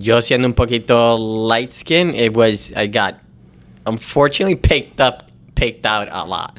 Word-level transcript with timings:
yo 0.00 0.22
siendo 0.22 0.46
un 0.46 0.54
poquito 0.54 1.16
light 1.48 1.72
skin, 1.72 2.14
it 2.14 2.34
was 2.36 2.72
I 2.76 2.86
got 2.88 3.14
unfortunately 3.86 4.56
picked 4.56 5.00
up 5.00 5.24
picked 5.54 5.86
out 5.86 6.08
a 6.10 6.24
lot. 6.24 6.58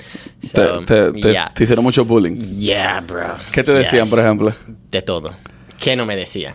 So, 0.54 0.80
te, 0.86 1.12
te- 1.12 1.22
te- 1.22 1.32
yeah. 1.34 1.52
te 1.54 1.64
hicieron 1.66 1.84
mucho 1.84 2.06
bullying. 2.06 2.36
Yeah, 2.36 3.02
bro. 3.02 3.36
¿Qué 3.52 3.64
te 3.64 3.74
decían, 3.74 4.04
Yes. 4.06 4.10
por 4.10 4.20
ejemplo? 4.20 4.52
De 4.92 5.02
todo. 5.02 5.32
¿Qué 5.80 5.96
no 5.96 6.06
me 6.06 6.16
decían? 6.16 6.54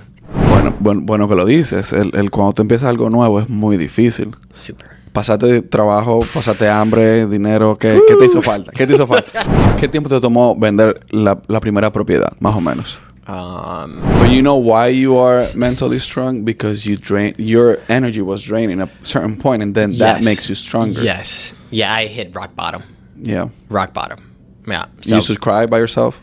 Bueno, 0.48 0.74
bueno, 0.80 1.00
bueno 1.04 1.28
que 1.28 1.34
lo 1.34 1.44
dices. 1.44 1.92
El, 1.92 2.10
el 2.14 2.30
cuando 2.30 2.52
te 2.54 2.62
empiezas 2.62 2.88
algo 2.88 3.10
nuevo 3.10 3.40
es 3.40 3.48
muy 3.48 3.76
difícil. 3.76 4.34
Super. 4.54 4.88
Pasaste 5.12 5.62
trabajo, 5.62 6.20
pasaste 6.32 6.68
hambre, 6.68 7.26
dinero. 7.26 7.76
¿Qué, 7.76 8.00
qué 8.06 8.14
te 8.16 8.24
hizo 8.26 8.40
falta? 8.42 8.70
¿Qué 8.72 8.86
te 8.86 8.94
hizo 8.94 9.06
falta? 9.06 9.44
¿Qué 9.78 9.88
tiempo 9.88 10.08
te 10.08 10.20
tomó 10.20 10.56
vender 10.56 11.00
la, 11.10 11.40
la 11.48 11.60
primera 11.60 11.92
propiedad, 11.92 12.32
más 12.38 12.54
o 12.54 12.60
menos? 12.60 12.98
Um, 13.30 14.00
But 14.18 14.30
you 14.30 14.42
know 14.42 14.56
why 14.56 14.88
you 14.88 15.16
are 15.16 15.46
mentally 15.54 16.00
strong? 16.00 16.44
Because 16.44 16.84
you 16.84 16.96
drain 16.96 17.34
your 17.38 17.78
energy 17.88 18.22
was 18.22 18.42
draining 18.42 18.80
at 18.80 18.88
a 18.88 19.04
certain 19.04 19.36
point, 19.36 19.62
and 19.62 19.74
then 19.74 19.98
that 19.98 20.22
makes 20.24 20.48
you 20.48 20.56
stronger. 20.56 21.00
Yes. 21.02 21.54
Yeah, 21.70 21.92
I 21.94 22.06
hit 22.06 22.34
rock 22.34 22.56
bottom. 22.56 22.82
Yeah. 23.22 23.50
Rock 23.68 23.92
bottom. 23.94 24.18
Yeah. 24.66 24.86
So. 25.02 25.08
you 25.10 25.14
used 25.16 25.28
to 25.28 25.36
cry 25.38 25.66
by 25.66 25.78
yourself. 25.78 26.20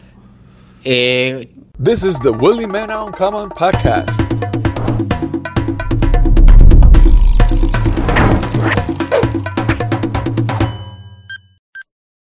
eh, 0.85 1.45
This 1.79 2.03
is 2.03 2.19
the 2.19 2.33
Willy 2.33 2.65
Mena 2.65 3.05
Uncommon 3.05 3.49
podcast. 3.51 4.17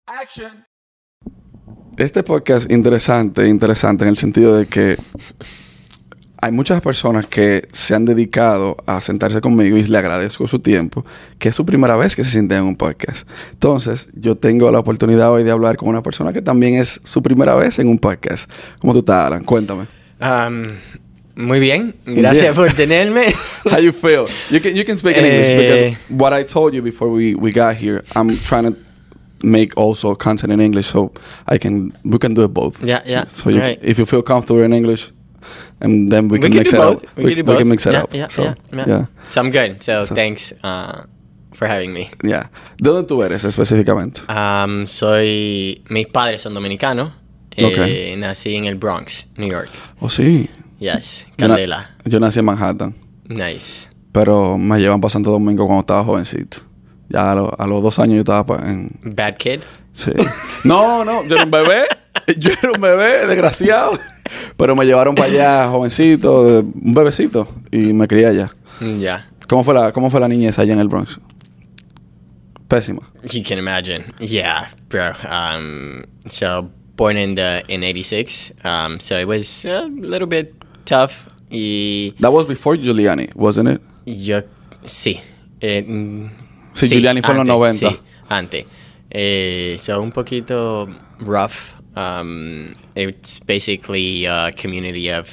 Action. 0.07 0.65
Este 1.99 2.23
podcast 2.23 2.71
interesante, 2.71 3.45
interesante 3.47 4.03
en 4.05 4.09
el 4.11 4.15
sentido 4.15 4.55
de 4.57 4.67
que 4.67 4.95
hay 6.41 6.51
muchas 6.53 6.79
personas 6.79 7.25
que 7.27 7.67
se 7.73 7.93
han 7.93 8.05
dedicado 8.05 8.77
a 8.85 9.01
sentarse 9.01 9.41
conmigo 9.41 9.75
y 9.75 9.83
le 9.83 9.97
agradezco 9.97 10.47
su 10.47 10.59
tiempo, 10.59 11.03
que 11.37 11.49
es 11.49 11.55
su 11.57 11.65
primera 11.65 11.97
vez 11.97 12.15
que 12.15 12.23
se 12.23 12.29
sienten 12.31 12.59
en 12.59 12.63
un 12.63 12.77
podcast. 12.77 13.27
Entonces, 13.51 14.07
yo 14.13 14.37
tengo 14.37 14.71
la 14.71 14.79
oportunidad 14.79 15.29
hoy 15.29 15.43
de 15.43 15.51
hablar 15.51 15.75
con 15.75 15.89
una 15.89 16.01
persona 16.01 16.31
que 16.31 16.41
también 16.41 16.75
es 16.75 17.01
su 17.03 17.21
primera 17.21 17.55
vez 17.55 17.77
en 17.79 17.89
un 17.89 17.99
podcast. 17.99 18.49
¿Cómo 18.79 18.93
tú 18.93 18.99
estás, 18.99 19.25
Alan? 19.25 19.43
Cuéntame. 19.43 19.85
um, 20.21 20.63
muy 21.35 21.59
bien. 21.59 21.95
Gracias 22.05 22.43
Bien. 22.43 22.53
por 22.55 22.71
tenerme. 22.71 23.33
How 23.65 23.79
you 23.79 23.91
feel? 23.91 24.25
You 24.49 24.61
can 24.61 24.73
you 24.73 24.85
can 24.85 24.95
speak 24.97 25.17
in 25.17 25.25
English 25.25 25.47
Eh. 25.49 25.57
because 25.97 25.97
what 26.09 26.33
I 26.37 26.45
told 26.45 26.73
you 26.73 26.81
before 26.81 27.09
we, 27.11 27.35
we 27.35 27.51
got 27.51 27.75
here, 27.75 28.03
I'm 28.15 28.37
trying 28.47 28.63
to 28.73 28.77
make 29.43 29.73
also 29.77 30.15
content 30.15 30.51
in 30.51 30.59
English 30.59 30.87
so 30.87 31.11
I 31.47 31.57
can 31.57 31.91
we 32.03 32.17
can 32.17 32.33
do 32.33 32.43
it 32.43 32.53
both. 32.53 32.81
Yeah, 32.83 33.01
yeah. 33.05 33.25
So 33.27 33.49
you, 33.49 33.59
Right. 33.61 33.79
if 33.81 33.97
you 33.99 34.05
feel 34.05 34.21
comfortable 34.21 34.63
in 34.63 34.73
English, 34.73 35.11
and 35.81 36.11
then 36.11 36.27
we, 36.27 36.37
We 36.37 36.39
can 36.39 36.51
can 36.51 36.59
mix 36.59 36.73
it 36.73 36.77
both. 36.77 37.03
up. 37.03 37.17
We, 37.17 37.23
can 37.33 37.35
do 37.35 37.43
both. 37.43 37.57
can 37.59 37.67
mix 37.69 37.85
it 37.85 37.93
yeah, 37.93 38.03
up. 38.03 38.13
Yeah, 38.13 38.27
so, 38.29 38.43
yeah, 38.43 38.53
yeah. 38.73 38.85
yeah. 38.87 39.05
So 39.29 39.41
I'm 39.41 39.51
good. 39.51 39.81
So, 39.83 40.05
So- 40.05 40.15
thanks 40.15 40.53
uh, 40.63 41.03
for 41.53 41.67
having 41.67 41.91
me. 41.93 42.09
yeah. 42.23 42.49
¿De 42.77 42.89
dónde 42.89 43.07
tú 43.07 43.23
eres 43.23 43.43
específicamente? 43.45 44.21
Um, 44.29 44.85
soy. 44.85 45.81
Mis 45.89 46.07
padres 46.07 46.41
son 46.41 46.53
dominicanos. 46.53 47.11
Eh, 47.57 48.15
Nací 48.17 48.55
en 48.55 48.65
el 48.65 48.75
Bronx, 48.75 49.25
New 49.37 49.49
York. 49.49 49.69
Oh, 49.99 50.09
sí. 50.09 50.47
Yes. 50.79 51.25
Yo 51.37 51.47
na- 51.47 51.89
Yo 52.05 52.19
nací 52.19 52.39
en 52.39 52.45
Manhattan, 52.45 52.95
Nice. 53.27 53.87
pero 54.13 54.57
me 54.57 54.79
llevan 54.79 55.01
para 55.01 55.09
Santo 55.09 55.29
Domingo 55.31 55.65
cuando 55.65 55.81
estaba 55.81 56.03
jovencito. 56.05 56.59
Ya 57.09 57.31
a, 57.31 57.35
lo- 57.35 57.55
a 57.59 57.67
los 57.67 57.81
dos 57.83 57.99
años 57.99 58.15
yo 58.15 58.19
estaba 58.21 58.69
en... 58.69 58.91
Bad 59.03 59.35
kid. 59.37 59.61
Sí. 59.93 60.11
No, 60.63 61.03
no, 61.03 61.25
yo 61.25 61.35
era 61.35 61.43
un 61.45 61.51
bebé. 61.51 61.83
Yo 62.37 62.51
era 62.61 62.71
un 62.73 62.81
bebé, 62.81 63.25
desgraciado. 63.27 63.97
Pero 64.57 64.75
me 64.75 64.85
llevaron 64.85 65.15
para 65.15 65.27
allá, 65.29 65.67
jovencito, 65.69 66.59
un 66.59 66.93
bebecito, 66.93 67.47
y 67.71 67.93
me 67.93 68.07
crié 68.07 68.27
allá. 68.27 68.51
Mm, 68.79 68.99
Yeah. 68.99 69.25
¿Cómo 69.47 69.63
fue 69.63 69.73
la, 69.73 69.91
cómo 69.91 70.11
fue 70.11 70.19
la 70.19 70.27
niñez 70.27 70.59
allá 70.59 70.73
en 70.73 70.79
el 70.79 70.87
Bronx? 70.89 71.19
Pésima. 72.67 73.01
You 73.23 73.41
can 73.43 73.57
imagine. 73.57 74.05
Yeah, 74.19 74.69
bro. 74.89 75.13
Um, 75.27 76.03
so 76.29 76.69
born 76.95 77.17
in 77.17 77.35
the 77.35 77.63
in 77.67 77.83
'86. 77.83 78.51
Um, 78.63 78.99
so 78.99 79.17
it 79.17 79.25
was 79.27 79.65
a 79.65 79.85
little 79.87 80.27
bit 80.27 80.53
tough. 80.85 81.27
Y 81.49 82.13
That 82.19 82.31
was 82.31 82.45
before 82.45 82.77
Giuliani, 82.77 83.33
wasn't 83.35 83.69
it? 83.69 83.81
yo 84.05 84.41
sí. 84.85 85.19
Eh, 85.61 85.83
mm, 86.73 86.75
Sí, 86.77 86.87
Giuliani 86.89 87.21
fue 87.21 87.31
en 87.31 87.47
los 87.47 87.49
antes, 87.67 87.81
90. 87.81 87.89
Sí, 87.89 87.99
antes. 88.29 88.65
Eh, 89.11 89.77
so 89.81 90.01
un 90.01 90.11
poquito 90.11 90.87
rough. 91.19 91.73
Um, 91.95 92.75
it's 92.95 93.39
basically 93.39 94.25
a 94.25 94.51
community 94.53 95.09
of 95.11 95.27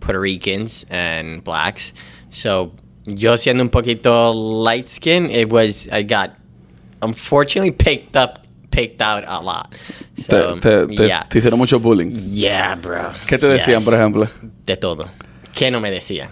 Puerto 0.00 0.18
Ricans 0.20 0.84
and 0.90 1.44
blacks. 1.44 1.92
So 2.30 2.72
yo 3.06 3.36
siendo 3.36 3.62
un 3.62 3.68
poquito 3.70 4.32
light 4.34 4.88
skin, 4.88 5.30
it 5.30 5.50
was 5.50 5.86
I 5.92 6.02
got 6.02 6.30
unfortunately 7.02 7.70
picked 7.72 8.16
up 8.16 8.40
picked 8.70 9.00
out 9.02 9.24
a 9.26 9.40
lot. 9.40 9.74
So 10.28 10.54
te, 10.56 10.60
te, 10.60 10.96
te- 10.96 11.06
yeah. 11.08 11.24
te 11.28 11.38
hicieron 11.38 11.58
mucho 11.58 11.78
bullying. 11.78 12.10
Yeah, 12.12 12.74
bro. 12.76 13.12
¿Qué 13.26 13.38
te 13.38 13.46
decían, 13.46 13.80
Yes. 13.80 13.84
por 13.84 13.94
ejemplo? 13.94 14.26
De 14.64 14.76
todo. 14.76 15.08
¿Qué 15.54 15.70
no 15.70 15.80
me 15.80 15.90
decían? 15.90 16.30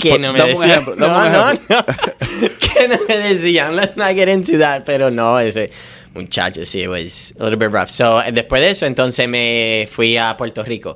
¿Qué 0.00 0.18
no 0.18 0.32
me 0.32 0.38
dame 0.38 0.54
un 0.54 0.60
decían? 0.60 0.70
ejemplo, 0.82 0.96
dame 0.96 1.14
no, 1.14 1.26
un 1.26 1.32
no, 1.32 1.50
ejemplo. 1.50 1.76
no. 1.76 2.48
¿Qué 2.58 2.88
no 2.88 2.96
me 3.08 3.18
decían? 3.18 3.76
Let's 3.76 3.96
not 3.96 4.14
get 4.14 4.28
into 4.28 4.58
that. 4.58 4.84
Pero 4.84 5.10
no, 5.10 5.38
ese 5.40 5.70
muchacho 6.14 6.64
sí, 6.64 6.82
it 6.82 6.88
was 6.88 7.32
a 7.40 7.44
little 7.44 7.56
bit 7.58 7.72
rough. 7.72 7.88
So, 7.88 8.20
eh, 8.22 8.32
después 8.32 8.60
de 8.62 8.70
eso, 8.70 8.86
entonces 8.86 9.28
me 9.28 9.88
fui 9.90 10.16
a 10.16 10.36
Puerto 10.36 10.62
Rico. 10.62 10.94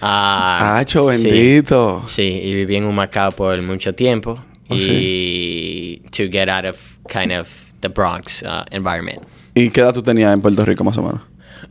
Ah, 0.00 0.78
Hacho, 0.78 1.04
sí. 1.12 1.22
bendito. 1.22 2.04
Sí, 2.08 2.40
y 2.42 2.54
viví 2.54 2.76
en 2.76 2.84
Humacao 2.86 3.32
por 3.32 3.60
mucho 3.62 3.94
tiempo. 3.94 4.42
Oh, 4.68 4.74
y 4.76 6.02
to 6.10 6.24
get 6.30 6.48
out 6.48 6.64
of 6.64 6.78
kind 7.08 7.30
of 7.32 7.48
the 7.80 7.88
Bronx 7.88 8.42
uh, 8.42 8.64
environment. 8.70 9.22
¿Y 9.54 9.68
qué 9.70 9.80
edad 9.82 9.92
tú 9.92 10.02
tenías 10.02 10.32
en 10.32 10.40
Puerto 10.40 10.64
Rico, 10.64 10.82
más 10.82 10.96
o 10.98 11.02
menos? 11.02 11.20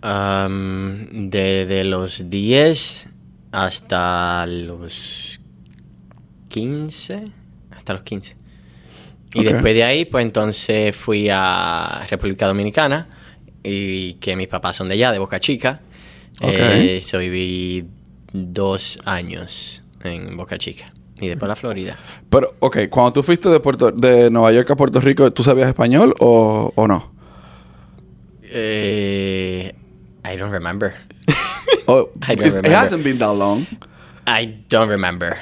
Um, 0.04 1.30
desde 1.30 1.84
los 1.84 2.30
10 2.30 3.08
hasta 3.52 4.46
los 4.48 5.40
15. 6.52 7.24
Hasta 7.72 7.94
los 7.94 8.04
15. 8.04 8.36
Y 9.34 9.40
Ok. 9.40 9.46
después 9.54 9.74
de 9.74 9.84
ahí, 9.84 10.06
pues 10.06 10.26
entonces 10.26 10.96
fui 10.96 11.30
a 11.32 12.06
República 12.10 12.48
Dominicana. 12.48 13.08
Y 13.64 14.16
que 14.16 14.36
mis 14.36 14.48
papás 14.48 14.76
son 14.76 14.88
de 14.90 14.96
allá, 14.96 15.12
de 15.12 15.20
Boca 15.20 15.40
Chica. 15.40 15.82
Ok. 16.42 16.50
Eh, 16.54 17.02
so 17.02 17.20
viví 17.20 17.86
dos 18.34 19.00
años 19.06 19.84
en 20.04 20.36
Boca 20.36 20.58
Chica. 20.58 20.92
Y 21.20 21.28
después 21.28 21.48
la 21.48 21.56
Florida. 21.56 21.98
Pero, 22.32 22.56
ok, 22.60 22.90
cuando 22.90 23.14
tú 23.14 23.24
fuiste 23.24 23.48
de, 23.50 23.60
Puerto, 23.60 23.92
de 23.92 24.32
Nueva 24.32 24.52
York 24.52 24.72
a 24.72 24.76
Puerto 24.76 25.00
Rico, 25.00 25.32
¿tú 25.32 25.44
sabías 25.44 25.68
español 25.68 26.16
o, 26.20 26.74
o 26.76 26.88
no? 26.88 27.12
Eh, 28.44 29.72
I 30.26 30.36
don't 30.38 30.52
remember. 30.52 30.94
Oh, 31.88 32.10
I 32.28 32.36
don't 32.36 32.40
it's- 32.42 32.56
it 32.56 32.64
remember. 32.64 32.72
hasn't 32.76 33.04
been 33.04 33.20
that 33.20 33.36
long. 33.36 33.66
I 34.26 34.46
don't 34.70 34.90
remember. 34.90 35.38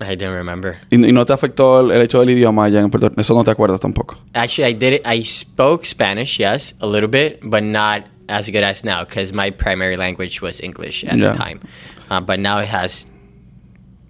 I 0.00 0.14
don't 0.16 0.34
remember. 0.34 0.78
¿Y, 0.90 0.96
y 1.08 1.12
no 1.12 1.24
te 1.24 1.32
afectó 1.32 1.80
el, 1.80 1.92
el 1.92 2.02
hecho 2.02 2.20
del 2.20 2.30
idioma 2.30 2.64
allá 2.64 2.80
en 2.80 2.90
Puerto 2.90 3.08
Rico? 3.08 3.20
Eso 3.20 3.34
no 3.34 3.44
te 3.44 3.50
acuerdas 3.50 3.80
tampoco. 3.80 4.16
Actually, 4.34 4.70
I 4.70 4.72
did 4.72 4.92
it. 4.94 5.06
I 5.06 5.22
spoke 5.22 5.84
Spanish, 5.86 6.38
yes, 6.40 6.74
a 6.80 6.86
little 6.86 7.08
bit, 7.08 7.40
but 7.42 7.62
not 7.62 8.04
as 8.28 8.48
good 8.50 8.64
as 8.64 8.82
now 8.84 9.04
because 9.04 9.32
my 9.32 9.50
primary 9.50 9.96
language 9.96 10.40
was 10.40 10.60
English 10.60 11.04
at 11.04 11.18
Yeah. 11.18 11.32
the 11.32 11.38
time. 11.38 11.60
Uh, 12.10 12.20
but 12.20 12.38
now 12.40 12.58
it 12.58 12.66
has. 12.68 13.06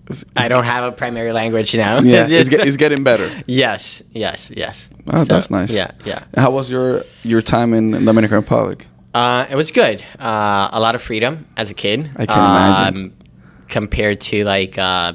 It's- 0.08 0.24
I 0.36 0.48
don't 0.48 0.64
have 0.64 0.84
a 0.84 0.92
primary 0.92 1.32
language 1.32 1.74
now. 1.76 2.00
Yeah, 2.00 2.26
it's, 2.28 2.48
get, 2.48 2.66
it's 2.66 2.76
getting 2.76 3.04
better. 3.04 3.28
yes, 3.46 4.02
yes, 4.12 4.50
yes. 4.54 4.88
Oh, 5.08 5.18
So, 5.24 5.34
that's 5.34 5.50
nice. 5.50 5.72
Yeah, 5.72 5.92
yeah. 6.04 6.20
How 6.36 6.50
was 6.50 6.70
your 6.70 7.04
your 7.22 7.40
time 7.42 7.74
in 7.74 7.92
the 7.92 8.00
Dominican 8.00 8.36
Republic? 8.38 8.86
Uh, 9.14 9.46
it 9.50 9.56
was 9.56 9.70
good. 9.72 10.02
Uh, 10.18 10.68
a 10.72 10.80
lot 10.80 10.94
of 10.94 11.02
freedom 11.02 11.46
as 11.56 11.70
a 11.70 11.74
kid. 11.74 12.10
I 12.16 12.26
can 12.26 12.38
imagine. 12.38 12.96
Um, 13.04 13.12
compared 13.68 14.20
to 14.20 14.44
like 14.44 14.76
uh, 14.78 15.12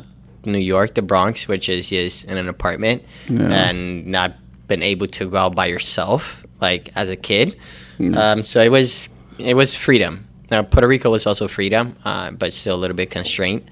New 0.47 0.59
York, 0.59 0.95
the 0.95 1.01
Bronx, 1.01 1.47
which 1.47 1.69
is 1.69 1.89
just 1.89 2.25
in 2.25 2.37
an 2.37 2.47
apartment 2.49 3.03
Yeah. 3.29 3.69
and 3.69 4.07
not 4.07 4.33
been 4.67 4.81
able 4.83 5.07
to 5.07 5.29
go 5.29 5.37
out 5.37 5.55
by 5.55 5.67
yourself, 5.67 6.45
like 6.61 6.89
as 6.95 7.09
a 7.09 7.15
kid. 7.15 7.55
Mm. 7.99 8.15
Um, 8.17 8.43
so 8.43 8.61
it 8.61 8.69
was 8.71 9.09
it 9.37 9.55
was 9.55 9.75
freedom. 9.75 10.25
Now 10.49 10.63
Puerto 10.63 10.87
Rico 10.87 11.09
was 11.09 11.25
also 11.27 11.47
freedom, 11.47 11.95
uh, 12.05 12.31
but 12.31 12.53
still 12.53 12.75
a 12.75 12.79
little 12.81 12.95
bit 12.95 13.11
constraint. 13.11 13.63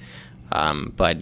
Um, 0.51 0.93
but 0.95 1.17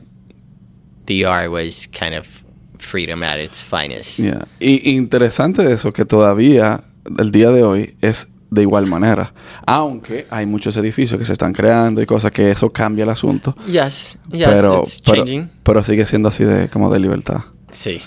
DR 1.05 1.49
was 1.49 1.87
kind 1.87 2.15
of 2.15 2.43
freedom 2.77 3.23
at 3.23 3.39
its 3.39 3.61
finest. 3.61 4.19
Yeah. 4.19 4.45
Y 4.59 4.81
interesante 4.83 5.63
de 5.63 5.73
eso 5.73 5.91
que 5.91 6.05
todavía 6.05 6.83
el 7.19 7.31
día 7.31 7.51
de 7.51 7.63
hoy 7.63 7.95
es 8.01 8.27
de 8.53 8.61
igual 8.61 8.87
manera. 8.87 9.33
Aunque 9.65 10.27
hay 10.29 10.45
muchos 10.45 10.77
edificios 10.77 11.17
que 11.17 11.25
se 11.25 11.33
están 11.33 11.53
creando 11.53 12.01
y 12.01 12.05
cosas 12.05 12.31
que 12.31 12.51
eso 12.51 12.69
cambia 12.71 13.03
el 13.03 13.09
asunto. 13.09 13.55
Yes, 13.67 14.17
yes, 14.31 14.49
pero, 14.49 14.83
it's 14.83 15.01
pero, 15.03 15.25
pero 15.63 15.83
sigue 15.83 16.05
siendo 16.05 16.29
así 16.29 16.43
de 16.43 16.69
como 16.69 16.91
de 16.91 16.99
libertad. 16.99 17.41
Sí, 17.71 18.01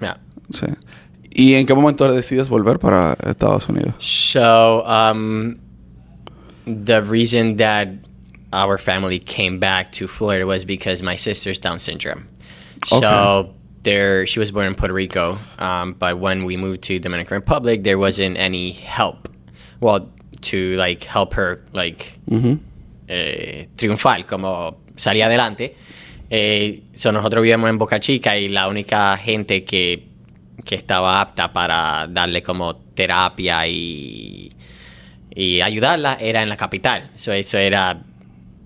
yeah. 0.00 0.18
Sí. 0.50 0.66
¿Y 1.32 1.54
en 1.54 1.66
qué 1.66 1.74
momento 1.74 2.12
decides 2.12 2.48
volver 2.48 2.78
para 2.78 3.16
Estados 3.24 3.68
Unidos? 3.68 3.94
So, 3.98 4.84
um, 4.84 5.58
the 6.66 7.02
reason 7.02 7.56
that 7.58 7.88
our 8.52 8.78
family 8.78 9.20
came 9.20 9.58
back 9.58 9.92
to 9.92 10.08
Florida 10.08 10.46
was 10.46 10.64
because 10.64 11.02
my 11.02 11.14
sister's 11.14 11.60
Down 11.60 11.78
syndrome. 11.78 12.26
Okay. 12.92 13.00
So 13.00 13.54
there, 13.84 14.26
she 14.26 14.40
was 14.40 14.50
born 14.50 14.66
in 14.66 14.74
Puerto 14.74 14.94
Rico, 14.94 15.38
um, 15.58 15.94
but 15.94 16.18
when 16.18 16.44
we 16.44 16.56
moved 16.56 16.82
to 16.84 16.98
Dominican 16.98 17.36
Republic, 17.36 17.84
there 17.84 17.98
wasn't 17.98 18.36
any 18.36 18.72
help. 18.72 19.28
Well, 19.80 20.08
to 20.50 20.74
like 20.76 21.06
help 21.06 21.34
her 21.34 21.60
like 21.72 22.18
eh, 23.08 23.68
triunfar, 23.76 24.26
como 24.26 24.78
salir 24.96 25.24
adelante. 25.24 25.74
Eh, 26.30 26.82
so 26.94 27.10
nosotros 27.12 27.42
vivíamos 27.42 27.68
en 27.70 27.78
Boca 27.78 27.98
Chica 27.98 28.36
y 28.38 28.48
la 28.48 28.68
única 28.68 29.16
gente 29.16 29.64
que, 29.64 30.06
que 30.64 30.74
estaba 30.76 31.20
apta 31.20 31.52
para 31.52 32.06
darle 32.08 32.42
como 32.42 32.76
terapia 32.94 33.66
y, 33.66 34.52
y 35.34 35.60
ayudarla 35.60 36.18
era 36.20 36.42
en 36.42 36.48
la 36.48 36.56
capital. 36.56 37.10
So, 37.14 37.32
eso 37.32 37.58
era, 37.58 37.98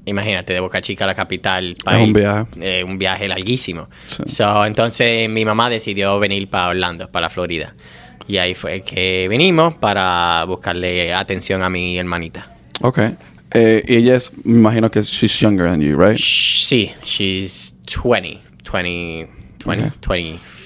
imagínate, 0.04 0.52
de 0.52 0.60
Boca 0.60 0.82
Chica 0.82 1.04
a 1.04 1.06
la 1.06 1.14
capital. 1.14 1.74
pa' 1.82 1.96
Es 1.96 2.06
un 2.06 2.12
viaje. 2.12 2.46
eh, 2.60 2.84
un 2.84 2.98
viaje 2.98 3.28
larguísimo. 3.28 3.88
Sí. 4.04 4.24
So, 4.26 4.66
entonces 4.66 5.28
mi 5.30 5.44
mamá 5.44 5.70
decidió 5.70 6.18
venir 6.18 6.48
para 6.48 6.68
Orlando, 6.68 7.10
para 7.10 7.30
Florida. 7.30 7.74
Y 8.26 8.38
ahí 8.38 8.54
fue 8.54 8.82
que 8.82 9.26
vinimos 9.28 9.74
para 9.74 10.44
buscarle 10.44 11.12
atención 11.12 11.62
a 11.62 11.68
mi 11.68 11.98
hermanita. 11.98 12.50
Ok. 12.80 12.98
Eh, 13.52 13.82
y 13.86 13.96
ella 13.96 14.16
es, 14.16 14.32
me 14.44 14.58
imagino 14.58 14.90
que 14.90 15.00
she's 15.02 15.38
younger 15.40 15.68
than 15.68 15.80
you, 15.80 15.96
right? 15.96 16.16
Sh- 16.16 16.64
Sí, 16.66 16.90
she's 17.04 17.74
20, 17.86 18.40
20, 18.72 19.28
20, 19.64 19.84
Okay. 19.86 19.90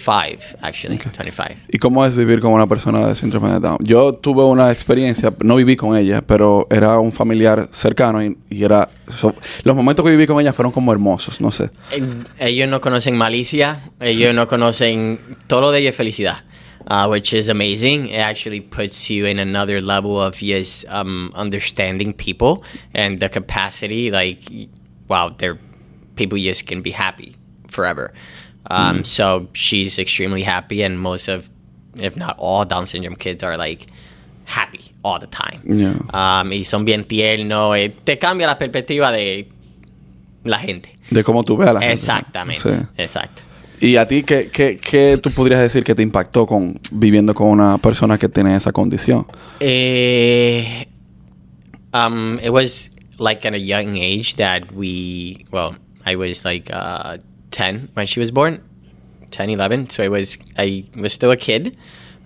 25, 0.04 0.56
actually, 0.62 0.96
25. 0.96 1.60
¿Y 1.68 1.78
cómo 1.78 2.04
es 2.06 2.16
vivir 2.16 2.40
con 2.40 2.52
una 2.52 2.66
persona 2.66 3.06
de 3.06 3.14
síndrome 3.14 3.50
de 3.50 3.60
Down? 3.60 3.76
Yo 3.80 4.14
tuve 4.14 4.42
una 4.42 4.72
experiencia, 4.72 5.32
no 5.40 5.56
viví 5.56 5.76
con 5.76 5.94
ella, 5.96 6.22
pero 6.22 6.66
era 6.70 6.98
un 6.98 7.12
familiar 7.12 7.68
cercano 7.72 8.24
y, 8.24 8.36
y 8.48 8.64
era... 8.64 8.88
so- 9.14 9.34
los 9.64 9.76
momentos 9.76 10.04
que 10.04 10.10
viví 10.12 10.26
con 10.26 10.40
ella 10.40 10.52
fueron 10.54 10.72
como 10.72 10.92
hermosos, 10.92 11.40
no 11.42 11.52
sé. 11.52 11.70
Ellos 12.38 12.68
no 12.68 12.80
conocen 12.80 13.16
malicia, 13.18 13.90
ellos 14.00 14.34
no 14.34 14.48
conocen 14.48 15.18
todo 15.46 15.60
lo 15.60 15.70
de 15.72 15.80
ellos 15.80 15.90
es 15.90 15.96
felicidad, 15.96 16.44
uh, 16.88 17.06
which 17.06 17.32
is 17.32 17.48
amazing. 17.48 18.08
It 18.08 18.18
actually 18.18 18.60
puts 18.60 19.08
you 19.08 19.26
in 19.26 19.38
another 19.38 19.80
level 19.80 20.20
of 20.20 20.36
just 20.36 20.84
um, 20.88 21.30
understanding 21.34 22.12
people 22.12 22.64
and 22.94 23.20
the 23.20 23.28
capacity. 23.28 24.10
Like, 24.10 24.40
wow, 25.06 25.34
they're 25.38 25.58
people 26.16 26.36
just 26.38 26.66
can 26.66 26.82
be 26.82 26.90
happy 26.90 27.36
forever. 27.68 28.12
Um, 28.70 29.04
So 29.04 29.48
she's 29.52 29.98
extremely 29.98 30.42
happy, 30.42 30.82
and 30.82 30.98
most 30.98 31.28
of, 31.28 31.48
if 32.00 32.16
not 32.16 32.34
all, 32.38 32.64
Down 32.64 32.86
syndrome 32.86 33.16
kids 33.16 33.42
are 33.42 33.56
like 33.56 33.86
happy 34.44 34.80
all 35.04 35.18
the 35.18 35.26
time. 35.28 35.60
Yeah. 35.64 35.94
Um, 36.12 36.50
y 36.50 36.64
son 36.64 36.84
bien 36.84 37.04
tiernos. 37.04 37.76
eh, 37.78 37.92
te 38.04 38.16
cambia 38.16 38.46
la 38.46 38.56
perspectiva 38.58 39.12
de 39.12 39.46
la 40.44 40.58
gente. 40.58 40.96
De 41.10 41.22
cómo 41.22 41.44
tú 41.44 41.56
ves 41.56 41.68
a 41.68 41.72
la 41.74 41.80
gente. 41.80 41.94
Exactamente. 41.94 42.60
Sí. 42.62 42.86
Exacto. 42.98 43.42
¿Y 43.80 43.96
a 43.96 44.06
ti 44.06 44.22
qué, 44.22 44.50
qué, 44.50 44.78
qué 44.78 45.18
tú 45.18 45.30
podrías 45.30 45.60
decir 45.60 45.84
que 45.84 45.94
te 45.94 46.02
impactó 46.02 46.46
con 46.46 46.80
viviendo 46.90 47.34
con 47.34 47.48
una 47.48 47.78
persona 47.78 48.18
que 48.18 48.28
tiene 48.28 48.56
esa 48.56 48.72
condición? 48.72 49.26
Eh, 49.60 50.86
um, 51.92 52.38
it 52.40 52.50
was 52.50 52.90
like 53.18 53.46
at 53.46 53.54
a 53.54 53.58
young 53.58 53.96
age 53.96 54.36
that 54.36 54.72
we, 54.72 55.46
well, 55.50 55.76
I 56.04 56.16
was 56.16 56.44
like 56.44 56.70
uh, 56.72 57.18
10 57.50 57.90
when 57.94 58.06
she 58.06 58.20
was 58.20 58.30
born, 58.30 58.60
10, 59.30 59.50
11. 59.50 59.90
So 59.90 60.02
I 60.02 60.08
was, 60.08 60.38
I 60.56 60.84
was 60.96 61.12
still 61.12 61.30
a 61.30 61.36
kid. 61.36 61.76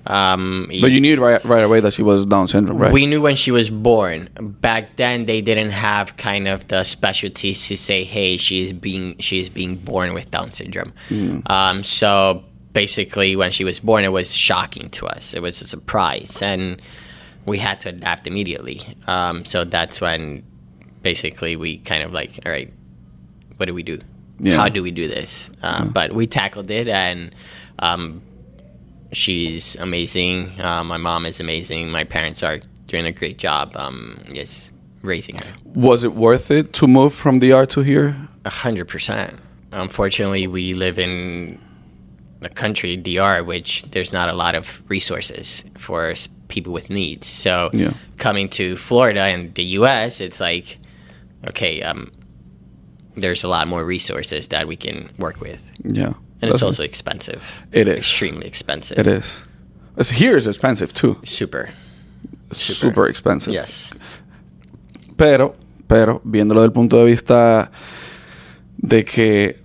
Um, 0.07 0.67
But 0.81 0.91
you 0.91 1.01
knew 1.01 1.17
right, 1.17 1.45
right 1.45 1.63
away 1.63 1.81
that 1.81 1.93
she 1.93 2.03
was 2.03 2.27
Down 2.27 2.49
syndrome, 2.49 2.79
right? 2.79 2.93
We 2.93 3.07
knew 3.07 3.21
when 3.23 3.37
she 3.37 3.51
was 3.53 3.71
born. 3.71 4.29
Back 4.61 4.97
then, 4.97 5.27
they 5.27 5.41
didn't 5.41 5.71
have 5.71 6.17
kind 6.17 6.49
of 6.49 6.67
the 6.69 6.83
specialties 6.85 7.67
to 7.69 7.77
say, 7.77 8.03
"Hey, 8.05 8.37
she's 8.37 8.73
being 8.73 9.15
she's 9.21 9.49
being 9.49 9.77
born 9.77 10.13
with 10.13 10.31
Down 10.31 10.51
syndrome." 10.51 10.93
Um, 11.47 11.85
so 11.85 12.43
basically, 12.73 13.37
when 13.37 13.51
she 13.53 13.65
was 13.65 13.79
born, 13.81 14.05
it 14.05 14.13
was 14.13 14.35
shocking 14.35 14.91
to 14.91 15.07
us. 15.07 15.35
It 15.35 15.41
was 15.41 15.63
a 15.63 15.67
surprise, 15.69 16.43
and 16.43 16.83
we 17.47 17.59
had 17.59 17.81
to 17.83 17.91
adapt 17.91 18.27
immediately. 18.27 18.81
Um, 19.07 19.45
so 19.45 19.65
that's 19.65 20.01
when 20.01 20.43
basically 21.03 21.55
we 21.57 21.79
kind 21.79 22.03
of 22.03 22.13
like, 22.13 22.39
all 22.47 22.53
right, 22.53 22.73
what 23.57 23.67
do 23.67 23.75
we 23.75 23.83
do? 23.83 23.99
Yeah. 24.41 24.57
How 24.57 24.69
do 24.69 24.83
we 24.83 24.91
do 24.91 25.07
this? 25.07 25.51
Uh, 25.63 25.85
But 25.85 26.13
we 26.13 26.27
tackled 26.27 26.71
it, 26.71 26.89
and 26.89 27.33
um, 27.79 28.23
she's 29.13 29.77
amazing. 29.77 30.61
Uh, 30.61 30.83
my 30.85 30.97
mom 30.97 31.27
is 31.27 31.41
amazing. 31.41 31.91
My 31.91 32.05
parents 32.05 32.43
are 32.43 32.61
doing 32.87 33.07
a 33.07 33.13
great 33.13 33.39
job. 33.39 33.77
Um, 33.77 34.21
yes, 34.31 34.71
raising 35.03 35.37
her. 35.39 35.47
Was 35.75 36.05
it 36.05 36.15
worth 36.15 36.51
it 36.51 36.73
to 36.75 36.87
move 36.87 37.15
from 37.15 37.39
DR 37.41 37.67
to 37.67 37.81
here? 37.83 38.17
A 38.45 38.51
hundred 38.51 38.89
percent. 38.89 39.39
Unfortunately, 39.73 40.47
we 40.47 40.75
live 40.75 40.99
in 40.99 41.59
a 42.43 42.49
country, 42.49 42.97
DR, 42.97 43.43
which 43.45 43.85
there's 43.93 44.13
not 44.13 44.29
a 44.29 44.33
lot 44.35 44.55
of 44.55 44.83
resources 44.91 45.65
for 45.79 46.13
people 46.49 46.73
with 46.73 46.91
needs. 46.91 47.27
So 47.27 47.71
Yeah. 47.73 47.93
coming 48.19 48.49
to 48.51 48.77
Florida 48.77 49.21
and 49.21 49.55
the 49.55 49.63
U.S., 49.79 50.21
it's 50.21 50.41
like, 50.41 50.79
okay, 51.49 51.81
um, 51.83 52.11
there's 53.17 53.45
a 53.45 53.49
lot 53.49 53.69
more 53.69 53.85
resources 53.85 54.49
that 54.49 54.67
we 54.67 54.77
can 54.77 55.09
work 55.19 55.41
with, 55.41 55.63
Yeah. 55.85 56.15
And 56.43 56.51
it's 56.53 56.63
also 56.63 56.83
expensive. 56.83 57.41
It 57.73 57.89
is. 57.89 57.97
extremely 57.99 58.47
expensive. 58.47 58.99
It 59.01 59.07
is. 59.07 59.47
It's, 59.97 60.11
here 60.11 60.37
is 60.37 60.47
expensive 60.47 60.93
too. 60.93 61.17
super. 61.25 61.71
Super, 62.51 63.09
expensive. 63.09 63.55
Yes. 63.55 63.89
Pero, 65.17 65.55
pero, 65.87 66.21
viéndolo 66.25 66.61
desde 66.61 66.67
el 66.67 66.73
punto 66.73 66.99
de 66.99 67.05
vista 67.05 67.71
de 68.77 69.05
que 69.05 69.59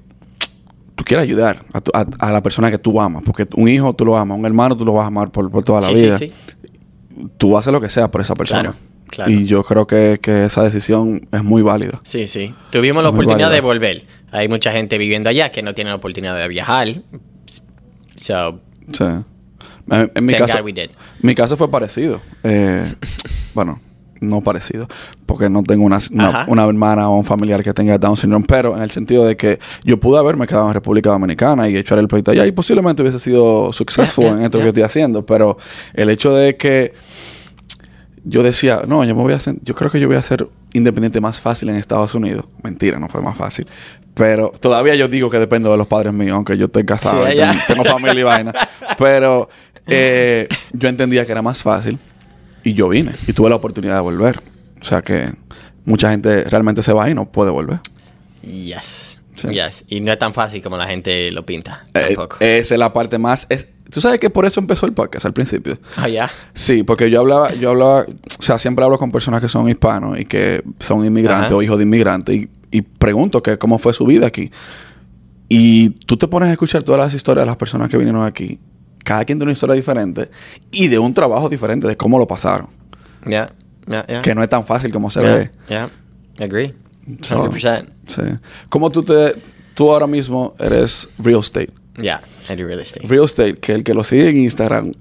tú 0.95 1.03
quieres 1.03 1.23
ayudar 1.23 1.65
a, 1.73 1.81
tu- 1.81 1.91
a- 1.93 2.05
a 2.19 2.31
la 2.31 2.41
persona 2.41 2.69
que 2.71 2.77
tú 2.77 2.99
amas. 3.01 3.23
Porque 3.25 3.47
un 3.55 3.67
hijo 3.67 3.93
tú 3.93 4.05
lo 4.05 4.17
amas, 4.17 4.37
un 4.37 4.45
hermano 4.45 4.77
tú 4.77 4.85
lo 4.85 4.93
vas 4.93 5.03
a 5.03 5.07
amar 5.07 5.31
por, 5.31 5.49
por 5.51 5.63
toda 5.63 5.81
la 5.81 5.87
Sí, 5.89 5.93
vida. 5.95 6.17
sí, 6.17 6.31
sí. 6.31 7.27
Tú 7.37 7.57
haces 7.57 7.73
lo 7.73 7.81
que 7.81 7.89
sea 7.89 8.09
por 8.11 8.21
esa 8.21 8.35
persona. 8.35 8.61
Claro, 8.61 8.77
claro. 9.07 9.31
Y 9.31 9.45
yo 9.45 9.63
creo 9.63 9.87
que, 9.87 10.19
que 10.21 10.45
esa 10.45 10.63
decisión 10.63 11.27
es 11.31 11.43
muy 11.43 11.61
válida. 11.61 12.01
Sí, 12.03 12.27
sí. 12.27 12.53
Tuvimos 12.69 13.03
la 13.03 13.09
oportunidad 13.09 13.49
válida. 13.49 13.55
de 13.55 13.61
volver. 13.61 14.03
Hay 14.31 14.47
mucha 14.49 14.71
gente 14.71 14.97
viviendo 14.97 15.29
allá 15.29 15.51
que 15.51 15.61
no 15.61 15.73
tiene 15.73 15.89
la 15.89 15.95
oportunidad 15.95 16.37
de 16.37 16.47
viajar. 16.47 16.89
So, 18.17 18.59
Sí. 18.91 19.03
En, 19.89 20.11
en 20.15 20.25
mi 20.25 20.33
caso, 20.33 20.57
God 20.57 20.65
we 20.65 20.73
did. 20.73 20.89
mi 21.21 21.35
caso 21.35 21.57
fue 21.57 21.69
parecido. 21.69 22.21
Eh, 22.43 22.93
bueno, 23.53 23.79
no 24.21 24.41
parecido, 24.41 24.87
porque 25.25 25.49
no 25.49 25.63
tengo 25.63 25.85
una, 25.85 25.99
una, 26.47 26.65
hermana 26.65 27.09
o 27.09 27.17
un 27.17 27.25
familiar 27.25 27.63
que 27.63 27.73
tenga 27.73 27.97
Down 27.97 28.17
syndrome, 28.17 28.45
pero 28.47 28.75
en 28.75 28.83
el 28.83 28.91
sentido 28.91 29.25
de 29.25 29.37
que 29.37 29.59
yo 29.83 29.99
pude 29.99 30.19
haberme 30.19 30.47
quedado 30.47 30.67
en 30.67 30.73
República 30.73 31.09
Dominicana 31.09 31.69
y 31.69 31.77
echar 31.77 31.99
el 31.99 32.07
proyecto 32.07 32.31
allá 32.31 32.45
y 32.45 32.51
posiblemente 32.51 33.01
hubiese 33.01 33.19
sido 33.19 33.71
successful 33.73 34.25
Yeah, 34.25 34.33
yeah, 34.33 34.39
en 34.39 34.45
esto 34.45 34.57
yeah. 34.57 34.65
que 34.65 34.69
estoy 34.69 34.83
haciendo, 34.83 35.25
pero 35.25 35.57
el 35.93 36.09
hecho 36.09 36.33
de 36.33 36.57
que 36.57 36.93
yo 38.29 38.43
decía, 38.43 38.81
no, 38.87 39.03
yo 39.03 39.15
me 39.15 39.21
voy 39.23 39.33
a 39.33 39.37
hacer, 39.37 39.55
yo 39.61 39.73
creo 39.75 39.89
que 39.89 39.99
yo 39.99 40.07
voy 40.07 40.17
a 40.17 40.23
ser 40.23 40.47
independiente 40.73 41.21
más 41.21 41.39
fácil 41.39 41.69
en 41.69 41.75
Estados 41.77 42.13
Unidos. 42.15 42.45
Mentira, 42.63 42.99
no 42.99 43.07
fue 43.07 43.21
más 43.21 43.37
fácil. 43.37 43.67
Pero 44.13 44.51
todavía 44.59 44.95
yo 44.95 45.07
digo 45.07 45.29
que 45.29 45.39
dependo 45.39 45.71
de 45.71 45.77
los 45.77 45.87
padres 45.87 46.11
míos, 46.13 46.33
aunque 46.35 46.57
yo 46.57 46.65
esté 46.65 46.83
casado, 46.85 47.25
Sí, 47.27 47.33
y 47.33 47.35
ya. 47.37 47.51
tengo, 47.67 47.83
tengo 47.83 47.83
familia 47.95 48.19
y 48.19 48.23
vaina. 48.23 48.53
Pero 48.97 49.49
eh, 49.85 50.47
yo 50.73 50.89
entendía 50.89 51.25
que 51.25 51.31
era 51.31 51.41
más 51.41 51.61
fácil 51.63 51.99
y 52.63 52.73
yo 52.73 52.89
vine 52.89 53.13
y 53.27 53.33
tuve 53.33 53.49
la 53.49 53.55
oportunidad 53.55 53.95
de 53.95 54.01
volver. 54.01 54.39
O 54.81 54.83
sea 54.83 55.01
que 55.01 55.29
mucha 55.85 56.09
gente 56.11 56.43
realmente 56.45 56.83
se 56.83 56.93
va 56.93 57.09
y 57.09 57.13
no 57.13 57.31
puede 57.31 57.51
volver. 57.51 57.79
yes. 58.41 59.19
Sí. 59.35 59.49
Yes. 59.49 59.85
Y 59.87 59.99
no 59.99 60.11
es 60.11 60.17
tan 60.17 60.33
fácil 60.33 60.63
como 60.63 60.77
la 60.77 60.87
gente 60.87 61.29
lo 61.29 61.45
pinta. 61.45 61.85
Eh, 61.93 62.15
Tampoco. 62.15 62.37
esa 62.39 62.73
es 62.73 62.79
la 62.79 62.91
parte 62.91 63.19
más... 63.19 63.45
es- 63.49 63.67
Tú 63.91 64.01
sabes 64.01 64.19
que 64.19 64.29
por 64.29 64.45
eso 64.45 64.59
empezó 64.59 64.85
el 64.85 64.93
podcast 64.93 65.25
al 65.25 65.33
principio. 65.33 65.77
Ah, 65.95 66.09
ya. 66.09 66.29
Sí, 66.53 66.83
porque 66.83 67.09
yo 67.09 67.21
hablaba, 67.21 67.53
yo 67.53 67.69
hablaba, 67.69 68.01
o 68.01 68.41
sea, 68.41 68.59
siempre 68.59 68.83
hablo 68.83 68.97
con 68.97 69.11
personas 69.11 69.41
que 69.41 69.47
son 69.47 69.69
hispanos 69.69 70.19
y 70.19 70.25
que 70.25 70.63
son 70.79 71.05
inmigrantes 71.05 71.45
Ajá. 71.47 71.55
o 71.55 71.61
hijos 71.61 71.77
de 71.77 71.83
inmigrantes 71.83 72.35
y, 72.35 72.49
y 72.71 72.81
pregunto 72.81 73.41
que 73.41 73.57
cómo 73.57 73.79
fue 73.79 73.93
su 73.93 74.05
vida 74.05 74.27
aquí. 74.27 74.51
Y 75.49 75.91
tú 76.05 76.17
te 76.17 76.27
pones 76.27 76.49
a 76.49 76.51
escuchar 76.51 76.83
todas 76.83 76.99
las 76.99 77.13
historias 77.13 77.43
de 77.43 77.47
las 77.47 77.55
personas 77.55 77.89
que 77.89 77.97
vinieron 77.97 78.25
aquí. 78.25 78.59
Cada 79.03 79.23
quien 79.23 79.37
tiene 79.37 79.45
una 79.51 79.53
historia 79.53 79.75
diferente 79.75 80.29
y 80.71 80.87
de 80.87 80.99
un 80.99 81.13
trabajo 81.13 81.47
diferente 81.47 81.87
de 81.87 81.95
cómo 81.95 82.19
lo 82.19 82.27
pasaron. 82.27 82.67
Yeah. 83.25 83.53
Yeah. 83.87 84.05
Yeah. 84.05 84.21
Que 84.21 84.35
no 84.35 84.43
es 84.43 84.49
tan 84.49 84.65
fácil 84.65 84.91
como 84.91 85.09
se 85.09 85.21
ve. 85.21 85.51
Yeah. 85.69 85.89
Agree. 86.39 86.73
So, 87.21 87.45
100%. 87.45 87.87
sí. 88.05 88.21
¿Cómo 88.67 88.89
tú 88.89 89.01
te, 89.03 89.33
tú 89.73 89.89
ahora 89.89 90.07
mismo 90.07 90.53
eres 90.59 91.07
real 91.19 91.39
estate? 91.39 91.71
Yeah. 91.97 92.21
I 92.49 92.55
do 92.55 92.65
real 92.65 92.79
estate. 92.79 93.07
Real 93.07 93.25
estate, 93.25 93.55
que 93.55 93.73
el 93.73 93.83
que 93.83 93.93
lo 93.93 94.03
sigue 94.03 94.29
en 94.29 94.37
Instagram 94.37 94.93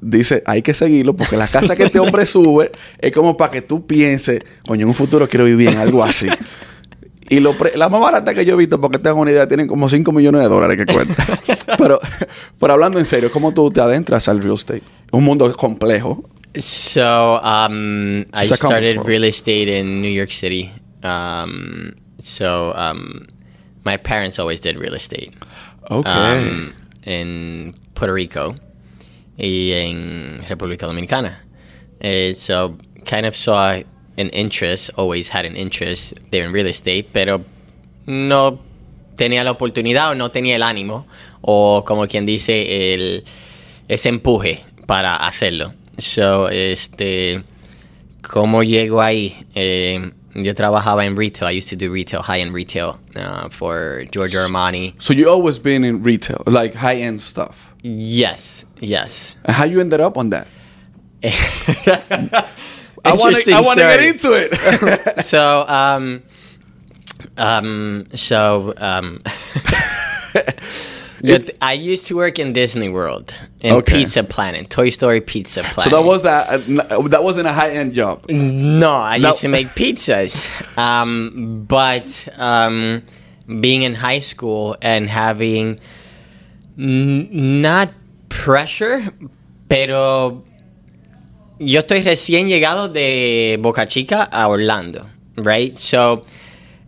dice, 0.00 0.42
hay 0.46 0.62
que 0.62 0.74
seguirlo 0.74 1.14
porque 1.16 1.36
la 1.36 1.48
casa 1.48 1.74
que 1.76 1.84
este 1.84 1.98
hombre 1.98 2.26
sube 2.26 2.70
es 2.98 3.12
como 3.12 3.36
para 3.36 3.50
que 3.52 3.62
tú 3.62 3.86
pienses, 3.86 4.40
coño, 4.66 4.82
en 4.82 4.88
un 4.88 4.94
futuro 4.94 5.28
quiero 5.28 5.44
vivir 5.44 5.68
en 5.68 5.78
algo 5.78 6.02
así. 6.04 6.28
Y 7.28 7.40
lo 7.40 7.56
pre- 7.58 7.76
la 7.76 7.88
más 7.88 8.00
barata 8.00 8.34
que 8.34 8.44
yo 8.44 8.54
he 8.54 8.56
visto, 8.56 8.80
porque 8.80 8.98
tengo 8.98 9.20
una 9.20 9.32
idea, 9.32 9.48
tienen 9.48 9.66
como 9.66 9.88
5 9.88 10.12
millones 10.12 10.42
de 10.42 10.48
dólares 10.48 10.76
que 10.76 10.92
cuesta. 10.92 11.76
pero, 11.78 11.98
pero 12.58 12.72
hablando 12.72 12.98
en 13.00 13.06
serio, 13.06 13.30
¿cómo 13.32 13.52
tú 13.52 13.70
te 13.70 13.80
adentras 13.80 14.28
al 14.28 14.40
real 14.40 14.54
estate? 14.54 14.82
Un 15.10 15.24
mundo 15.24 15.52
complejo. 15.56 16.28
So, 16.58 17.40
um, 17.42 18.20
I 18.32 18.44
started 18.44 19.00
real 19.04 19.24
estate 19.24 19.68
in 19.78 20.00
New 20.00 20.10
York 20.12 20.30
City 20.30 20.70
Um, 21.06 21.94
so 22.18 22.72
um, 22.74 23.26
my 23.84 23.96
parents 23.96 24.38
always 24.38 24.60
did 24.60 24.76
real 24.76 24.94
estate. 24.94 25.32
Okay. 25.88 26.72
en 27.04 27.74
Puerto 27.94 28.14
Rico 28.14 28.54
y 29.38 29.72
en 29.72 30.42
República 30.48 30.86
Dominicana. 30.86 31.44
Eh, 32.00 32.34
so 32.36 32.76
kind 33.04 33.26
of 33.26 33.34
saw 33.34 33.82
an 34.18 34.28
interest, 34.30 34.90
always 34.96 35.28
had 35.28 35.44
an 35.44 35.56
interest 35.56 36.14
there 36.30 36.44
in 36.44 36.52
real 36.52 36.66
estate, 36.66 37.08
pero 37.12 37.44
no 38.06 38.58
tenía 39.16 39.44
la 39.44 39.52
oportunidad 39.52 40.10
o 40.10 40.14
no 40.14 40.30
tenía 40.30 40.56
el 40.56 40.62
ánimo 40.62 41.06
o 41.40 41.84
como 41.86 42.06
quien 42.06 42.26
dice 42.26 42.94
el 42.94 43.24
ese 43.88 44.08
empuje 44.08 44.62
para 44.86 45.16
hacerlo. 45.16 45.72
So, 45.98 46.48
este, 46.48 47.42
¿cómo 48.22 48.62
llego 48.62 49.00
ahí? 49.00 49.46
Eh, 49.54 50.10
yo 50.44 50.52
trabajaba 50.52 51.04
en 51.04 51.16
retail. 51.16 51.48
I 51.48 51.52
used 51.52 51.68
to 51.68 51.76
do 51.76 51.90
retail, 51.90 52.22
high-end 52.22 52.52
retail 52.52 52.98
uh, 53.16 53.48
for 53.48 54.04
Giorgio 54.10 54.40
Armani. 54.46 54.94
so 55.00 55.12
you 55.12 55.28
always 55.28 55.58
been 55.58 55.84
in 55.84 56.02
retail, 56.02 56.42
like 56.46 56.74
high 56.74 56.96
end 56.96 57.20
stuff. 57.20 57.60
Yes, 57.82 58.64
yes. 58.80 59.36
And 59.44 59.54
how 59.54 59.64
you 59.64 59.80
ended 59.80 60.00
up 60.00 60.16
on 60.18 60.30
that? 60.30 60.48
I 61.24 63.12
want 63.14 63.36
to 63.36 63.52
I 63.52 63.60
want 63.60 63.78
to 63.78 63.84
get 63.84 64.02
into 64.02 64.32
it. 64.32 65.24
so 65.24 65.66
um 65.68 66.22
um 67.36 68.06
so 68.14 68.74
um 68.76 69.22
It- 71.22 71.56
I 71.62 71.72
used 71.72 72.06
to 72.08 72.16
work 72.16 72.38
in 72.38 72.52
Disney 72.52 72.88
World 72.88 73.32
in 73.60 73.72
Okay. 73.76 73.98
Pizza 74.04 74.22
Planet, 74.22 74.68
Toy 74.68 74.90
Story 74.90 75.20
Pizza 75.20 75.62
Planet. 75.62 75.80
so 75.80 75.90
that 75.90 76.04
was 76.04 76.22
that 76.22 76.48
uh, 76.90 77.08
that 77.08 77.22
wasn't 77.24 77.46
a 77.48 77.52
high 77.52 77.70
end 77.70 77.94
job. 77.94 78.24
no, 78.28 78.92
I 78.92 79.18
No. 79.18 79.28
used 79.30 79.40
to 79.40 79.48
make 79.48 79.68
pizzas. 79.74 80.48
Um, 80.76 81.64
but 81.66 82.28
um, 82.36 83.02
being 83.60 83.82
in 83.82 83.94
high 83.94 84.18
school 84.20 84.76
and 84.82 85.08
having 85.08 85.78
n- 86.78 87.60
not 87.62 87.88
pressure, 88.28 89.10
pero 89.68 90.42
yo 91.58 91.80
estoy 91.80 92.02
recién 92.02 92.48
llegado 92.48 92.88
de 92.92 93.56
Boca 93.60 93.86
Chica 93.86 94.28
a 94.30 94.48
Orlando, 94.48 95.06
right? 95.36 95.78
So 95.78 96.26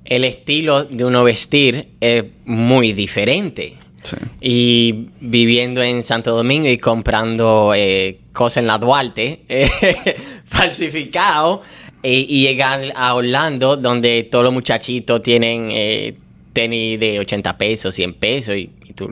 el 0.04 0.24
estilo 0.24 0.84
de 0.84 1.04
uno 1.04 1.24
vestir 1.24 1.88
es 2.02 2.24
muy 2.44 2.92
diferente. 2.92 3.77
Sí. 4.02 4.16
Y 4.40 5.08
viviendo 5.20 5.82
en 5.82 6.04
Santo 6.04 6.34
Domingo 6.34 6.68
y 6.68 6.78
comprando 6.78 7.72
eh, 7.74 8.20
cosas 8.32 8.58
en 8.58 8.66
la 8.68 8.78
Duarte, 8.78 9.44
eh, 9.48 9.68
falsificado, 10.44 11.62
eh, 12.02 12.24
y 12.28 12.42
llegar 12.42 12.92
a 12.94 13.14
Orlando, 13.14 13.76
donde 13.76 14.22
todos 14.30 14.44
los 14.44 14.52
muchachitos 14.52 15.22
tienen 15.22 15.68
eh, 15.72 16.16
tenis 16.52 17.00
de 17.00 17.18
80 17.18 17.58
pesos, 17.58 17.94
100 17.94 18.14
pesos, 18.14 18.54
y, 18.56 18.70
y 18.84 18.92
tú, 18.92 19.10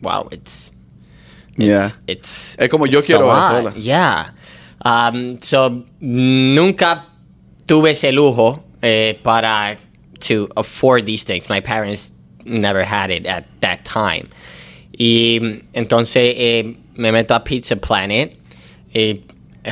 wow, 0.00 0.28
it's, 0.32 0.72
Yeah. 1.56 1.90
it's 2.06 2.54
Es 2.56 2.68
como 2.68 2.86
yo 2.86 3.00
it's 3.00 3.06
quiero 3.06 3.32
hacerla. 3.32 3.74
Yeah. 3.74 4.34
Um, 4.84 5.38
so, 5.42 5.84
nunca 6.00 7.06
tuve 7.66 7.90
ese 7.92 8.12
lujo 8.12 8.64
para 9.24 9.76
to 10.20 10.48
afford 10.56 11.04
these 11.04 11.24
things. 11.24 11.48
My 11.48 11.60
parents 11.60 12.12
never 12.48 12.84
had 12.84 13.10
it 13.10 13.26
at 13.26 13.44
that 13.60 13.80
time. 13.84 14.28
Y 14.92 15.62
entonces 15.72 16.34
eh, 16.36 16.74
me 16.96 17.12
meto 17.12 17.34
a 17.34 17.44
Pizza 17.44 17.76
Planet, 17.76 18.36
y 18.92 19.22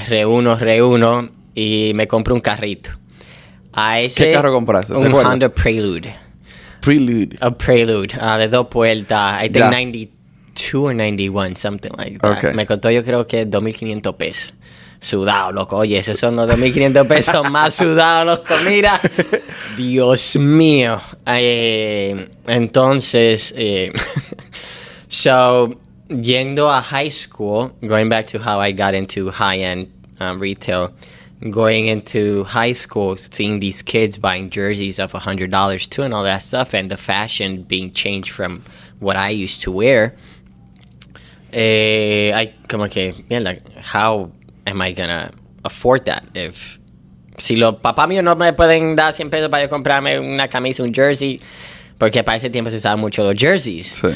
reúno, 0.09 0.57
reúno 0.57 1.29
y 1.55 1.93
me 1.95 2.07
compro 2.07 2.35
un 2.35 2.41
carrito. 2.41 2.91
A 3.73 4.01
ese, 4.01 4.27
¿Qué 4.27 4.33
carro 4.33 4.53
compraste? 4.53 4.93
¿Te 4.93 4.99
Un 4.99 5.07
acuerdas? 5.07 5.33
Honda 5.33 5.49
Prelude. 5.49 6.15
Prelude. 6.81 7.37
A 7.41 7.51
Prelude, 7.51 8.15
ah, 8.21 8.39
de 8.39 8.49
dos 8.49 8.69
puertas. 8.69 9.43
I 9.43 9.49
think 9.49 9.57
Ya. 9.57 9.71
92 9.71 10.75
or 10.75 10.95
91, 10.95 11.57
something 11.57 11.91
like 11.99 12.19
that. 12.21 12.39
Okay. 12.39 12.55
Me 12.55 12.65
costó 12.65 12.91
yo 12.91 13.05
creo 13.05 13.27
que 13.27 13.47
2.500 13.47 14.17
pesos. 14.17 14.53
Sudado, 15.01 15.53
loco. 15.53 15.77
Oye, 15.77 15.99
esos 15.99 16.19
son 16.19 16.37
los 16.37 16.49
2.500 16.49 17.07
pesos 17.07 17.51
más 17.51 17.75
sudados, 17.75 18.39
loco. 18.39 18.55
Mira. 18.69 19.01
Dios 19.77 20.37
mío. 20.37 21.01
Eh, 21.27 22.29
entonces, 22.47 23.53
eh, 23.57 23.93
so, 25.09 25.79
yendo 26.09 26.71
a 26.71 26.81
high 26.81 27.11
school, 27.11 27.73
going 27.83 28.09
back 28.09 28.27
to 28.27 28.39
how 28.39 28.61
I 28.61 28.73
got 28.73 28.95
into 28.95 29.31
high-end 29.31 29.89
um, 30.21 30.41
retail, 30.41 30.93
going 31.51 31.87
into 31.89 32.45
high 32.45 32.73
school, 32.73 33.17
seeing 33.17 33.61
these 33.61 33.83
kids 33.83 34.19
buying 34.19 34.51
jerseys 34.51 34.99
of 34.99 35.13
$100 35.13 35.91
too 35.91 36.03
and 36.03 36.15
all 36.15 36.25
that 36.25 36.43
stuff, 36.43 36.75
and 36.75 36.91
the 36.91 36.97
fashion 36.97 37.63
being 37.63 37.93
changed 37.93 38.31
from 38.31 38.63
what 38.99 39.17
I 39.17 39.31
used 39.31 39.63
to 39.63 39.73
wear, 39.73 40.15
eh, 41.53 42.33
I 42.35 42.55
como 42.69 42.89
que, 42.89 43.13
mierda, 43.29 43.61
how 43.77 44.31
am 44.67 44.83
I 44.83 44.93
gonna 44.93 45.31
afford 45.65 46.05
that? 46.07 46.25
If 46.35 46.79
si 47.39 47.57
los 47.57 47.77
papás 47.77 48.09
míos 48.09 48.25
no 48.25 48.35
me 48.35 48.53
pueden 48.53 48.97
dar 48.97 49.13
100 49.13 49.31
pesos 49.31 49.49
para 49.51 49.65
yo 49.65 49.69
comprarme 49.69 50.19
una 50.19 50.49
camisa, 50.49 50.83
un 50.83 50.93
jersey, 50.93 51.41
porque 51.99 52.23
para 52.25 52.37
ese 52.37 52.51
tiempo 52.51 52.71
se 52.71 52.77
usaban 52.77 53.01
mucho 53.01 53.25
los 53.25 53.39
jerseys. 53.39 53.89
Sí. 53.89 54.09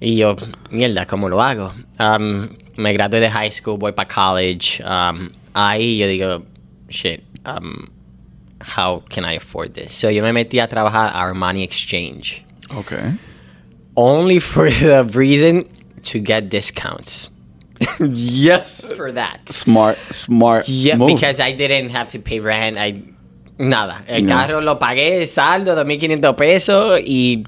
Y 0.00 0.16
yo, 0.16 0.36
mierda, 0.70 1.06
¿cómo 1.06 1.28
lo 1.28 1.42
hago? 1.42 1.72
Um, 1.98 2.48
me 2.76 2.92
gradué 2.92 3.20
de 3.20 3.30
high 3.30 3.50
school, 3.50 3.78
voy 3.78 3.92
para 3.92 4.08
college. 4.08 4.82
Um, 4.84 5.30
ahí 5.54 5.98
yo 5.98 6.06
digo, 6.06 6.44
shit, 6.88 7.22
um, 7.44 7.88
how 8.60 9.02
can 9.08 9.24
I 9.24 9.36
afford 9.36 9.74
this? 9.74 9.92
So 9.92 10.08
yo 10.10 10.22
me 10.22 10.32
metí 10.32 10.60
a 10.60 10.68
trabajar 10.68 11.10
a 11.12 11.20
Armani 11.20 11.64
Exchange. 11.64 12.44
Okay. 12.76 13.14
Only 13.96 14.38
for 14.38 14.70
the 14.70 15.04
reason 15.04 15.64
to 16.04 16.20
get 16.20 16.48
discounts. 16.48 17.30
yes, 18.00 18.80
for 18.96 19.12
that. 19.12 19.48
Smart, 19.48 19.98
smart 20.10 20.68
Yeah, 20.68 20.96
move. 20.96 21.08
because 21.14 21.38
I 21.40 21.52
didn't 21.52 21.90
have 21.90 22.08
to 22.10 22.18
pay 22.18 22.40
rent. 22.40 22.76
I 22.78 23.02
nada. 23.58 24.04
El 24.08 24.22
No. 24.22 24.28
carro 24.34 24.60
lo 24.60 24.78
pagué 24.78 25.26
saldo 25.26 25.74
2.500 25.76 26.36
pesos 26.36 27.00
y 27.06 27.44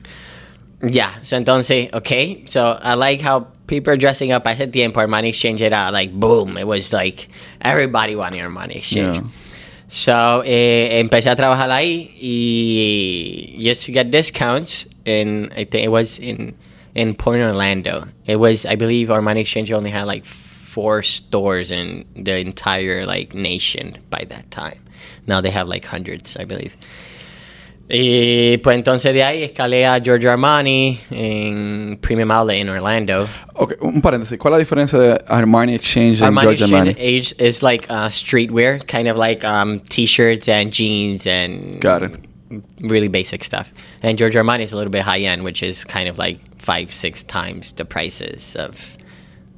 ya. 0.82 1.10
So 1.22 1.37
entonces, 1.37 1.92
okay. 1.92 2.44
So 2.46 2.78
I 2.82 2.94
like 2.94 3.20
how 3.20 3.46
people 3.66 3.92
are 3.92 3.96
dressing 3.96 4.32
up. 4.32 4.46
I 4.46 4.54
said 4.56 4.72
the 4.72 4.82
import 4.82 5.08
money 5.08 5.28
Exchange 5.30 5.62
era 5.62 5.90
like 5.92 6.12
boom. 6.12 6.56
It 6.56 6.66
was 6.66 6.92
like 6.92 7.28
everybody 7.60 8.14
wanted 8.16 8.40
Armani 8.40 8.76
Exchange. 8.76 9.16
Yeah. 9.18 9.22
So 9.92 10.42
eh, 10.44 11.00
empecé 11.00 11.30
a 11.30 11.37
trabajar 11.37 11.68
ahí 11.70 12.10
y 12.20 13.56
just 13.62 13.84
to 13.87 13.92
get 13.92 14.10
discounts. 14.10 14.87
And 15.06 15.52
I 15.54 15.64
think 15.64 15.84
it 15.84 15.90
was 15.90 16.18
in 16.20 16.54
in 16.94 17.14
Port 17.14 17.40
Orlando. 17.40 18.09
It 18.26 18.37
was 18.37 18.66
I 18.66 18.76
believe 18.76 19.09
Armani 19.09 19.40
Exchange 19.40 19.73
only 19.73 19.90
had 19.90 20.06
like 20.06 20.25
four 20.25 21.02
stores 21.02 21.70
in 21.70 22.04
the 22.14 22.37
entire 22.38 23.06
like 23.06 23.35
nation 23.35 23.99
by 24.11 24.25
that 24.28 24.50
time. 24.50 24.80
Now 25.26 25.40
they 25.40 25.50
have 25.50 25.68
like 25.68 25.85
hundreds, 25.85 26.37
I 26.37 26.44
believe. 26.44 26.76
Y 27.92 28.59
pues 28.62 28.76
entonces 28.76 29.12
de 29.12 29.25
ahí 29.25 29.42
escalé 29.42 29.85
a 29.85 29.99
Giorgio 29.99 30.30
Armani 30.30 31.00
en 31.11 31.99
Premium 32.00 32.30
Outlet 32.30 32.61
en 32.61 32.68
Orlando. 32.68 33.26
Okay, 33.54 33.76
un 33.80 34.00
paréntesis. 34.00 34.38
¿Cuál 34.38 34.54
es 34.54 34.59
la 34.59 34.59
diferencia 34.61 34.97
de 34.97 35.18
Armani 35.26 35.75
Exchange 35.75 36.23
Armani 36.23 36.40
George 36.42 36.62
Exchange 36.62 36.90
Armani? 36.90 36.97
age 37.00 37.35
is 37.38 37.64
like 37.64 37.90
uh, 37.90 38.09
streetwear, 38.09 38.87
kind 38.87 39.09
of 39.09 39.16
like 39.16 39.44
um, 39.44 39.80
t-shirts 39.88 40.49
and 40.49 40.73
jeans 40.73 41.26
and 41.26 41.80
Got 41.80 42.04
it. 42.04 42.29
Really 42.80 43.09
basic 43.09 43.45
stuff. 43.45 43.73
And 44.02 44.19
Giorgio 44.19 44.42
Armani 44.42 44.62
is 44.62 44.73
a 44.73 44.76
little 44.76 44.90
bit 44.90 45.02
high 45.02 45.21
end, 45.21 45.45
which 45.45 45.62
is 45.62 45.85
kind 45.85 46.09
of 46.09 46.19
like 46.19 46.38
five, 46.61 46.92
six 46.92 47.23
times 47.23 47.73
the 47.73 47.85
prices 47.85 48.57
of 48.57 48.97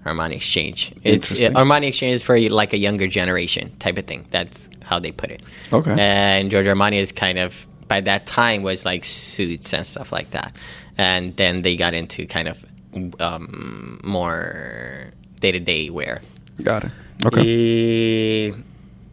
Armani 0.04 0.36
Exchange. 0.36 0.92
It's 1.04 1.30
Interesting. 1.30 1.54
Armani 1.54 1.88
Exchange 1.88 2.16
is 2.16 2.22
for 2.22 2.38
like 2.38 2.72
a 2.72 2.78
younger 2.78 3.06
generation 3.06 3.76
type 3.78 3.98
of 3.98 4.06
thing. 4.06 4.26
That's 4.30 4.68
how 4.82 4.98
they 4.98 5.12
put 5.12 5.30
it. 5.30 5.42
Okay. 5.72 5.94
And 5.98 6.50
Giorgio 6.50 6.74
Armani 6.74 7.00
is 7.00 7.12
kind 7.12 7.38
of 7.38 7.66
by 7.88 8.00
that 8.00 8.26
time 8.26 8.62
was 8.62 8.84
like 8.84 9.04
suits 9.04 9.72
and 9.74 9.86
stuff 9.86 10.12
like 10.12 10.30
that, 10.30 10.56
and 10.98 11.36
then 11.36 11.62
they 11.62 11.76
got 11.76 11.94
into 11.94 12.26
kind 12.26 12.48
of 12.48 12.64
um, 13.20 14.00
more 14.02 15.12
day 15.40 15.52
to 15.52 15.60
day 15.60 15.90
wear. 15.90 16.20
Got 16.62 16.84
it. 16.84 16.92
Okay. 17.24 18.54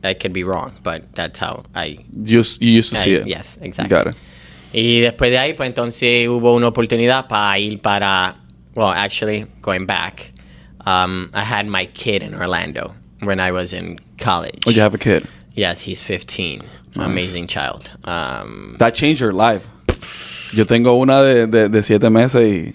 I 0.03 0.13
could 0.13 0.33
be 0.33 0.43
wrong, 0.43 0.73
but 0.83 1.03
that's 1.13 1.39
how 1.39 1.63
I 1.75 1.99
You, 2.23 2.43
you 2.59 2.71
used 2.71 2.91
to 2.91 2.97
see 2.97 3.13
it. 3.13 3.27
yes, 3.27 3.57
exactly. 3.61 3.89
Got 3.89 4.07
it. 4.07 4.15
Y 4.73 5.01
después 5.01 5.31
de 5.31 5.37
ahí, 5.39 5.53
pues 5.55 5.67
entonces 5.67 6.27
hubo 6.27 6.53
una 6.55 6.67
oportunidad 6.67 7.27
para 7.27 7.57
ir 7.59 7.79
para, 7.81 8.35
well, 8.75 8.89
actually, 8.89 9.45
going 9.61 9.85
back, 9.85 10.31
um, 10.85 11.31
I 11.33 11.43
had 11.43 11.65
my 11.67 11.87
kid 11.87 12.21
in 12.21 12.35
Orlando 12.35 12.93
when 13.23 13.39
I 13.39 13.51
was 13.51 13.73
in 13.73 13.99
college. 14.19 14.59
Oh, 14.67 14.69
you 14.69 14.81
have 14.81 14.93
a 14.93 14.99
kid. 14.99 15.27
Yes, 15.55 15.81
he's 15.81 16.03
15. 16.03 16.61
Amazing 16.95 17.47
child. 17.47 17.91
Um, 18.05 18.75
That 18.79 18.93
changed 18.93 19.19
your 19.21 19.33
life. 19.33 19.67
Yo 20.53 20.63
tengo 20.65 20.95
una 21.01 21.21
de, 21.23 21.47
de, 21.47 21.69
de 21.69 21.83
siete 21.83 22.09
meses 22.09 22.41
y... 22.41 22.73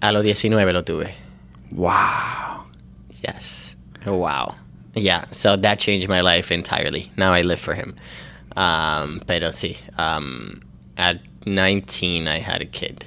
a 0.00 0.12
los 0.12 0.22
19 0.24 0.72
lo 0.72 0.82
tuve. 0.82 1.12
Wow. 1.70 2.64
Yes. 3.22 3.76
Wow. 4.06 4.54
Yeah. 4.94 5.24
So 5.32 5.56
that 5.56 5.78
changed 5.78 6.08
my 6.08 6.20
life 6.20 6.50
entirely. 6.52 7.10
Now 7.16 7.32
I 7.32 7.42
live 7.42 7.60
for 7.60 7.74
him. 7.74 7.94
Um, 8.56 9.22
pero 9.26 9.48
sí. 9.50 9.76
Um, 9.98 10.62
at 10.96 11.20
19, 11.46 12.28
I 12.28 12.38
had 12.38 12.62
a 12.62 12.66
kid. 12.66 13.04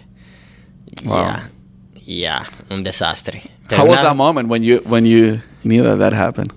Wow. 1.06 1.22
Yeah. 1.22 1.48
Yeah. 1.96 2.46
Un 2.70 2.84
desastre. 2.84 3.50
Pero 3.67 3.77
How 3.82 3.86
was 3.86 4.01
that 4.01 4.15
moment 4.15 4.50
when 4.50 4.63
you 4.63 4.77
when 4.86 5.06
you 5.06 5.41
knew 5.63 5.84
that 5.84 5.98
that 6.00 6.13
happened? 6.13 6.53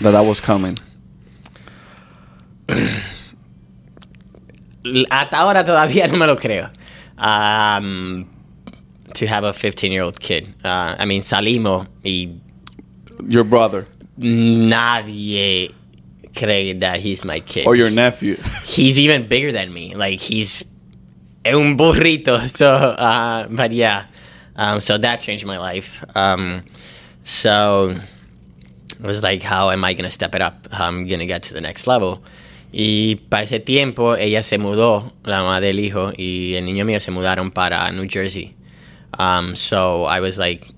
That 0.00 0.12
that 0.12 0.24
was 0.26 0.40
coming. 0.40 0.78
Hasta 5.10 5.36
ahora 5.36 5.64
todavía 5.64 6.08
no 6.10 6.16
me 6.18 6.26
lo 6.26 6.36
creo. 6.36 6.70
Um, 7.16 8.26
to 9.14 9.26
have 9.26 9.44
a 9.44 9.52
15 9.52 9.92
year 9.92 10.02
old 10.02 10.18
kid. 10.20 10.54
Uh, 10.64 10.96
I 10.98 11.04
mean, 11.04 11.22
salimos 11.22 11.86
y 12.04 12.40
Your 13.26 13.44
brother 13.44 13.86
nadie 14.18 15.74
cree 16.34 16.72
that 16.74 17.00
he's 17.00 17.24
my 17.24 17.40
kid. 17.40 17.66
or 17.66 17.74
your 17.74 17.90
nephew. 17.90 18.36
he's 18.64 18.98
even 18.98 19.28
bigger 19.28 19.52
than 19.52 19.72
me. 19.72 19.94
Like 19.94 20.20
he's 20.20 20.64
un 21.44 21.76
burrito. 21.76 22.38
So, 22.56 22.68
uh, 22.68 23.48
but 23.48 23.72
yeah, 23.72 24.06
um, 24.56 24.80
so 24.80 24.98
that 24.98 25.20
changed 25.20 25.44
my 25.44 25.58
life. 25.58 26.04
Um, 26.14 26.64
so 27.24 27.96
it 28.90 29.06
was 29.06 29.22
like, 29.22 29.42
how 29.42 29.70
am 29.70 29.84
I 29.84 29.94
gonna 29.94 30.10
step 30.10 30.34
it 30.34 30.42
up? 30.42 30.68
How 30.72 30.88
am 30.88 31.04
I 31.04 31.08
gonna 31.08 31.26
get 31.26 31.42
to 31.44 31.54
the 31.54 31.60
next 31.60 31.86
level? 31.86 32.22
Y 32.74 33.20
para 33.28 33.42
ese 33.42 33.60
tiempo 33.60 34.14
ella 34.16 34.42
se 34.42 34.56
mudó, 34.56 35.12
la 35.24 35.40
mamá 35.40 35.60
del 35.60 35.78
hijo 35.78 36.10
y 36.16 36.54
el 36.54 36.64
niño 36.64 36.86
mío 36.86 37.00
se 37.02 37.10
mudaron 37.10 37.52
para 37.52 37.90
New 37.92 38.08
Jersey. 38.08 38.54
Um, 39.18 39.54
so 39.54 40.04
I 40.04 40.20
was 40.20 40.38
like, 40.38 40.68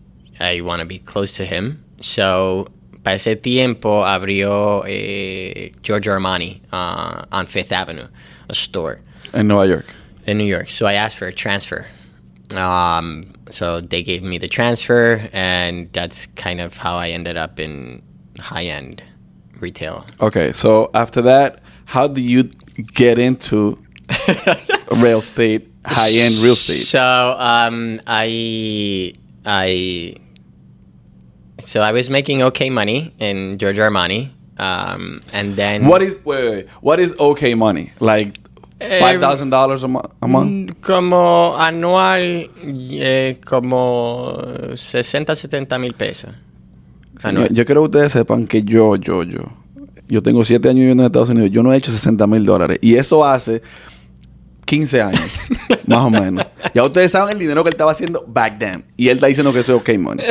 I 0.41 0.61
want 0.63 0.81
to 0.81 0.87
be 0.87 0.99
close 0.99 1.37
to 1.37 1.45
him. 1.45 1.84
So 2.01 2.69
para 3.03 3.17
ese 3.17 3.37
tiempo 3.37 4.05
abrió 4.05 4.83
eh, 4.87 5.73
Giorgio 5.83 6.13
Armani 6.13 6.61
uh, 6.73 7.25
on 7.31 7.47
Fifth 7.47 7.73
Avenue, 7.73 8.09
a 8.49 8.55
store 8.55 9.01
in 9.33 9.49
New 9.49 9.63
York. 9.63 9.87
in 10.27 10.39
New 10.39 10.45
York. 10.45 10.71
So 10.71 10.87
I 10.87 10.95
asked 10.95 11.17
for 11.17 11.27
a 11.27 11.33
transfer. 11.33 11.87
Um, 12.55 13.33
so 13.51 13.81
they 13.81 14.03
gave 14.03 14.23
me 14.23 14.39
the 14.39 14.49
transfer, 14.49 15.29
and 15.33 15.93
that's 15.93 16.27
kind 16.37 16.61
of 16.61 16.77
how 16.77 16.97
I 16.97 17.11
ended 17.11 17.37
up 17.37 17.59
in 17.61 18.03
high 18.39 18.65
end 18.65 19.03
retail. 19.61 20.05
Okay, 20.21 20.53
so 20.53 20.91
after 20.95 21.23
that, 21.23 21.61
how 21.87 22.07
do 22.07 22.21
you 22.21 22.45
get 22.95 23.19
into 23.19 23.79
real 24.93 25.19
estate, 25.19 25.71
high 25.85 26.11
end 26.11 26.35
real 26.43 26.53
estate? 26.53 26.85
So 26.85 27.37
um, 27.39 28.01
I 28.07 29.15
I 29.45 30.17
so 31.65 31.81
I 31.83 31.93
was 31.93 32.09
making 32.11 32.43
okay 32.43 32.71
money 32.71 33.13
in 33.19 33.59
Giorgio 33.59 33.85
Armani, 33.89 34.31
um, 34.59 35.21
and 35.33 35.57
then 35.57 35.87
What 35.87 36.03
is 36.03 36.21
wait, 36.25 36.51
wait, 36.51 36.67
what 36.81 37.01
is 37.01 37.15
okay 37.19 37.55
money? 37.55 37.93
Like 38.01 38.39
five 39.01 39.21
thousand 39.21 39.51
dollars 39.51 39.83
a, 39.85 39.89
mo- 39.89 40.11
a 40.21 40.27
month? 40.29 40.81
como 40.83 41.55
anual 41.57 42.51
eh, 42.63 43.37
como 43.45 44.75
60 44.75 45.35
70 45.37 45.79
mil 45.79 45.95
pesos. 45.95 46.31
Yo, 47.33 47.47
yo 47.47 47.65
quiero 47.65 47.83
que 47.83 47.87
ustedes 47.99 48.13
sepan 48.13 48.47
que 48.47 48.63
yo, 48.63 48.97
yo, 48.97 49.23
yo, 49.23 49.41
yo 50.09 50.21
tengo 50.23 50.45
siete 50.45 50.69
años 50.69 50.81
viviendo 50.81 51.05
en 51.05 51.07
Estados 51.07 51.31
Unidos. 51.31 51.51
Yo 51.51 51.63
no 51.63 51.73
he 51.73 51.77
hecho 51.77 51.91
60 51.93 52.27
mil 52.27 52.45
dólares. 52.45 52.79
Y 52.83 52.97
eso 52.97 53.25
hace 53.25 53.63
15 54.79 55.03
años, 55.03 55.31
más 55.87 55.99
o 56.07 56.11
menos. 56.11 56.47
Ya 56.75 56.83
ustedes 56.85 57.11
saben 57.13 57.33
el 57.33 57.39
dinero 57.39 57.63
que 57.63 57.69
él 57.71 57.75
estaba 57.75 57.93
haciendo 57.93 58.25
back 58.27 58.59
then. 58.59 58.85
Y 58.97 59.09
él 59.09 59.17
está 59.17 59.27
diciendo 59.29 59.53
que 59.53 59.61
eso 59.61 59.75
es 59.77 59.81
okay 59.81 59.99
money. 59.99 60.25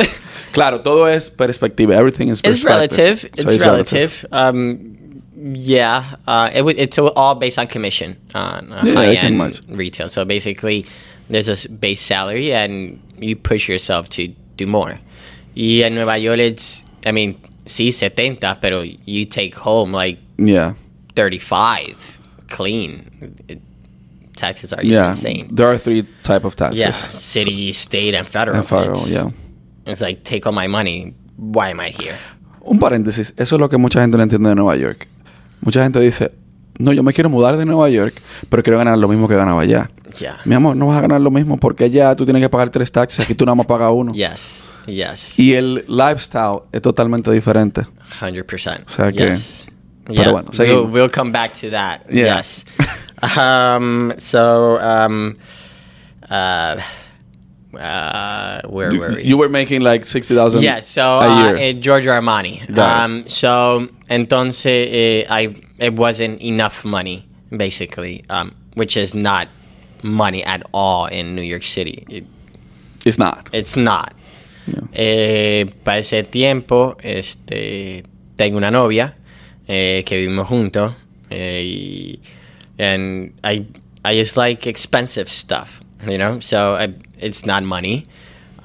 Claro, 0.52 0.80
todo 0.82 1.08
es 1.08 1.30
perspectiva. 1.30 1.94
Everything 1.96 2.28
is 2.28 2.40
It's 2.40 2.62
perspective. 2.62 2.68
relative. 2.68 3.30
So 3.42 3.50
It's 3.50 3.60
relative. 3.60 4.26
Um, 4.30 4.96
yeah, 5.54 6.16
uh, 6.26 6.50
it, 6.54 6.64
it's 6.78 6.98
all 6.98 7.34
based 7.34 7.58
on 7.58 7.66
commission 7.66 8.16
on 8.34 8.72
uh, 8.72 8.82
Yeah, 8.84 8.92
I 9.00 9.06
high 9.06 9.16
can 9.16 9.24
end 9.26 9.34
imagine. 9.36 9.76
retail. 9.76 10.08
So 10.08 10.24
basically, 10.24 10.86
there's 11.28 11.48
a 11.48 11.68
base 11.68 12.00
salary, 12.00 12.52
and 12.54 13.00
you 13.18 13.36
push 13.36 13.68
yourself 13.68 14.08
to 14.10 14.28
do 14.56 14.66
more. 14.66 14.98
Y 15.56 15.82
en 15.82 15.94
Nueva 15.94 16.18
York, 16.18 16.38
it's 16.38 16.84
I 17.06 17.12
mean, 17.12 17.36
sí 17.66 17.92
70, 17.92 18.40
pero 18.60 18.82
you 18.82 19.24
take 19.24 19.54
home 19.56 19.92
like 19.92 20.18
Yeah. 20.36 20.74
35 21.16 22.18
clean. 22.50 23.10
It, 23.48 23.60
taxes 24.36 24.72
are 24.72 24.82
just 24.82 24.92
Yeah. 24.92 25.10
insane. 25.10 25.48
There 25.54 25.66
are 25.68 25.78
three 25.78 26.04
type 26.22 26.44
of 26.46 26.54
taxes. 26.56 26.78
Yeah, 26.80 26.92
city, 26.92 27.72
state, 27.72 28.16
and 28.16 28.26
federal. 28.26 28.56
And 28.58 28.66
federal, 28.66 28.96
It's- 28.98 29.10
yeah. 29.10 29.30
It's 29.86 30.00
like 30.00 30.22
take 30.22 30.46
all 30.48 30.54
my 30.54 30.68
money. 30.68 31.14
Why 31.36 31.70
am 31.70 31.80
I 31.80 31.90
here? 31.90 32.14
Un 32.60 32.78
paréntesis, 32.78 33.34
eso 33.36 33.56
es 33.56 33.60
lo 33.60 33.68
que 33.68 33.76
mucha 33.76 34.00
gente 34.00 34.16
no 34.16 34.22
entiende 34.22 34.48
de 34.48 34.54
Nueva 34.54 34.76
York. 34.76 35.06
Mucha 35.60 35.82
gente 35.82 36.00
dice, 36.00 36.32
no, 36.78 36.92
yo 36.92 37.02
me 37.02 37.12
quiero 37.12 37.28
mudar 37.28 37.56
de 37.56 37.64
Nueva 37.66 37.88
York, 37.90 38.14
pero 38.48 38.62
quiero 38.62 38.78
ganar 38.78 38.96
lo 38.98 39.08
mismo 39.08 39.28
que 39.28 39.34
ganaba 39.36 39.60
allá. 39.62 39.90
Yeah. 40.18 40.38
Mi 40.44 40.54
amor, 40.54 40.74
no 40.76 40.86
vas 40.86 40.98
a 40.98 41.00
ganar 41.02 41.20
lo 41.20 41.30
mismo 41.30 41.58
porque 41.58 41.84
allá 41.84 42.14
tú 42.16 42.24
tienes 42.24 42.40
que 42.42 42.48
pagar 42.48 42.70
tres 42.70 42.90
taxes, 42.90 43.20
aquí 43.20 43.34
tú 43.34 43.44
nada 43.44 43.54
más 43.56 43.66
pagas 43.66 43.90
uno. 43.94 44.12
Yes. 44.14 44.60
Yes. 44.86 45.38
Y 45.38 45.54
el 45.54 45.84
lifestyle 45.88 46.60
es 46.72 46.80
totalmente 46.82 47.30
diferente. 47.30 47.82
Hundred 48.22 48.44
percent. 48.46 48.86
O 48.86 48.90
sea 48.90 49.10
que- 49.12 49.30
yes. 49.30 49.66
pero 50.06 50.32
bueno, 50.32 50.48
we'll, 50.50 50.54
seguimos. 50.56 50.90
we'll 50.92 51.10
come 51.10 51.30
back 51.30 51.52
to 51.58 51.70
that. 51.70 52.00
Yeah. 52.10 52.38
Yes. 52.38 52.64
um. 53.36 54.12
So. 54.18 54.78
Um. 54.78 55.36
Uh. 56.30 56.80
Uh. 57.78 58.60
Where 58.68 58.92
You, 58.92 59.00
were 59.00 59.12
we? 59.14 59.24
you 59.24 59.36
were 59.36 59.48
making 59.48 59.80
like 59.82 60.04
60,000 60.04 60.62
yeah. 60.62 60.80
So. 60.80 61.18
a 61.18 61.28
Uh, 61.28 61.44
year. 61.44 61.56
eh, 61.56 61.72
Giorgio 61.72 62.12
Armani. 62.12 62.66
Got 62.72 63.00
it. 63.00 63.04
Um. 63.04 63.28
So. 63.28 63.88
Entonces, 64.08 64.66
eh, 64.92 65.26
I 65.28 65.56
it 65.78 65.94
wasn't 65.94 66.40
enough 66.40 66.84
money, 66.84 67.26
basically. 67.50 68.24
Um. 68.30 68.54
Which 68.74 68.96
is 68.96 69.14
not 69.14 69.48
money 70.02 70.42
at 70.44 70.62
all 70.72 71.06
in 71.06 71.34
New 71.34 71.42
York 71.42 71.62
City. 71.62 72.04
It, 72.08 72.24
It's 73.06 73.18
not. 73.18 73.48
It's 73.52 73.76
not. 73.76 74.14
Yeah. 74.66 74.80
Eh, 74.94 75.64
para 75.84 75.98
ese 75.98 76.22
tiempo, 76.30 76.96
este, 77.02 78.02
tengo 78.38 78.56
una 78.56 78.70
novia 78.70 79.14
eh, 79.68 80.02
que 80.06 80.16
vivimos 80.16 80.48
juntos 80.48 80.94
eh, 81.30 81.62
y 81.62 82.20
and 82.78 83.32
I 83.44 83.66
I 84.04 84.14
just 84.14 84.36
like 84.36 84.66
expensive 84.66 85.28
stuff, 85.28 85.80
you 86.06 86.18
know, 86.18 86.40
so 86.40 86.74
I, 86.76 86.94
it's 87.18 87.46
not 87.46 87.62
money. 87.62 88.06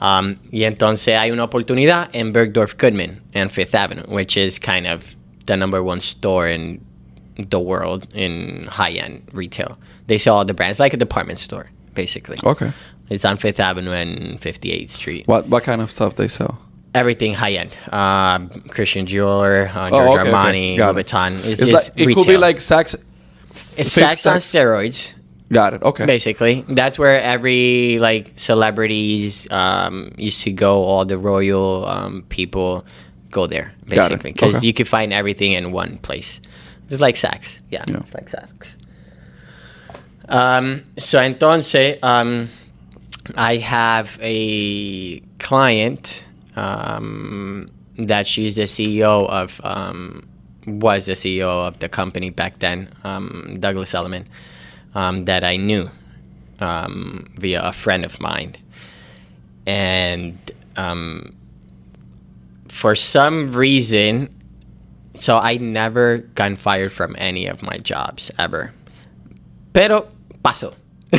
Um, 0.02 0.40
y 0.52 0.60
entonces 0.64 1.18
hay 1.20 1.30
una 1.32 1.44
oportunidad 1.48 2.10
en 2.14 2.32
Bergdorf 2.32 2.78
Goodman 2.78 3.22
and 3.34 3.52
Fifth 3.52 3.76
Avenue, 3.76 4.04
which 4.08 4.38
is 4.38 4.58
kind 4.60 4.88
of 4.88 5.16
the 5.46 5.58
number 5.58 5.84
one 5.84 6.00
store 6.00 6.48
in 6.48 6.80
the 7.38 7.60
world 7.60 8.08
in 8.14 8.66
high 8.70 8.92
end 8.92 9.22
retail. 9.34 9.78
They 10.08 10.18
sell 10.18 10.38
all 10.38 10.46
the 10.46 10.54
brands 10.54 10.80
like 10.80 10.94
a 10.94 10.98
department 10.98 11.40
store, 11.40 11.70
basically. 11.96 12.38
Okay. 12.44 12.72
It's 13.10 13.26
on 13.26 13.38
Fifth 13.38 13.60
Avenue 13.60 13.92
and 13.92 14.40
58th 14.40 14.90
Street. 14.90 15.28
What 15.28 15.48
what 15.48 15.64
kind 15.64 15.82
of 15.82 15.90
stuff 15.92 16.16
they 16.16 16.28
sell? 16.28 16.60
Everything 16.96 17.34
high 17.36 17.54
end. 17.54 17.76
Uh, 17.92 18.40
Christian 18.70 19.06
Dior, 19.06 19.68
uh, 19.76 19.88
Oh, 19.88 19.90
Giorgio 19.90 20.12
okay, 20.12 20.20
okay. 20.22 20.32
Armani, 20.32 20.78
Got 20.78 20.96
Louis 20.96 21.02
it. 21.02 21.08
Vuitton. 21.08 21.46
It's, 21.46 21.62
It's 21.62 21.72
like, 21.72 21.88
it 21.96 22.06
retail. 22.08 22.24
could 22.24 22.30
be 22.30 22.38
like 22.38 22.58
Saks. 22.58 22.96
It's 23.80 23.94
fixed 23.96 24.26
Saks 24.26 24.32
on 24.32 24.38
steroids, 24.38 25.14
Got 25.52 25.74
it. 25.74 25.82
Okay. 25.84 26.06
basically. 26.06 26.64
That's 26.68 27.00
where 27.00 27.20
every 27.22 27.98
like 28.00 28.34
celebrities 28.36 29.48
um, 29.52 30.12
used 30.18 30.42
to 30.44 30.52
go. 30.52 30.84
All 30.84 31.06
the 31.06 31.18
royal 31.18 31.86
um, 31.88 32.24
people 32.30 32.86
go 33.32 33.48
there, 33.48 33.72
basically, 33.88 34.32
because 34.32 34.58
Okay. 34.58 34.68
you 34.68 34.74
could 34.74 34.88
find 34.88 35.12
everything 35.14 35.54
in 35.54 35.72
one 35.72 35.98
place. 36.00 36.40
It's 36.90 37.00
like 37.02 37.16
Saks. 37.16 37.60
Yeah, 37.70 37.84
Yeah. 37.88 37.98
it's 37.98 38.14
like 38.14 38.30
Saks. 38.30 38.76
Um, 40.28 40.84
so 40.98 41.18
entonces, 41.20 41.98
um, 42.04 42.50
I 43.36 43.58
have 43.58 44.18
a 44.22 45.20
client 45.40 46.24
um, 46.56 47.70
that 47.98 48.28
she's 48.28 48.56
the 48.56 48.64
CEO 48.64 49.28
of, 49.28 49.60
um, 49.64 50.28
was 50.66 51.06
the 51.06 51.14
CEO 51.14 51.68
of 51.68 51.80
the 51.80 51.90
company 51.90 52.30
back 52.30 52.60
then, 52.60 52.90
um, 53.04 53.58
Douglas 53.60 53.94
Elliman, 53.94 54.28
um, 54.96 55.26
that 55.26 55.44
I 55.44 55.58
knew 55.58 55.90
um, 56.60 57.32
via 57.38 57.62
a 57.62 57.72
friend 57.72 58.06
of 58.06 58.20
mine. 58.20 58.56
And 59.66 60.38
um, 60.76 61.36
for 62.68 62.96
some 62.96 63.54
reason, 63.54 64.34
so 65.16 65.38
I 65.38 65.58
never 65.58 66.20
got 66.36 66.58
fired 66.58 66.92
from 66.92 67.16
any 67.18 67.46
of 67.48 67.62
my 67.62 67.78
jobs 67.78 68.32
ever. 68.38 68.74
Pero 69.74 70.08
pasó. 70.44 70.74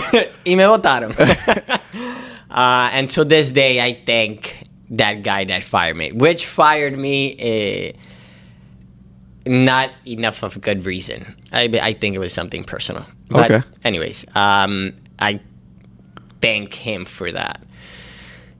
y 0.46 0.54
me 0.54 0.64
votaron. 0.64 1.14
uh, 2.50 2.90
and 2.92 3.10
to 3.10 3.24
this 3.24 3.50
day, 3.50 3.80
I 3.80 4.00
thank 4.06 4.68
that 4.90 5.22
guy 5.22 5.44
that 5.44 5.62
fired 5.62 5.96
me, 5.96 6.12
which 6.12 6.46
fired 6.46 6.96
me 6.96 7.36
eh, 7.38 7.92
not 9.46 9.90
enough 10.06 10.42
of 10.42 10.56
a 10.56 10.58
good 10.58 10.84
reason. 10.84 11.34
I, 11.52 11.64
I 11.82 11.92
think 11.94 12.14
it 12.14 12.18
was 12.18 12.32
something 12.32 12.64
personal. 12.64 13.04
But 13.28 13.50
Okay. 13.50 13.66
anyways, 13.84 14.24
um, 14.34 14.92
I 15.18 15.40
thank 16.40 16.74
him 16.74 17.04
for 17.04 17.32
that. 17.32 17.60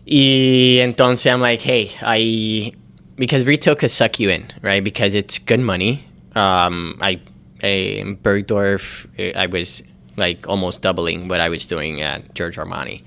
Y 0.07 0.79
entonces 0.81 1.31
I'm 1.31 1.41
like, 1.41 1.61
hey, 1.61 1.93
I 2.03 2.73
because 3.17 3.45
retail 3.45 3.77
could 3.77 3.91
suck 3.91 4.19
you 4.19 4.31
in, 4.31 4.51
right? 4.63 4.83
Because 4.83 5.15
it's 5.15 5.39
good 5.39 5.61
money. 5.61 6.05
Um, 6.35 6.99
I 7.01 7.21
in 7.63 8.17
Bergdorf, 8.17 9.07
I 9.37 9.47
was 9.47 9.83
like 10.17 10.49
almost 10.49 10.81
doubling 10.81 11.29
what 11.29 11.41
I 11.41 11.49
was 11.51 11.67
doing 11.67 12.01
at 12.01 12.35
George 12.35 12.57
Armani 12.57 13.03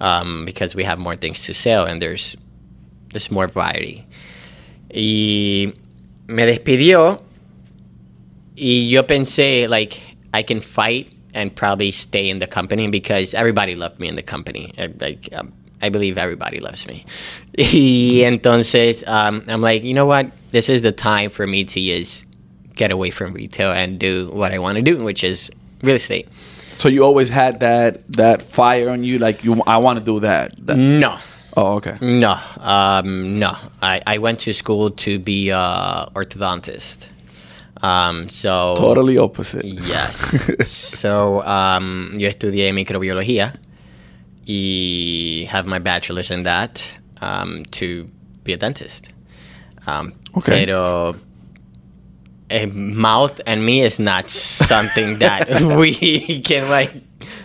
um, 0.00 0.44
because 0.44 0.74
we 0.74 0.84
have 0.84 0.98
more 0.98 1.16
things 1.16 1.44
to 1.46 1.54
sell 1.54 1.86
and 1.86 2.00
there's 2.02 2.36
there's 3.12 3.30
more 3.30 3.48
variety. 3.48 4.04
Y 4.94 5.72
me 6.28 6.44
despidió 6.46 7.22
y 8.56 8.88
yo 8.88 9.02
pensé 9.06 9.68
like 9.68 9.98
I 10.32 10.42
can 10.42 10.60
fight 10.60 11.12
and 11.34 11.54
probably 11.54 11.92
stay 11.92 12.28
in 12.30 12.38
the 12.38 12.46
company 12.46 12.88
because 12.88 13.34
everybody 13.34 13.74
loved 13.74 14.00
me 14.00 14.08
in 14.08 14.16
the 14.16 14.22
company. 14.22 14.72
I, 14.78 14.88
like 14.98 15.28
um, 15.32 15.52
I 15.82 15.90
believe 15.90 16.16
everybody 16.18 16.60
loves 16.60 16.86
me. 16.86 17.04
y 17.58 18.22
entonces 18.24 19.04
um, 19.06 19.44
I'm 19.46 19.60
like, 19.60 19.82
you 19.82 19.92
know 19.94 20.06
what? 20.06 20.30
This 20.52 20.68
is 20.68 20.82
the 20.82 20.92
time 20.92 21.30
for 21.30 21.46
me 21.46 21.64
to 21.64 21.80
just 21.80 22.24
get 22.74 22.90
away 22.90 23.10
from 23.10 23.32
retail 23.34 23.72
and 23.72 23.98
do 23.98 24.30
what 24.32 24.52
I 24.52 24.58
want 24.58 24.76
to 24.76 24.82
do, 24.82 25.02
which 25.02 25.22
is 25.24 25.50
real 25.82 25.96
estate. 25.96 26.28
So 26.78 26.88
you 26.88 27.04
always 27.04 27.28
had 27.30 27.60
that 27.60 28.06
that 28.12 28.42
fire 28.42 28.90
on 28.90 29.04
you, 29.04 29.18
like 29.18 29.44
you. 29.44 29.62
I 29.66 29.78
want 29.78 29.98
to 29.98 30.04
do 30.04 30.20
that. 30.20 30.54
That- 30.66 30.76
No, 30.76 31.18
Oh, 31.56 31.76
okay. 31.76 31.96
no, 32.02 32.38
um, 32.58 33.38
no. 33.38 33.56
I, 33.80 34.02
I 34.06 34.18
went 34.18 34.40
to 34.40 34.52
school 34.52 34.90
to 34.90 35.18
be 35.18 35.48
a 35.50 36.08
orthodontist. 36.14 37.08
Um, 37.82 38.28
so 38.28 38.74
Totally 38.76 39.16
opposite. 39.18 39.64
Yes. 39.64 40.68
so 40.70 41.42
um, 41.42 42.14
yo 42.18 42.28
estudié 42.28 42.72
microbiología 42.72 43.54
y 44.46 45.46
have 45.50 45.66
my 45.66 45.78
bachelor's 45.78 46.30
in 46.30 46.42
that 46.44 46.82
um, 47.20 47.64
to 47.72 48.06
be 48.44 48.52
a 48.52 48.56
dentist. 48.56 49.08
Um, 49.86 50.12
Okay. 50.36 50.66
Pero 50.66 51.14
a 52.50 52.66
mouth 52.66 53.40
and 53.46 53.64
me 53.64 53.82
is 53.82 53.98
not 53.98 54.28
something 54.28 55.18
that 55.18 55.48
we 55.78 56.40
can 56.44 56.68
like 56.68 56.92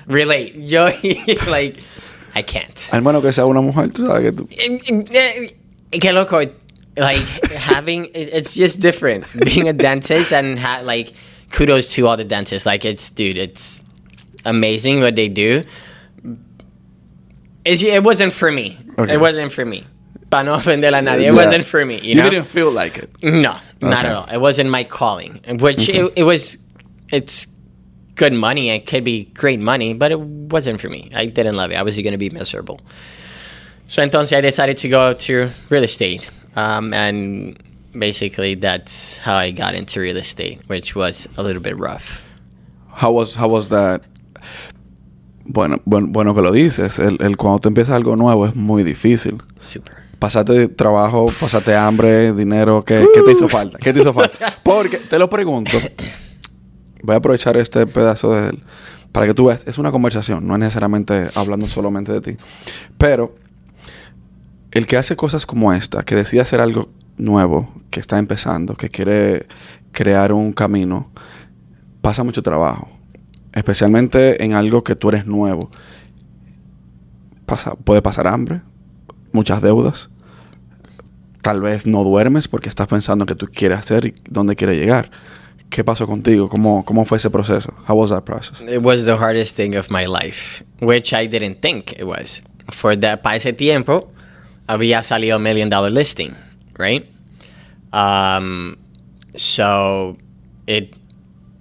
relate. 0.07 0.55
Yo 0.55 0.91
like 1.47 1.77
I 2.35 2.41
can't. 2.43 2.89
Al 2.91 3.01
menos 3.01 3.21
que 3.21 3.31
sea 3.31 3.45
una 3.45 3.61
mujer, 3.61 3.89
tú 3.89 4.05
sabes 4.05 4.21
que 4.21 4.31
tú. 4.31 4.47
Eh, 4.51 4.79
eh, 5.13 5.55
eh, 5.91 5.99
que 5.99 6.11
loco, 6.13 6.39
like 6.97 7.21
having 7.55 8.09
it's 8.13 8.53
just 8.55 8.79
different 8.79 9.25
being 9.45 9.67
a 9.67 9.73
dentist 9.73 10.31
and 10.31 10.57
ha- 10.59 10.81
like 10.83 11.13
kudos 11.51 11.89
to 11.95 12.07
all 12.07 12.17
the 12.17 12.23
dentists. 12.23 12.65
Like 12.65 12.85
it's 12.85 13.09
dude, 13.09 13.37
it's 13.37 13.81
amazing 14.45 15.01
what 15.01 15.15
they 15.15 15.27
do. 15.27 15.63
It's, 17.63 17.83
it 17.83 18.03
wasn't 18.03 18.33
for 18.33 18.51
me. 18.51 18.77
Okay. 18.97 19.13
It 19.13 19.19
wasn't 19.19 19.51
for 19.51 19.65
me. 19.65 19.83
Para 20.31 20.43
no 20.45 20.55
ofender 20.57 20.87
a 20.97 21.01
nadie, 21.01 21.19
it 21.27 21.33
Yeah. 21.33 21.45
wasn't 21.45 21.65
for 21.65 21.85
me. 21.85 21.99
You, 21.99 22.15
You 22.15 22.29
didn't 22.29 22.45
feel 22.47 22.71
like 22.71 22.97
it. 22.97 23.09
No, 23.21 23.57
not 23.81 24.05
Okay. 24.05 24.07
at 24.07 24.15
all. 24.15 24.27
It 24.33 24.39
wasn't 24.39 24.69
my 24.69 24.83
calling. 24.83 25.39
Which 25.59 25.87
it, 25.89 26.11
it 26.15 26.23
was. 26.23 26.57
It's 27.11 27.45
good 28.15 28.33
money. 28.33 28.69
It 28.69 28.85
could 28.87 29.03
be 29.03 29.25
great 29.33 29.59
money, 29.59 29.93
but 29.93 30.11
it 30.11 30.19
wasn't 30.19 30.79
for 30.81 30.89
me. 30.89 31.09
I 31.13 31.25
didn't 31.25 31.55
love 31.55 31.71
it. 31.71 31.77
I 31.77 31.83
was 31.83 31.95
going 31.95 32.11
to 32.11 32.17
be 32.17 32.29
miserable. 32.29 32.79
So 33.87 34.01
entonces 34.01 34.37
I 34.37 34.41
decided 34.41 34.77
to 34.77 34.89
go 34.89 35.13
to 35.13 35.49
real 35.69 35.83
estate, 35.83 36.29
um, 36.55 36.93
and 36.93 37.61
basically 37.91 38.55
that's 38.55 39.17
how 39.17 39.35
I 39.35 39.51
got 39.51 39.75
into 39.75 39.99
real 39.99 40.15
estate, 40.15 40.61
which 40.67 40.95
was 40.95 41.27
a 41.37 41.43
little 41.43 41.61
bit 41.61 41.77
rough. 41.77 42.23
How 42.93 43.11
was 43.11 43.35
how 43.35 43.49
was 43.49 43.67
that? 43.69 44.01
Bueno, 45.45 45.79
bueno, 45.85 46.07
bueno 46.07 46.33
que 46.33 46.41
lo 46.41 46.51
dices. 46.51 46.99
El, 46.99 47.17
el 47.21 47.35
cuando 47.35 47.59
te 47.59 47.67
empiezas 47.67 47.95
algo 47.95 48.15
nuevo 48.15 48.45
es 48.45 48.55
muy 48.55 48.83
difícil. 48.83 49.41
Super. 49.59 49.97
Pasaste 50.19 50.69
trabajo, 50.69 51.25
pasaste 51.25 51.75
hambre, 51.75 52.31
dinero. 52.31 52.85
¿Qué, 52.85 53.05
qué 53.13 53.23
te 53.23 53.31
hizo 53.31 53.49
falta? 53.49 53.77
¿Qué 53.77 53.91
te 53.91 53.99
hizo 53.99 54.13
falta? 54.13 54.55
Porque 54.63 54.99
te 54.99 55.19
lo 55.19 55.29
pregunto. 55.29 55.77
Voy 57.03 57.15
a 57.15 57.17
aprovechar 57.17 57.57
este 57.57 57.85
pedazo 57.87 58.33
de 58.33 58.49
él 58.49 58.63
para 59.11 59.25
que 59.25 59.33
tú 59.33 59.45
veas. 59.45 59.67
Es 59.67 59.77
una 59.77 59.91
conversación, 59.91 60.47
no 60.47 60.53
es 60.55 60.59
necesariamente 60.59 61.29
hablando 61.35 61.67
solamente 61.67 62.11
de 62.11 62.21
ti. 62.21 62.37
Pero 62.97 63.35
el 64.71 64.87
que 64.87 64.97
hace 64.97 65.15
cosas 65.15 65.45
como 65.45 65.73
esta, 65.73 66.03
que 66.03 66.15
decide 66.15 66.41
hacer 66.41 66.61
algo 66.61 66.89
nuevo, 67.17 67.73
que 67.89 67.99
está 67.99 68.17
empezando, 68.17 68.75
que 68.75 68.89
quiere 68.89 69.47
crear 69.91 70.31
un 70.31 70.53
camino, 70.53 71.11
pasa 72.01 72.23
mucho 72.23 72.41
trabajo. 72.41 72.89
Especialmente 73.53 74.43
en 74.43 74.53
algo 74.53 74.83
que 74.83 74.95
tú 74.95 75.09
eres 75.09 75.25
nuevo. 75.25 75.69
Pasa, 77.45 77.75
puede 77.75 78.01
pasar 78.01 78.27
hambre, 78.27 78.61
muchas 79.33 79.61
deudas. 79.61 80.09
Tal 81.41 81.59
vez 81.59 81.85
no 81.85 82.03
duermes 82.03 82.47
porque 82.47 82.69
estás 82.69 82.87
pensando 82.87 83.23
en 83.23 83.27
qué 83.27 83.35
tú 83.35 83.47
quieres 83.47 83.79
hacer 83.79 84.05
y 84.05 84.13
dónde 84.29 84.55
quieres 84.55 84.77
llegar. 84.77 85.11
¿Qué 85.71 85.83
pasó 85.83 86.05
contigo? 86.05 86.49
¿Cómo, 86.49 86.83
¿Cómo 86.85 87.05
fue 87.05 87.17
ese 87.17 87.29
proceso? 87.29 87.73
How 87.87 87.95
was 87.95 88.09
that 88.11 88.23
process? 88.25 88.61
It 88.61 88.81
was 88.83 89.05
the 89.05 89.15
hardest 89.17 89.55
thing 89.55 89.73
of 89.75 89.89
my 89.89 90.05
life, 90.05 90.63
which 90.79 91.13
I 91.13 91.25
didn't 91.27 91.61
think 91.61 91.93
it 91.97 92.03
was. 92.05 92.41
For 92.71 92.95
that, 92.97 93.23
para 93.23 93.37
ese 93.37 93.53
tiempo, 93.55 94.11
había 94.67 95.01
salido 95.01 95.35
a 95.37 95.39
million 95.39 95.69
dollar 95.69 95.89
listing, 95.89 96.35
right? 96.77 97.07
Um, 97.93 98.77
so 99.35 100.17
it 100.67 100.93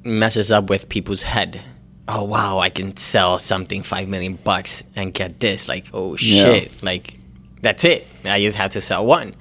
messes 0.05 0.51
up 0.51 0.69
with 0.71 0.89
people's 0.89 1.23
head. 1.23 1.61
Oh 2.09 2.25
wow, 2.25 2.59
I 2.59 2.71
can 2.71 2.97
sell 2.97 3.39
something 3.39 3.85
five 3.85 4.09
million 4.09 4.37
bucks 4.43 4.83
and 4.97 5.15
get 5.15 5.39
this. 5.39 5.69
Like, 5.69 5.87
oh 5.95 6.17
Yeah. 6.19 6.45
shit, 6.45 6.83
like 6.83 7.17
that's 7.63 7.85
it. 7.85 8.07
I 8.25 8.41
just 8.41 8.57
have 8.57 8.73
to 8.73 8.81
sell 8.81 9.07
one. 9.07 9.35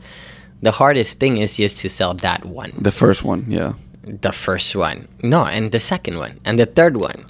The 0.62 0.72
hardest 0.72 1.20
thing 1.20 1.38
is 1.38 1.58
just 1.58 1.78
to 1.82 1.90
sell 1.90 2.14
that 2.16 2.46
one 2.46 2.74
The 2.78 2.92
first 2.92 3.24
one, 3.24 3.46
yeah. 3.48 3.74
The 4.22 4.32
first 4.32 4.76
one. 4.76 5.08
No 5.24 5.46
and 5.46 5.72
the 5.72 5.80
second 5.80 6.18
one 6.18 6.40
and 6.46 6.58
the 6.60 6.66
third 6.66 6.98
one. 6.98 7.26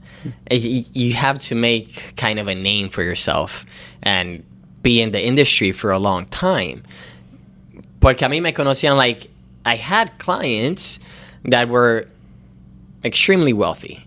Uh, 0.51 0.55
you 0.55 1.13
have 1.13 1.39
to 1.43 1.55
make 1.55 2.13
kind 2.17 2.39
of 2.39 2.47
a 2.47 2.55
name 2.55 2.89
for 2.89 3.03
yourself 3.03 3.65
and 4.03 4.43
be 4.83 5.01
in 5.01 5.11
the 5.11 5.25
industry 5.25 5.71
for 5.71 5.91
a 5.91 5.99
long 5.99 6.25
time. 6.25 6.83
Porque 8.01 8.21
a 8.23 8.29
mí 8.29 8.41
me 8.41 8.51
conocían 8.51 8.97
like 8.97 9.29
i 9.65 9.75
had 9.75 10.17
clients 10.19 10.99
that 11.45 11.69
were 11.69 12.07
extremely 13.03 13.53
wealthy. 13.53 14.05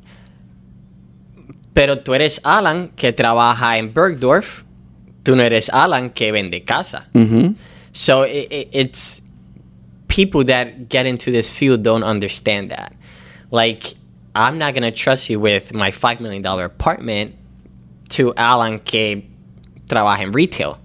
Pero 1.74 1.96
tú 1.96 2.14
eres 2.14 2.38
alan 2.44 2.88
que 2.96 3.12
trabaja 3.12 3.78
en 3.78 3.92
bergdorf 3.92 4.64
tú 5.24 5.34
no 5.36 5.42
eres 5.42 5.70
alan 5.70 6.10
que 6.10 6.30
vende 6.32 6.66
casa. 6.66 7.06
Mhm. 7.14 7.56
so 7.92 8.22
it, 8.22 8.48
it, 8.50 8.68
it's 8.72 9.21
people 10.12 10.44
that 10.44 10.90
get 10.90 11.06
into 11.06 11.30
this 11.30 11.50
field 11.50 11.82
don't 11.82 12.04
understand 12.04 12.70
that. 12.70 12.92
Like, 13.50 13.94
I'm 14.34 14.58
not 14.58 14.74
gonna 14.74 14.92
trust 14.92 15.30
you 15.30 15.40
with 15.40 15.72
my 15.72 15.90
five 15.90 16.20
million 16.20 16.42
dollar 16.42 16.66
apartment 16.66 17.34
to 18.10 18.34
Alan 18.36 18.78
que 18.80 19.22
trabaja 19.86 20.20
en 20.20 20.32
retail. 20.32 20.78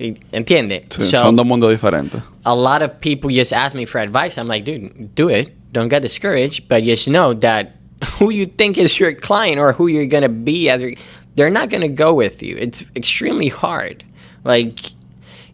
¿Entiende? 0.00 0.88
Sí, 0.88 1.02
so 1.02 1.20
son 1.20 1.36
dos 1.36 1.46
mundos 1.46 1.70
diferentes. 1.72 2.20
a 2.44 2.54
lot 2.54 2.82
of 2.82 3.00
people 3.00 3.30
just 3.30 3.52
ask 3.52 3.76
me 3.76 3.84
for 3.84 4.00
advice. 4.00 4.36
I'm 4.36 4.48
like, 4.48 4.64
dude, 4.64 5.14
do 5.14 5.28
it. 5.28 5.52
Don't 5.72 5.88
get 5.88 6.02
discouraged, 6.02 6.66
but 6.68 6.82
just 6.82 7.08
know 7.08 7.34
that 7.34 7.76
who 8.18 8.30
you 8.30 8.46
think 8.46 8.76
is 8.76 8.98
your 8.98 9.14
client 9.14 9.60
or 9.60 9.72
who 9.72 9.86
you're 9.86 10.06
gonna 10.06 10.28
be 10.28 10.68
as 10.68 10.82
your, 10.82 10.94
they're 11.36 11.50
not 11.50 11.70
gonna 11.70 11.88
go 11.88 12.12
with 12.12 12.42
you. 12.42 12.56
It's 12.56 12.84
extremely 12.96 13.48
hard. 13.48 14.02
Like 14.42 14.80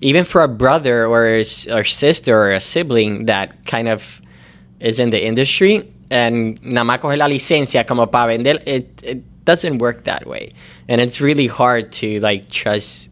even 0.05 0.23
for 0.25 0.43
a 0.43 0.49
brother 0.49 1.07
or 1.07 1.27
a 1.27 1.45
or 1.71 1.83
sister 1.83 2.39
or 2.39 2.53
a 2.53 2.61
sibling 2.61 3.25
that 3.25 3.65
kind 3.65 3.89
of 3.89 4.21
is 4.79 5.01
in 5.01 5.09
the 5.09 5.25
industry 5.25 5.91
and 6.11 6.63
nada 6.63 6.85
más 6.85 7.01
coge 7.01 7.17
la 7.17 7.27
licencia 7.27 7.87
como 7.87 8.05
para 8.05 8.37
vender, 8.37 8.63
it, 8.67 9.01
it 9.03 9.45
doesn't 9.47 9.79
work 9.79 10.05
that 10.05 10.27
way. 10.27 10.53
And 10.89 11.01
it's 11.01 11.23
really 11.23 11.47
hard 11.47 11.91
to 11.93 12.21
like 12.21 12.51
trust 12.51 13.09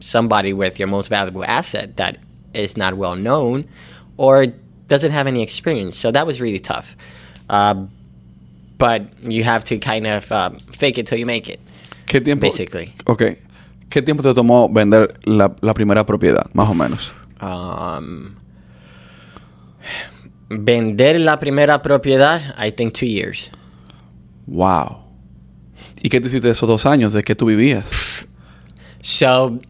somebody 0.00 0.52
with 0.52 0.78
your 0.78 0.86
most 0.86 1.08
valuable 1.08 1.44
asset 1.46 1.96
that 1.96 2.18
is 2.52 2.76
not 2.76 2.94
well 2.94 3.16
known 3.16 3.66
or 4.18 4.46
doesn't 4.88 5.12
have 5.12 5.26
any 5.26 5.42
experience. 5.42 5.96
So 5.96 6.10
that 6.10 6.26
was 6.26 6.42
really 6.42 6.60
tough. 6.60 6.94
Uh, 7.48 7.86
but 8.76 9.06
you 9.22 9.44
have 9.44 9.64
to 9.64 9.78
kind 9.78 10.06
of 10.06 10.30
um, 10.30 10.58
fake 10.58 10.98
it 10.98 11.06
till 11.06 11.18
you 11.18 11.24
make 11.24 11.48
it. 11.48 11.60
¿Qué 12.06 12.22
tiempo? 12.22 12.42
Basically. 12.42 12.92
Ok. 13.06 13.38
¿Qué 13.88 14.02
tiempo 14.02 14.22
te 14.22 14.34
tomó 14.34 14.72
vender 14.72 15.18
la, 15.24 15.54
la 15.60 15.74
primera 15.74 16.04
propiedad, 16.04 16.46
más 16.52 16.68
o 16.68 16.74
menos? 16.74 17.12
Um, 17.40 18.34
vender 20.48 21.20
la 21.20 21.38
primera 21.38 21.82
propiedad, 21.82 22.54
I 22.58 22.70
think 22.70 22.94
two 22.94 23.06
years. 23.06 23.50
Wow. 24.46 25.04
¿Y 26.02 26.08
qué 26.08 26.20
te 26.20 26.28
hiciste 26.28 26.50
esos 26.50 26.68
dos 26.68 26.86
años 26.86 27.12
de 27.12 27.22
que 27.22 27.34
tú 27.34 27.46
vivías? 27.46 28.26
So, 29.02 29.60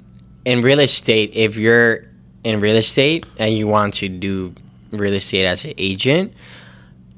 in 0.45 0.63
real 0.63 0.81
estate, 0.81 1.31
if 1.35 1.57
you're 1.57 2.05
in 2.45 2.61
real 2.61 2.77
estate 2.77 3.27
and 3.39 3.57
you 3.57 3.67
want 3.67 3.95
to 3.95 4.09
do 4.09 4.53
real 4.91 5.15
estate 5.15 5.45
as 5.45 5.65
an 5.65 5.75
agent, 5.77 6.33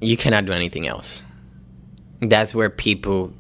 you 0.00 0.16
cannot 0.16 0.46
do 0.46 0.52
anything 0.52 0.86
else. 0.86 1.22
That's 2.20 2.54
where 2.54 2.70
people 2.70 3.32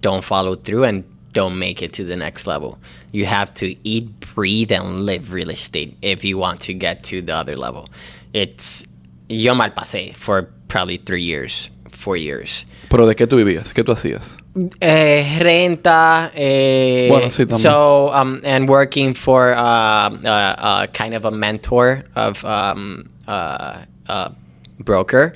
don't 0.00 0.22
follow 0.22 0.54
through 0.54 0.84
and 0.84 1.04
don't 1.32 1.58
make 1.58 1.82
it 1.82 1.92
to 1.94 2.04
the 2.04 2.16
next 2.16 2.46
level. 2.46 2.78
You 3.10 3.26
have 3.26 3.52
to 3.54 3.76
eat, 3.86 4.20
breathe, 4.34 4.72
and 4.72 5.06
live 5.06 5.32
real 5.32 5.50
estate 5.50 5.96
if 6.02 6.24
you 6.24 6.38
want 6.38 6.60
to 6.62 6.74
get 6.74 7.02
to 7.04 7.22
the 7.22 7.34
other 7.34 7.56
level. 7.56 7.88
It's 8.32 8.84
yo 9.28 9.54
mal 9.54 9.70
pasé 9.70 10.14
for 10.16 10.50
probably 10.68 10.98
three 10.98 11.22
years 11.22 11.70
four 12.02 12.16
years. 12.16 12.64
¿Pero 12.88 13.06
de 13.06 13.14
qué 13.14 13.26
tú 13.26 13.36
vivías? 13.36 13.72
¿Qué 13.72 13.84
tú 13.84 13.92
hacías? 13.92 14.38
Eh, 14.80 15.38
renta. 15.40 16.30
Eh, 16.34 17.06
Bueno, 17.08 17.30
sí, 17.30 17.46
también. 17.46 17.62
So, 17.62 18.12
um, 18.12 18.40
and 18.44 18.68
working 18.68 19.14
for 19.14 19.52
uh, 19.52 20.10
uh, 20.10 20.54
uh, 20.58 20.86
kind 20.88 21.14
of 21.14 21.24
a 21.24 21.30
mentor 21.30 22.04
of 22.16 22.44
um, 22.44 23.08
uh, 23.26 23.84
uh, 24.08 24.30
broker. 24.80 25.34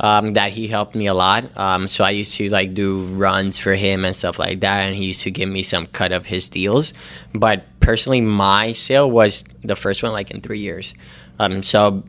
Um, 0.00 0.32
that 0.32 0.52
he 0.52 0.66
helped 0.68 0.94
me 0.94 1.06
a 1.06 1.14
lot. 1.14 1.56
Um, 1.56 1.86
so 1.86 2.02
I 2.02 2.10
used 2.10 2.34
to 2.34 2.48
like 2.48 2.74
do 2.74 3.02
runs 3.14 3.58
for 3.58 3.74
him 3.74 4.04
and 4.04 4.16
stuff 4.16 4.38
like 4.38 4.60
that, 4.60 4.86
and 4.86 4.96
he 4.96 5.06
used 5.06 5.22
to 5.22 5.30
give 5.30 5.48
me 5.48 5.62
some 5.62 5.86
cut 5.86 6.12
of 6.12 6.26
his 6.26 6.48
deals. 6.48 6.92
But 7.34 7.64
personally, 7.80 8.20
my 8.20 8.72
sale 8.72 9.08
was 9.08 9.44
the 9.62 9.76
first 9.76 10.02
one 10.02 10.12
like 10.12 10.30
in 10.30 10.40
three 10.40 10.60
years. 10.60 10.94
Um, 11.38 11.62
so 11.62 12.02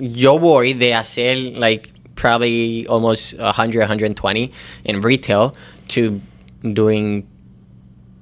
yo 0.00 0.38
voy 0.38 0.72
de 0.72 0.90
hacer 0.92 1.56
like 1.56 1.90
probably 2.14 2.86
almost 2.86 3.34
100 3.38 3.80
120 3.80 4.52
in 4.84 5.00
retail 5.00 5.54
to 5.88 6.20
doing 6.62 7.26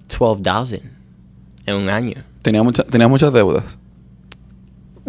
12,000 0.09 0.83
en 1.67 1.75
un 1.75 1.89
año. 1.89 2.23
Tenía 2.43 2.63
mucha, 2.63 2.85
tenías 2.85 3.11
muchas 3.11 3.33
deudas. 3.33 3.78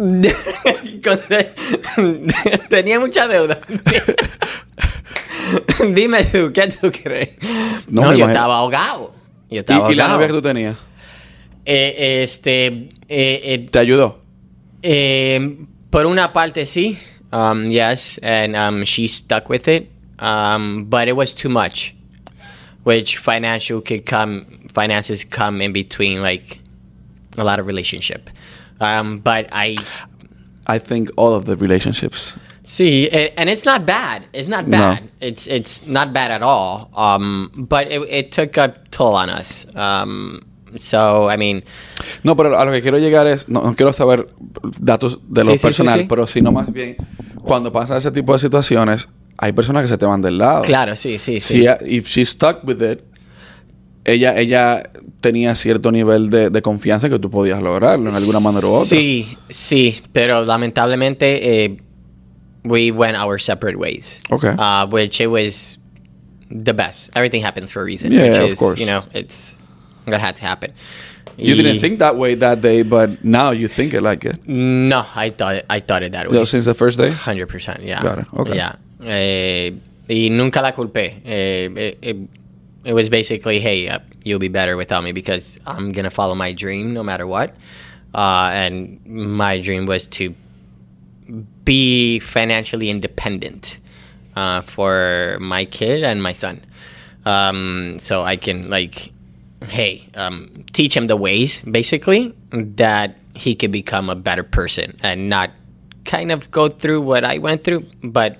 Tenía 2.68 3.00
mucha 3.00 3.28
deuda. 3.28 3.58
Dime 5.94 6.24
tú, 6.24 6.52
¿qué 6.52 6.68
tú 6.68 6.90
crees? 6.90 7.30
No, 7.88 8.02
No, 8.02 8.14
yo 8.14 8.28
estaba 8.28 8.58
ahogado. 8.58 9.12
Yo 9.50 9.56
¿Y, 9.56 9.58
estaba 9.58 9.92
y 9.92 9.94
la 9.94 10.04
ahogado. 10.04 10.18
novia 10.18 10.26
que 10.28 10.32
tú 10.32 10.42
tenías? 10.42 10.76
Eh, 11.66 12.22
este, 12.22 12.66
eh, 12.66 12.88
eh, 13.08 13.68
¿Te 13.70 13.78
ayudó? 13.78 14.22
Eh, 14.82 15.58
por 15.90 16.06
una 16.06 16.32
parte, 16.32 16.66
sí. 16.66 16.98
Um, 17.32 17.70
yes, 17.70 18.18
and 18.22 18.56
um, 18.56 18.84
she 18.84 19.06
stuck 19.06 19.48
with 19.48 19.68
it. 19.68 19.90
Um, 20.18 20.86
but 20.88 21.08
it 21.08 21.16
was 21.16 21.32
too 21.34 21.48
much, 21.48 21.94
which 22.84 23.18
financial 23.18 23.80
could 23.80 24.04
come, 24.06 24.46
finances 24.72 25.24
come 25.24 25.60
in 25.62 25.72
between, 25.72 26.20
like 26.20 26.58
a 27.36 27.44
lot 27.44 27.58
of 27.58 27.66
relationship. 27.66 28.30
Um, 28.80 29.18
but 29.20 29.46
I 29.52 29.76
I 30.66 30.78
think 30.78 31.10
all 31.16 31.34
of 31.34 31.44
the 31.44 31.56
relationships. 31.56 32.36
see, 32.64 33.08
and 33.36 33.50
it's 33.50 33.64
not 33.64 33.84
bad. 33.84 34.22
It's 34.32 34.48
not 34.48 34.66
No. 34.66 34.78
bad. 34.78 35.10
It's 35.20 35.46
it's 35.48 35.82
not 35.86 36.12
bad 36.12 36.30
at 36.30 36.42
all. 36.42 36.88
Um, 36.96 37.50
but 37.68 37.90
it, 37.90 38.00
it 38.08 38.32
took 38.32 38.56
a 38.56 38.72
toll 38.90 39.14
on 39.16 39.28
us. 39.28 39.66
Um, 39.74 40.40
so 40.76 41.28
I 41.28 41.36
mean, 41.36 41.62
No, 42.22 42.36
pero 42.36 42.56
a 42.58 42.64
lo 42.64 42.70
que 42.70 42.80
quiero 42.80 42.98
llegar 42.98 43.26
es, 43.26 43.48
no, 43.48 43.60
no 43.62 43.74
quiero 43.74 43.92
saber 43.92 44.28
datos 44.78 45.18
de 45.28 45.44
lo 45.44 45.52
Sí, 45.52 45.58
personal, 45.58 45.94
sí, 45.98 46.00
sí. 46.02 46.06
pero 46.08 46.26
sino 46.26 46.52
más 46.52 46.72
bien, 46.72 46.96
cuando 47.42 47.72
pasa 47.72 47.96
ese 47.96 48.12
tipo 48.12 48.32
de 48.34 48.38
situaciones, 48.38 49.08
hay 49.36 49.52
personas 49.52 49.82
que 49.82 49.88
se 49.88 49.98
te 49.98 50.06
van 50.06 50.22
del 50.22 50.38
lado. 50.38 50.62
claro, 50.62 50.94
sí, 50.94 51.18
sí, 51.18 51.40
Si 51.40 51.54
sí. 51.54 51.60
ella- 51.62 51.78
if 51.84 52.06
she 52.06 52.24
stuck 52.24 52.62
with 52.64 52.80
it, 52.82 53.02
ella, 54.04 54.36
ella 54.38 54.82
tenía 55.20 55.54
cierto 55.54 55.92
nivel 55.92 56.30
de, 56.30 56.50
de 56.50 56.62
confianza 56.62 57.08
que 57.08 57.18
tú 57.18 57.30
podías 57.30 57.60
lograrlo 57.60 58.08
en 58.10 58.16
alguna 58.16 58.40
manera 58.40 58.66
u 58.66 58.70
otra. 58.72 58.96
Sí, 58.96 59.36
sí, 59.48 60.00
pero 60.12 60.44
lamentablemente 60.44 61.64
eh, 61.64 61.76
we 62.64 62.90
went 62.90 63.16
our 63.16 63.38
separate 63.38 63.76
ways. 63.76 64.20
Okay. 64.30 64.50
Uh, 64.58 64.86
which 64.86 65.20
it 65.20 65.28
was 65.28 65.78
the 66.50 66.72
best. 66.72 67.10
Everything 67.14 67.42
happens 67.44 67.70
for 67.70 67.82
a 67.82 67.84
reason. 67.84 68.10
Yeah, 68.12 68.22
which 68.30 68.38
of 68.38 68.50
is, 68.52 68.58
course. 68.58 68.80
You 68.80 68.86
know, 68.86 69.04
it's 69.12 69.56
that 70.06 70.20
had 70.20 70.36
to 70.36 70.42
happen. 70.46 70.72
You 71.36 71.54
Y- 71.54 71.62
didn't 71.62 71.80
think 71.80 71.98
that 72.00 72.16
way 72.16 72.34
that 72.34 72.60
day, 72.60 72.82
but 72.82 73.24
now 73.24 73.50
you 73.52 73.68
think 73.68 73.94
it 73.94 74.02
like 74.02 74.24
it. 74.24 74.46
No, 74.46 75.04
I 75.14 75.30
thought 75.30 75.56
it, 75.56 75.66
I 75.70 75.80
thought 75.80 76.02
it 76.02 76.12
that 76.12 76.28
way. 76.30 76.36
No, 76.36 76.44
since 76.44 76.64
the 76.64 76.74
first 76.74 76.98
day? 76.98 77.10
Hundred 77.10 77.48
percent, 77.48 77.82
yeah. 77.82 78.02
Got 78.02 78.18
it, 78.18 78.26
okay. 78.34 78.56
Yeah. 78.56 78.74
Eh, 79.02 79.72
y 80.08 80.28
nunca 80.30 80.60
la 80.60 80.72
culpé. 80.72 81.22
Eh, 81.24 81.94
it, 82.02 82.16
it, 82.84 82.92
was 82.92 83.08
basically, 83.08 83.60
hey, 83.60 83.88
uh, 83.88 83.98
you'll 84.24 84.38
be 84.38 84.48
better 84.48 84.76
without 84.76 85.02
me 85.04 85.12
because 85.12 85.58
I'm 85.66 85.92
gonna 85.92 86.10
follow 86.10 86.34
my 86.34 86.52
dream 86.52 86.92
no 86.92 87.02
matter 87.02 87.26
what. 87.26 87.54
Uh, 88.14 88.50
and 88.52 89.04
my 89.06 89.60
dream 89.60 89.86
was 89.86 90.06
to 90.06 90.34
be 91.64 92.18
financially 92.18 92.90
independent 92.90 93.78
uh, 94.36 94.62
for 94.62 95.38
my 95.40 95.64
kid 95.64 96.02
and 96.02 96.22
my 96.22 96.32
son. 96.32 96.60
Um, 97.24 97.98
so 98.00 98.22
I 98.22 98.36
can 98.36 98.70
like, 98.70 99.12
hey, 99.66 100.08
um, 100.14 100.64
teach 100.72 100.96
him 100.96 101.06
the 101.06 101.16
ways 101.16 101.60
basically 101.60 102.34
that 102.50 103.16
he 103.34 103.54
could 103.54 103.70
become 103.70 104.10
a 104.10 104.16
better 104.16 104.42
person 104.42 104.98
and 105.02 105.28
not 105.28 105.50
kind 106.04 106.32
of 106.32 106.50
go 106.50 106.68
through 106.68 107.02
what 107.02 107.24
I 107.24 107.38
went 107.38 107.62
through, 107.62 107.84
but 108.02 108.38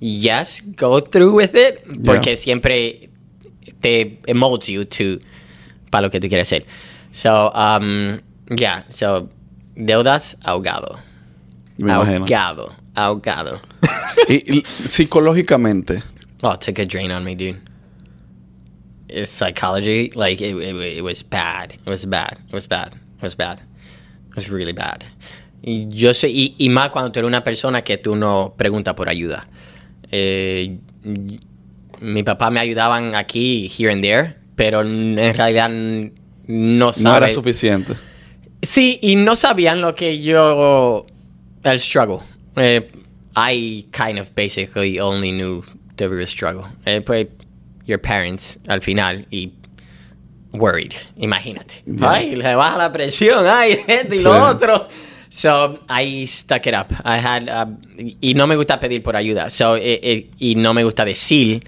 yes, 0.00 0.60
go 0.60 1.00
through 1.00 1.32
with 1.32 1.54
it 1.54 1.84
porque 2.04 2.36
siempre 2.36 3.05
te 3.80 4.18
molds 4.34 4.68
you 4.68 4.84
to 4.84 5.18
para 5.90 6.02
lo 6.02 6.10
que 6.10 6.20
tú 6.20 6.28
quieres 6.28 6.48
ser. 6.48 6.64
So, 7.12 7.50
um, 7.54 8.20
yeah, 8.56 8.84
so 8.90 9.28
deudas 9.76 10.36
ahogado. 10.44 10.98
Me 11.78 11.92
imagino. 11.92 12.26
Ahogado. 12.26 12.74
Ahogado. 12.94 13.60
Y, 14.28 14.42
y 14.46 14.62
psicológicamente, 14.64 16.02
oh, 16.42 16.52
it 16.52 16.60
took 16.60 16.78
a 16.78 16.86
drain 16.86 17.12
on 17.12 17.22
me, 17.22 17.34
dude. 17.34 17.60
It's 19.08 19.30
psychology. 19.30 20.10
Like, 20.14 20.40
it, 20.40 20.56
it, 20.56 20.74
it 20.74 21.02
was 21.02 21.22
bad. 21.22 21.74
It 21.74 21.88
was 21.88 22.06
bad. 22.06 22.38
It 22.48 22.52
was 22.52 22.66
bad. 22.66 22.94
It 22.94 23.22
was 23.22 23.36
bad. 23.36 23.60
It 24.30 24.34
was 24.34 24.50
really 24.50 24.72
bad. 24.72 25.04
Y 25.62 25.86
yo 25.88 26.12
sé, 26.12 26.28
y, 26.28 26.54
y 26.58 26.68
más 26.70 26.90
cuando 26.90 27.12
tú 27.12 27.20
eres 27.20 27.28
una 27.28 27.44
persona 27.44 27.82
que 27.82 27.98
tú 27.98 28.16
no 28.16 28.54
preguntas 28.56 28.94
por 28.94 29.08
ayuda. 29.08 29.46
Eh, 30.10 30.78
mi 32.00 32.22
papá 32.22 32.50
me 32.50 32.60
ayudaban 32.60 33.14
aquí, 33.14 33.68
here 33.68 33.90
and 33.92 34.02
there, 34.02 34.36
pero 34.56 34.80
en 34.82 35.16
realidad 35.34 35.68
no 35.70 36.10
no 36.48 36.92
sabe. 36.92 37.26
era 37.26 37.30
suficiente. 37.30 37.94
Sí, 38.62 38.98
y 39.02 39.16
no 39.16 39.36
sabían 39.36 39.80
lo 39.80 39.94
que 39.94 40.20
yo. 40.20 41.06
El 41.62 41.78
struggle. 41.80 42.20
Eh, 42.56 42.88
I 43.36 43.86
kind 43.92 44.18
of 44.18 44.34
basically 44.34 44.98
only 45.00 45.30
knew 45.32 45.62
the 45.96 46.08
real 46.08 46.26
struggle. 46.26 46.64
Eh, 46.86 47.00
pues, 47.00 47.26
your 47.84 47.98
parents, 48.00 48.58
al 48.68 48.80
final, 48.80 49.26
y 49.30 49.52
worried, 50.52 50.94
imagínate. 51.18 51.82
Yeah. 51.86 52.10
Ay, 52.12 52.34
le 52.36 52.54
baja 52.54 52.78
la 52.78 52.92
presión, 52.92 53.44
ay, 53.46 53.78
esto 53.86 54.14
y 54.14 54.18
Sí. 54.18 54.24
lo 54.24 54.46
otro. 54.48 54.88
So, 55.28 55.80
I 55.90 56.24
stuck 56.26 56.66
it 56.66 56.74
up. 56.74 56.92
I 57.04 57.18
had, 57.18 57.48
um, 57.50 57.78
y 58.20 58.32
no 58.34 58.46
me 58.46 58.56
gusta 58.56 58.78
pedir 58.80 59.02
por 59.02 59.16
ayuda. 59.16 59.50
So, 59.50 59.76
it, 59.76 60.02
it- 60.02 60.30
y 60.38 60.54
no 60.54 60.72
me 60.72 60.82
gusta 60.84 61.04
decir 61.04 61.62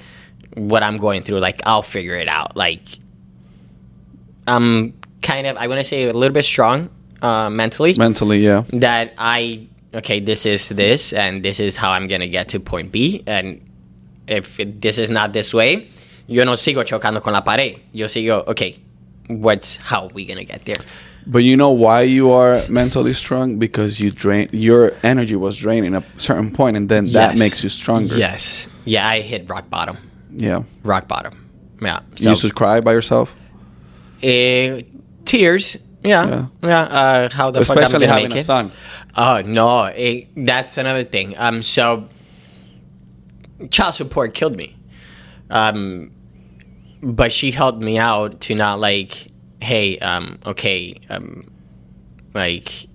what 0.59 0.83
I'm 0.83 0.97
going 0.97 1.23
through. 1.23 1.41
Like, 1.41 1.63
I'll 1.65 1.83
figure 1.83 2.17
it 2.17 2.29
out. 2.29 2.57
Like, 2.57 2.83
I'm 4.47 4.95
kind 5.23 5.47
of, 5.47 5.57
I 5.57 5.67
want 5.69 5.81
to 5.81 5.85
say 5.85 6.09
a 6.09 6.13
little 6.13 6.35
bit 6.35 6.45
strong 6.45 6.91
uh, 7.23 7.51
mentally. 7.51 7.95
Mentally, 7.95 8.39
yeah. 8.45 8.65
that 8.73 9.15
I, 9.19 9.67
okay, 9.95 10.21
this 10.21 10.47
is 10.47 10.69
this, 10.69 11.13
and 11.13 11.45
this 11.45 11.61
is 11.61 11.77
how 11.77 11.91
I'm 11.91 12.09
going 12.09 12.21
to 12.21 12.29
get 12.29 12.49
to 12.51 12.61
point 12.61 12.93
B. 12.93 13.23
And 13.27 13.61
if 14.27 14.59
it, 14.61 14.81
this 14.81 14.99
is 14.99 15.11
not 15.11 15.33
this 15.33 15.55
way, 15.55 15.89
yo 16.27 16.45
no 16.45 16.53
sigo 16.53 16.85
chocando 16.85 17.23
con 17.23 17.33
la 17.33 17.41
pared. 17.41 17.81
Yo 17.93 18.07
sigo, 18.07 18.47
okay, 18.47 18.79
what's, 19.29 19.77
how 19.77 20.09
we 20.09 20.25
going 20.25 20.39
to 20.39 20.45
get 20.45 20.65
there? 20.65 20.79
But 21.27 21.41
you 21.41 21.59
know 21.59 21.71
why 21.71 22.03
you 22.03 22.31
are 22.31 22.63
mentally 22.71 23.13
strong? 23.13 23.59
Because 23.59 24.01
you 24.01 24.11
drain 24.11 24.49
your 24.51 24.93
energy 25.03 25.37
was 25.37 25.59
draining 25.59 25.95
at 25.95 26.03
a 26.03 26.21
certain 26.21 26.51
point, 26.55 26.79
and 26.79 26.89
then 26.89 27.13
that 27.13 27.37
makes 27.37 27.63
you 27.63 27.69
stronger. 27.69 28.17
Yes. 28.17 28.67
Yeah, 28.87 29.07
I 29.07 29.21
hit 29.21 29.51
rock 29.51 29.69
bottom. 29.69 29.99
Yeah. 30.31 30.63
Rock 30.83 31.09
bottom. 31.09 31.49
Yeah. 31.81 32.01
You 32.17 32.31
used 32.31 32.43
to 32.43 32.51
cry 32.51 32.81
by 32.81 32.93
yourself, 32.93 33.35
eh, 34.23 34.83
tears. 35.25 35.77
Yeah. 36.05 36.47
Yeah. 36.63 36.81
Uh, 36.81 37.29
how 37.33 37.51
the 37.51 37.61
especially 37.61 37.85
fuck 37.85 38.03
I'm 38.03 38.09
having 38.09 38.29
make 38.29 38.37
a 38.37 38.41
it? 38.41 38.45
son. 38.45 38.73
Oh 39.17 39.43
no, 39.43 39.85
eh, 39.85 40.25
that's 40.37 40.77
another 40.77 41.05
thing. 41.05 41.35
Um, 41.37 41.63
so 41.63 42.09
child 43.71 43.95
support 43.95 44.35
killed 44.35 44.57
me. 44.57 44.77
Um, 45.51 46.11
but 47.03 47.33
she 47.33 47.51
helped 47.51 47.81
me 47.81 47.99
out 47.99 48.41
to 48.43 48.55
not 48.55 48.81
like, 48.81 49.29
hey, 49.61 49.99
um, 49.99 50.39
okay, 50.45 51.01
um, 51.09 51.51
like, 52.35 52.87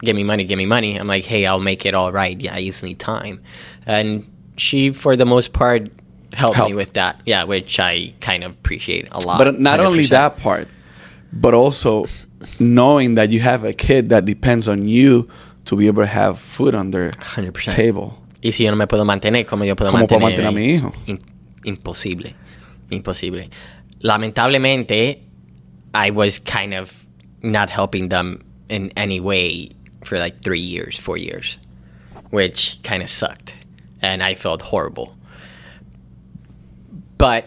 give 0.00 0.16
me 0.16 0.24
money, 0.24 0.44
give 0.44 0.58
me 0.58 0.66
money. 0.66 0.96
I'm 0.96 1.06
like, 1.06 1.24
hey, 1.24 1.46
I'll 1.46 1.60
make 1.60 1.86
it 1.86 1.94
all 1.94 2.12
right. 2.12 2.38
Yeah, 2.40 2.54
I 2.54 2.64
just 2.64 2.82
need 2.82 2.98
time, 2.98 3.42
and 3.86 4.26
she, 4.56 4.90
for 4.90 5.16
the 5.16 5.26
most 5.26 5.52
part, 5.52 5.90
helped, 6.32 6.56
Helped. 6.56 6.70
me 6.70 6.76
with 6.76 6.92
that. 6.94 7.20
Yeah, 7.26 7.44
which 7.44 7.78
I 7.80 8.14
kind 8.20 8.44
of 8.44 8.52
appreciate 8.52 9.08
a 9.12 9.18
lot. 9.20 9.38
But 9.38 9.58
not 9.60 9.80
only 9.80 10.04
100%. 10.04 10.10
that 10.10 10.36
part, 10.38 10.68
but 11.32 11.54
also 11.54 12.06
knowing 12.58 13.14
that 13.16 13.30
you 13.30 13.40
have 13.40 13.64
a 13.64 13.72
kid 13.72 14.08
that 14.10 14.24
depends 14.24 14.66
on 14.68 14.88
you 14.88 15.28
to 15.66 15.76
be 15.76 15.86
able 15.86 16.02
to 16.02 16.06
have 16.08 16.38
food 16.38 16.74
on 16.74 16.90
their 16.90 17.10
100%. 17.12 17.72
table. 17.72 18.18
Y 18.42 18.50
si 18.50 18.64
yo 18.64 18.70
no 18.70 18.76
me 18.76 18.86
puedo 18.86 19.04
mantener, 19.04 19.46
como 19.46 19.64
yo 19.64 19.76
puedo 19.76 19.90
¿Cómo 19.90 20.08
puedo 20.08 20.20
mantener, 20.20 20.44
mantener 20.44 20.48
a 20.48 20.52
mi 20.52 20.66
hijo? 20.74 20.92
In- 21.06 21.20
imposible. 21.64 22.34
Imposible. 22.90 23.48
Lamentablemente, 24.02 25.20
I 25.94 26.10
was 26.10 26.38
kind 26.40 26.74
of 26.74 27.06
not 27.42 27.70
helping 27.70 28.08
them 28.08 28.42
in 28.68 28.92
any 28.96 29.20
way 29.20 29.70
for 30.04 30.18
like 30.18 30.42
three 30.42 30.60
years, 30.60 30.98
four 30.98 31.16
years, 31.16 31.58
which 32.30 32.78
kind 32.82 33.02
of 33.02 33.08
sucked. 33.08 33.52
And 34.00 34.22
I 34.22 34.34
felt 34.34 34.62
horrible. 34.62 35.16
But 37.22 37.46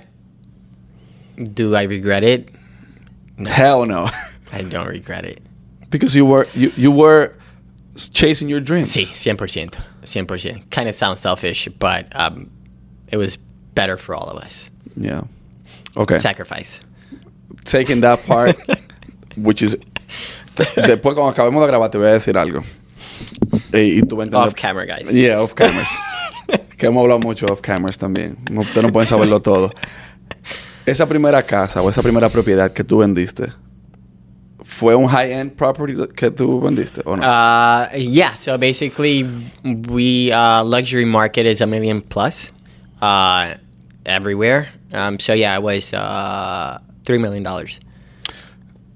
do 1.36 1.76
I 1.76 1.84
regret 1.84 2.24
it? 2.24 2.48
Hell 3.46 3.86
no. 3.86 4.08
I 4.54 4.62
don't 4.62 4.88
regret 4.88 5.26
it. 5.26 5.42
because 5.90 6.16
you 6.16 6.26
were 6.26 6.48
you, 6.54 6.72
you 6.78 6.92
were 6.92 7.36
chasing 8.14 8.48
your 8.48 8.62
dreams. 8.62 8.94
Sí, 8.96 9.06
100%. 9.06 9.76
100%. 10.04 10.70
Kind 10.72 10.88
of 10.88 10.96
sounds 10.96 11.20
selfish, 11.20 11.68
but 11.78 12.08
um, 12.16 12.50
it 13.12 13.18
was 13.18 13.38
better 13.74 13.98
for 13.98 14.16
all 14.16 14.30
of 14.30 14.38
us. 14.42 14.70
Yeah. 14.96 15.24
Okay. 15.98 16.20
Sacrifice. 16.20 16.80
Taking 17.66 18.00
that 18.02 18.26
part, 18.26 18.56
which 19.36 19.62
is 19.62 19.76
después 20.56 21.16
cuando 21.16 21.32
acabemos 21.34 21.66
de 21.66 21.68
grabar 21.74 21.92
te 21.92 21.98
voy 21.98 22.08
a 22.08 22.14
decir 22.14 22.36
algo. 22.38 22.64
Y, 23.74 24.00
y 24.00 24.02
tú 24.04 24.16
vas 24.16 24.28
a 24.28 24.30
entender- 24.30 24.48
Off 24.48 24.56
camera, 24.56 24.86
guys. 24.86 25.12
Yeah, 25.12 25.42
off 25.42 25.54
cameras. 25.54 25.90
que 26.78 26.88
hemos 26.88 27.02
hablado 27.02 27.20
mucho 27.20 27.46
off 27.48 27.62
cameras 27.62 27.98
también. 27.98 28.38
No- 28.52 28.62
Ustedes 28.62 28.84
no 28.84 28.92
pueden 28.92 29.08
saberlo 29.08 29.42
todo. 29.42 29.72
Esa 30.86 31.08
primera 31.08 31.42
casa 31.44 31.82
o 31.82 31.90
esa 31.90 32.02
primera 32.04 32.30
propiedad 32.30 32.72
que 32.72 32.84
tú 32.84 33.00
vendiste, 33.00 33.48
¿fue 34.64 34.94
un 34.96 35.08
high-end 35.08 35.54
property 35.56 35.96
que 36.16 36.30
tú 36.32 36.62
vendiste 36.62 37.02
o 37.06 37.16
no? 37.16 37.24
Uh, 37.24 37.88
yeah. 37.98 38.36
So 38.38 38.58
basically, 38.58 39.24
we 39.64 40.32
uh, 40.32 40.64
luxury 40.64 41.06
market 41.06 41.46
is 41.48 41.62
a 41.62 41.66
million 41.66 42.02
plus 42.02 42.52
uh, 43.02 43.56
everywhere. 44.06 44.68
Um, 44.94 45.20
so 45.20 45.34
yeah, 45.34 45.56
it 45.58 45.64
was 45.64 45.92
uh, 45.94 46.80
three 47.04 47.18
million 47.18 47.44
dollars. 47.44 47.80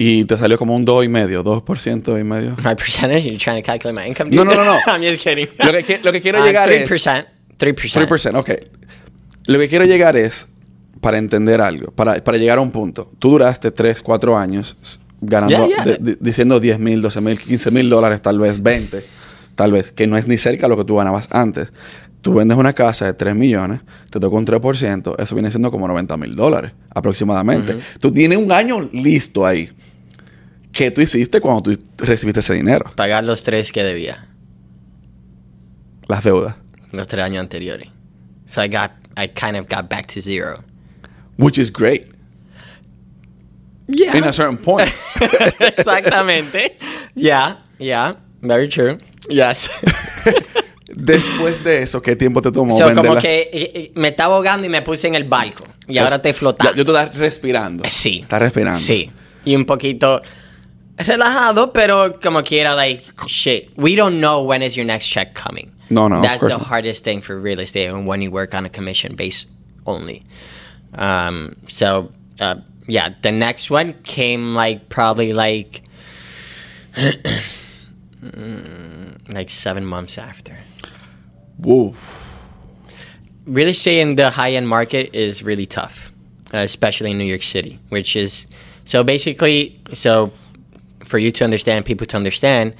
y 0.01 0.23
te 0.23 0.37
salió 0.37 0.57
como 0.57 0.73
un 0.77 0.85
2 0.85 1.03
y 1.03 1.07
medio, 1.09 1.43
2% 1.43 2.17
y 2.19 2.23
medio. 2.23 2.55
My 2.63 2.73
percentage? 2.73 3.25
You're 3.25 3.37
trying 3.37 3.61
to 3.61 3.61
calculate 3.65 3.93
my 3.93 4.07
income? 4.07 4.29
No, 4.29 4.45
dude? 4.45 4.55
no, 4.55 4.63
no, 4.63 4.73
no. 4.75 4.79
I'm 4.87 5.01
just 5.01 5.19
kidding. 5.21 5.47
Lo 5.57 5.73
que 5.83 5.99
lo 6.01 6.11
que 6.13 6.21
quiero 6.21 6.39
Uh, 6.41 6.45
llegar 6.45 6.69
es- 6.71 6.89
3%. 6.89 7.25
3%. 7.59 8.07
3%, 8.07 8.35
ok. 8.39 8.51
Lo 9.45 9.59
que 9.59 9.67
quiero 9.67 9.85
llegar 9.85 10.15
es, 10.17 10.47
para 11.01 11.17
entender 11.17 11.61
algo, 11.61 11.91
para, 11.91 12.23
para 12.23 12.37
llegar 12.37 12.57
a 12.57 12.61
un 12.61 12.71
punto. 12.71 13.11
Tú 13.19 13.31
duraste 13.31 13.71
3, 13.71 14.01
4 14.01 14.37
años 14.37 14.77
ganando, 15.21 15.67
Yeah, 15.67 15.83
yeah. 15.83 15.85
de- 15.85 15.97
de- 15.97 16.17
diciendo 16.19 16.59
10 16.59 16.79
mil, 16.79 17.01
12 17.01 17.21
mil, 17.21 17.37
15 17.39 17.71
mil 17.71 17.89
dólares, 17.89 18.21
tal 18.21 18.39
vez 18.39 18.61
20, 18.61 19.03
tal 19.55 19.71
vez, 19.71 19.91
que 19.91 20.07
no 20.07 20.17
es 20.17 20.27
ni 20.27 20.37
cerca 20.37 20.67
lo 20.67 20.77
que 20.77 20.85
tú 20.85 20.95
ganabas 20.95 21.27
antes. 21.31 21.71
Tú 22.21 22.33
vendes 22.33 22.57
una 22.57 22.73
casa 22.73 23.05
de 23.05 23.13
3 23.13 23.33
millones, 23.35 23.79
te 24.09 24.19
toca 24.19 24.35
un 24.35 24.45
3%, 24.45 25.15
eso 25.19 25.35
viene 25.35 25.49
siendo 25.51 25.71
como 25.71 25.87
90 25.87 26.17
mil 26.17 26.35
dólares 26.35 26.71
aproximadamente. 26.93 27.77
Tú 28.01 28.11
tienes 28.11 28.37
un 28.37 28.51
año 28.51 28.81
listo 28.91 29.45
ahí. 29.45 29.69
¿Qué 30.73 30.91
tú 30.91 30.99
hiciste 31.01 31.39
cuando 31.41 31.63
tú 31.63 31.77
recibiste 31.97 32.41
ese 32.41 32.53
dinero? 32.55 32.91
Pagar 32.95 33.23
los 33.23 33.41
tres 33.43 33.71
que 33.71 33.83
debía. 33.83 34.27
Las 36.07 36.23
deudas. 36.23 36.57
Los 36.91 37.07
tres 37.07 37.23
años 37.23 37.41
anteriores. 37.41 37.89
So 38.45 38.61
I 38.61 38.67
got, 38.67 38.91
I 39.15 39.27
kind 39.27 39.55
of 39.57 39.67
got 39.67 39.89
back 39.89 40.07
to 40.07 40.21
zero. 40.21 40.63
Which 41.37 41.57
is 41.57 41.69
great. 41.71 42.07
Yeah. 43.87 44.15
In 44.15 44.23
a 44.23 44.33
certain 44.33 44.57
point. 44.57 44.91
Exactamente. 45.59 46.77
Yeah, 47.15 47.57
yeah. 47.79 48.13
Very 48.41 48.67
true. 48.67 48.97
Yes. 49.29 49.67
Después 50.87 51.63
de 51.63 51.83
eso, 51.83 52.01
¿qué 52.01 52.15
tiempo 52.15 52.41
te 52.41 52.51
tomó 52.51 52.75
so, 52.77 52.85
vender 52.85 53.03
como 53.03 53.15
las- 53.15 53.23
que 53.23 53.41
eh, 53.41 53.71
eh, 53.73 53.91
me 53.95 54.09
estaba 54.09 54.35
ahogando 54.35 54.65
y 54.65 54.69
me 54.69 54.81
puse 54.81 55.07
en 55.07 55.15
el 55.15 55.23
barco. 55.23 55.65
Y 55.87 55.97
ahora 55.97 56.17
estoy 56.17 56.33
flotando. 56.33 56.75
Yo 56.75 56.85
te 56.85 56.91
estás 56.91 57.15
respirando. 57.15 57.83
Sí. 57.87 58.19
Estás 58.23 58.41
respirando. 58.41 58.79
Sí. 58.79 59.11
Y 59.45 59.55
un 59.55 59.65
poquito 59.65 60.21
relajado, 60.97 61.71
pero 61.71 62.19
como 62.21 62.43
quiera, 62.43 62.75
like, 62.75 63.03
shit. 63.27 63.69
We 63.77 63.95
don't 63.95 64.17
know 64.19 64.43
when 64.43 64.61
is 64.61 64.75
your 64.75 64.85
next 64.85 65.07
check 65.07 65.33
coming. 65.33 65.71
No, 65.89 66.07
no, 66.07 66.21
That's 66.21 66.41
the 66.41 66.49
not. 66.49 66.61
hardest 66.61 67.03
thing 67.03 67.21
for 67.21 67.39
real 67.39 67.59
estate 67.59 67.87
and 67.87 68.05
when 68.05 68.21
you 68.21 68.29
work 68.31 68.53
on 68.53 68.65
a 68.65 68.69
commission 68.69 69.15
base 69.15 69.45
only. 69.85 70.23
Um, 70.93 71.55
so, 71.67 72.11
uh, 72.39 72.55
yeah, 72.87 73.13
the 73.21 73.31
next 73.31 73.69
one 73.71 73.93
came 74.03 74.53
like 74.55 74.89
probably 74.89 75.33
like 75.33 75.81
like 79.29 79.49
seven 79.49 79.85
months 79.85 80.17
after. 80.17 80.57
Whoa. 81.57 81.93
real 83.45 83.67
estate 83.67 83.99
in 83.99 84.15
the 84.15 84.29
high 84.29 84.53
end 84.53 84.67
market 84.67 85.13
is 85.13 85.43
really 85.43 85.65
tough, 85.65 86.11
especially 86.53 87.11
in 87.11 87.17
New 87.17 87.25
York 87.25 87.43
City, 87.43 87.79
which 87.89 88.15
is 88.15 88.45
so 88.85 89.03
basically 89.03 89.79
so 89.93 90.31
for 91.05 91.17
you 91.17 91.31
to 91.33 91.43
understand, 91.43 91.85
people 91.85 92.05
to 92.07 92.15
understand, 92.17 92.73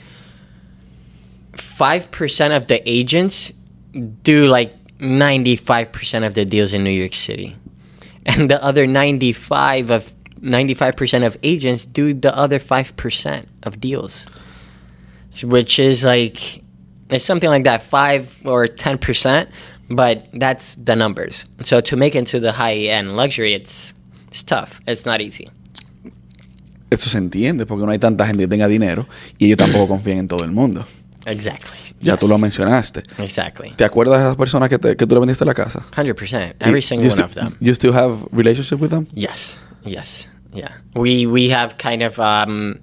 five 1.80 2.12
percent 2.12 2.52
of 2.54 2.68
the 2.68 2.80
agents 2.86 3.54
do 4.24 4.46
like 4.58 4.76
ninety 5.00 5.56
five 5.56 5.88
percent 5.94 6.26
of 6.26 6.34
the 6.34 6.44
deals 6.44 6.74
in 6.74 6.84
New 6.84 6.98
York 7.04 7.15
City, 7.15 7.56
and 8.26 8.52
the 8.52 8.60
other 8.62 8.86
ninety 8.86 9.32
five 9.32 9.89
of 9.89 10.12
ninety 10.42 10.74
five 10.74 10.98
percent 10.98 11.24
of 11.24 11.38
agents 11.42 11.86
do 11.86 12.13
the 12.13 12.36
other 12.36 12.60
five 12.60 12.92
percent 12.98 13.48
of 13.63 13.80
deals, 13.80 14.26
which 15.42 15.80
is 15.80 16.04
like 16.04 16.62
it's 17.10 17.24
something 17.24 17.50
like 17.50 17.63
that, 17.63 17.82
five 17.82 18.36
or 18.44 18.68
ten 18.68 18.98
percent, 18.98 19.50
but 19.89 20.28
that's 20.34 20.76
the 20.76 20.96
numbers. 20.96 21.46
So 21.63 21.80
to 21.82 21.96
make 21.96 22.13
it 22.13 22.20
into 22.20 22.42
the 22.42 22.52
high 22.52 22.92
end 22.92 23.15
luxury, 23.15 23.54
it's 23.54 23.94
it's 24.28 24.44
tough. 24.44 24.82
It's 24.86 25.06
not 25.06 25.22
easy. 25.22 25.50
Eso 26.92 27.10
se 27.10 27.20
entiende 27.20 27.65
porque 27.65 27.86
no 27.86 27.92
hay 27.92 28.00
tanta 28.00 28.26
gente 28.26 28.44
que 28.44 28.48
tenga 28.48 28.68
dinero 28.68 29.08
y 29.38 29.46
ellos 29.46 29.58
tampoco 29.58 29.88
confían 29.88 30.18
en 30.18 30.28
todo 30.28 30.44
el 30.44 30.52
mundo. 30.52 30.86
Exactly. 31.25 31.77
Ya 32.01 32.15
tú 32.17 32.25
Yes. 32.25 32.29
lo 32.29 32.38
mencionaste. 32.38 33.03
Exactly. 33.17 33.71
¿Te 33.75 33.84
acuerdas 33.84 34.19
de 34.19 34.25
esas 34.27 34.38
personas 34.38 34.69
que, 34.69 34.77
te- 34.79 34.95
que 34.95 35.05
tú 35.05 35.15
le 35.15 35.19
vendiste 35.19 35.43
la 35.45 35.53
casa? 35.53 35.84
Hundred 35.97 36.15
percent. 36.15 36.55
Every 36.60 36.79
Y- 36.79 36.82
single 36.82 37.08
you 37.08 37.13
one 37.13 37.23
of 37.23 37.34
them. 37.36 37.55
You 37.60 37.73
still 37.75 37.93
have 37.93 38.25
relationship 38.32 38.79
with 38.79 38.89
them? 38.91 39.08
Yes. 39.13 39.53
Yes. 39.86 40.27
Yeah. 40.53 40.71
We 40.95 41.25
we 41.27 41.49
have 41.53 41.75
kind 41.77 42.01
of 42.03 42.17
um 42.19 42.79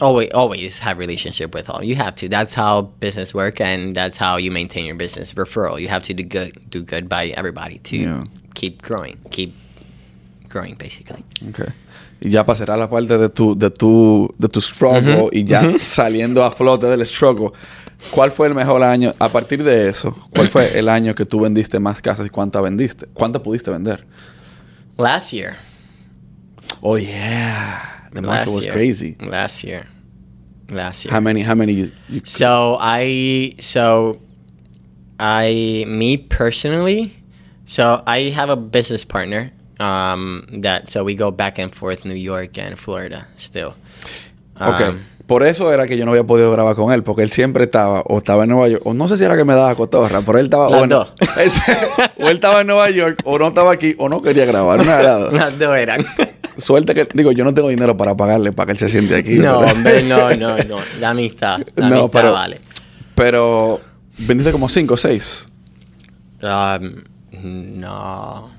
always 0.00 0.30
always 0.34 0.78
have 0.80 0.98
relationship 0.98 1.54
with 1.54 1.68
all. 1.70 1.82
You 1.84 1.94
have 1.96 2.14
to. 2.16 2.28
That's 2.28 2.54
how 2.54 2.90
business 3.00 3.34
work 3.34 3.60
and 3.60 3.94
that's 3.94 4.16
how 4.18 4.36
you 4.36 4.50
maintain 4.50 4.84
your 4.86 4.96
business. 4.96 5.34
Referral. 5.34 5.80
You 5.80 5.88
have 5.88 6.02
to 6.04 6.14
do 6.14 6.22
good 6.22 6.58
do 6.70 6.82
good 6.82 7.08
by 7.08 7.28
everybody 7.36 7.78
to 7.84 7.96
Yeah. 7.96 8.24
keep 8.54 8.82
growing. 8.82 9.18
Keep 9.30 9.54
growing 10.48 10.74
basically. 10.76 11.22
Okay. 11.50 11.72
Y 12.20 12.30
ya 12.30 12.44
pasará 12.44 12.76
la 12.76 12.88
parte 12.90 13.16
de 13.16 13.28
tu, 13.30 13.56
de 13.56 13.70
tu, 13.70 14.34
de 14.38 14.48
tu 14.48 14.60
struggle 14.60 15.28
y 15.32 15.44
ya 15.44 15.62
saliendo 15.80 16.44
a 16.44 16.50
flote 16.50 16.86
del 16.86 17.04
struggle. 17.06 17.50
¿Cuál 18.10 18.30
fue 18.30 18.48
el 18.48 18.54
mejor 18.54 18.82
año? 18.82 19.14
A 19.18 19.30
partir 19.30 19.62
de 19.64 19.88
eso, 19.88 20.16
¿cuál 20.34 20.48
fue 20.48 20.78
el 20.78 20.88
año 20.88 21.14
que 21.14 21.24
tú 21.24 21.40
vendiste 21.40 21.78
más 21.78 22.00
casas 22.02 22.26
y 22.26 22.30
cuántas 22.30 22.62
vendiste? 22.62 23.06
¿Cuántas 23.14 23.42
pudiste 23.42 23.70
vender? 23.70 24.06
Last 24.98 25.32
year. 25.32 25.56
Oh 26.82 26.96
yeah, 26.98 28.08
the 28.12 28.22
market 28.22 28.46
last 28.46 28.54
was 28.54 28.64
year. 28.64 28.74
crazy. 28.74 29.16
Last 29.20 29.64
year. 29.64 29.86
Last 30.68 31.04
year. 31.04 31.12
How 31.12 31.20
many? 31.20 31.42
How 31.42 31.54
many? 31.54 31.72
You, 31.72 31.90
you, 32.08 32.20
So 32.24 32.76
I 32.80 33.56
so 33.60 34.18
I 35.18 35.84
me 35.86 36.16
personally, 36.16 37.12
so 37.66 38.02
I 38.06 38.30
have 38.30 38.50
a 38.50 38.56
business 38.56 39.04
partner 39.04 39.52
um, 39.80 40.42
that 40.60 40.88
so 40.88 41.02
we 41.02 41.14
go 41.16 41.30
back 41.32 41.58
and 41.58 41.74
forth 41.74 42.04
New 42.04 42.14
York 42.14 42.58
and 42.58 42.76
Florida 42.76 43.26
still. 43.38 43.72
Um, 44.60 44.98
Por 45.26 45.44
eso 45.44 45.72
era 45.72 45.86
que 45.86 45.96
yo 45.96 46.04
no 46.04 46.10
había 46.10 46.24
podido 46.24 46.50
grabar 46.50 46.74
con 46.74 46.92
él, 46.92 47.02
porque 47.04 47.22
él 47.22 47.30
siempre 47.30 47.64
estaba, 47.64 48.00
o 48.06 48.18
estaba 48.18 48.42
en 48.44 48.50
Nueva 48.50 48.68
York, 48.68 48.82
o 48.84 48.92
no 48.94 49.06
sé 49.06 49.16
si 49.16 49.22
era 49.24 49.36
que 49.36 49.44
me 49.44 49.54
daba 49.54 49.74
cotorra, 49.76 50.22
pero 50.22 50.38
él 50.38 50.46
estaba, 50.46 50.68
o, 50.68 50.84
él 50.84 51.50
se- 51.52 51.78
o 52.18 52.28
él 52.28 52.34
estaba 52.34 52.62
en 52.62 52.66
Nueva 52.66 52.90
York, 52.90 53.20
o 53.24 53.38
no 53.38 53.46
estaba 53.48 53.70
aquí, 53.72 53.94
o 53.96 54.08
no 54.08 54.20
quería 54.22 54.44
grabar. 54.44 54.80
Una 54.80 54.96
de 54.96 55.02
las 55.32 55.58
dos. 55.58 55.76
eran. 55.78 56.04
Suerte 56.56 56.94
que, 56.94 57.06
digo, 57.14 57.30
yo 57.32 57.44
no 57.44 57.54
tengo 57.54 57.68
dinero 57.68 57.96
para 57.96 58.16
pagarle 58.16 58.50
para 58.52 58.66
que 58.66 58.72
él 58.72 58.78
se 58.78 58.88
siente 58.88 59.14
aquí. 59.14 59.38
no, 59.38 59.60
¿verdad? 59.60 59.76
hombre, 59.76 60.02
no, 60.02 60.30
no, 60.36 60.56
no. 60.64 60.76
La 60.98 61.10
amistad. 61.10 61.60
La 61.76 61.88
No, 61.88 61.94
amistad 62.00 62.10
pero- 62.20 62.32
vale. 62.32 62.60
Pero 63.14 63.80
vendiste 64.18 64.50
como 64.52 64.68
cinco 64.68 64.94
o 64.94 64.96
seis. 64.96 65.48
Um, 66.42 67.02
no. 67.80 68.50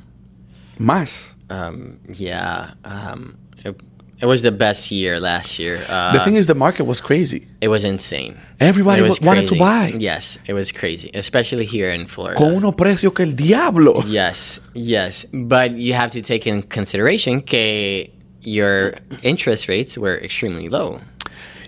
Más. 0.82 1.34
Um, 1.50 2.00
yeah. 2.14 2.72
Um, 2.84 3.38
it, 3.64 3.76
it 4.20 4.26
was 4.26 4.42
the 4.42 4.52
best 4.52 4.92
year 4.92 5.20
last 5.20 5.58
year. 5.60 5.80
Uh, 5.90 6.14
the 6.14 6.20
thing 6.24 6.36
is, 6.36 6.46
the 6.48 6.56
market 6.56 6.84
was 6.86 7.02
crazy. 7.02 7.48
It 7.60 7.70
was 7.70 7.84
insane. 7.84 8.38
Everybody 8.60 9.02
was 9.02 9.20
wa- 9.20 9.28
wanted 9.28 9.48
to 9.48 9.56
buy. 9.58 9.94
Yes, 9.98 10.38
it 10.46 10.54
was 10.54 10.72
crazy, 10.72 11.10
especially 11.14 11.66
here 11.66 11.90
in 11.92 12.06
Florida. 12.08 12.38
Con 12.38 12.54
unos 12.56 12.76
precios 12.76 13.14
que 13.16 13.26
el 13.26 13.34
diablo. 13.34 14.02
Yes, 14.08 14.60
yes, 14.74 15.26
but 15.34 15.76
you 15.76 15.94
have 15.94 16.12
to 16.12 16.22
take 16.22 16.46
in 16.46 16.62
consideration 16.64 17.42
que 17.42 18.12
your 18.42 18.94
interest 19.24 19.68
rates 19.68 19.98
were 19.98 20.18
extremely 20.18 20.70
low. 20.70 21.00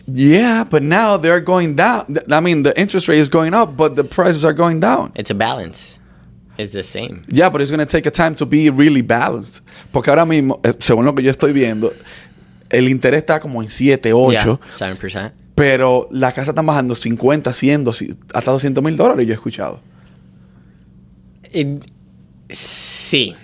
Yeah, 0.06 0.64
but 0.64 0.84
now 0.84 1.18
they're 1.18 1.40
going 1.40 1.76
down. 1.76 2.18
I 2.30 2.40
mean, 2.42 2.64
the 2.64 2.78
interest 2.80 3.08
rate 3.08 3.20
is 3.20 3.30
going 3.30 3.54
up, 3.54 3.76
but 3.78 3.96
the 3.96 4.04
prices 4.04 4.44
are 4.46 4.54
going 4.54 4.80
down. 4.80 5.12
It's 5.16 5.32
a 5.32 5.36
balance. 5.36 5.98
It's 6.58 6.74
the 6.74 6.84
same. 6.84 7.24
Yeah, 7.30 7.50
but 7.50 7.62
it's 7.62 7.72
going 7.72 7.86
to 7.86 7.86
take 7.86 8.06
a 8.08 8.12
time 8.12 8.36
to 8.36 8.46
be 8.46 8.70
really 8.70 9.02
balanced. 9.02 9.64
Porque 9.92 10.10
ahora 10.10 10.26
mismo, 10.26 10.60
eh, 10.64 10.74
según 10.80 11.06
lo 11.06 11.16
que 11.16 11.24
yo 11.24 11.32
estoy 11.32 11.52
viendo, 11.52 11.92
el 12.70 12.90
interés 12.90 13.22
está 13.22 13.40
como 13.40 13.62
en 13.64 13.70
7, 13.70 14.14
8. 14.14 14.32
Yeah, 14.32 14.60
seven 14.78 14.98
percent. 14.98 15.34
Pero 15.56 16.08
las 16.12 16.34
casas 16.34 16.50
están 16.50 16.66
bajando 16.66 16.96
50, 16.96 17.54
100, 17.54 17.84
200, 17.84 18.18
hasta 18.34 18.52
200 18.52 18.84
mil 18.84 18.98
dólares, 18.98 19.26
yo 19.28 19.34
he 19.34 19.36
escuchado. 19.36 19.82
It, 21.52 21.84
sí. 22.50 23.36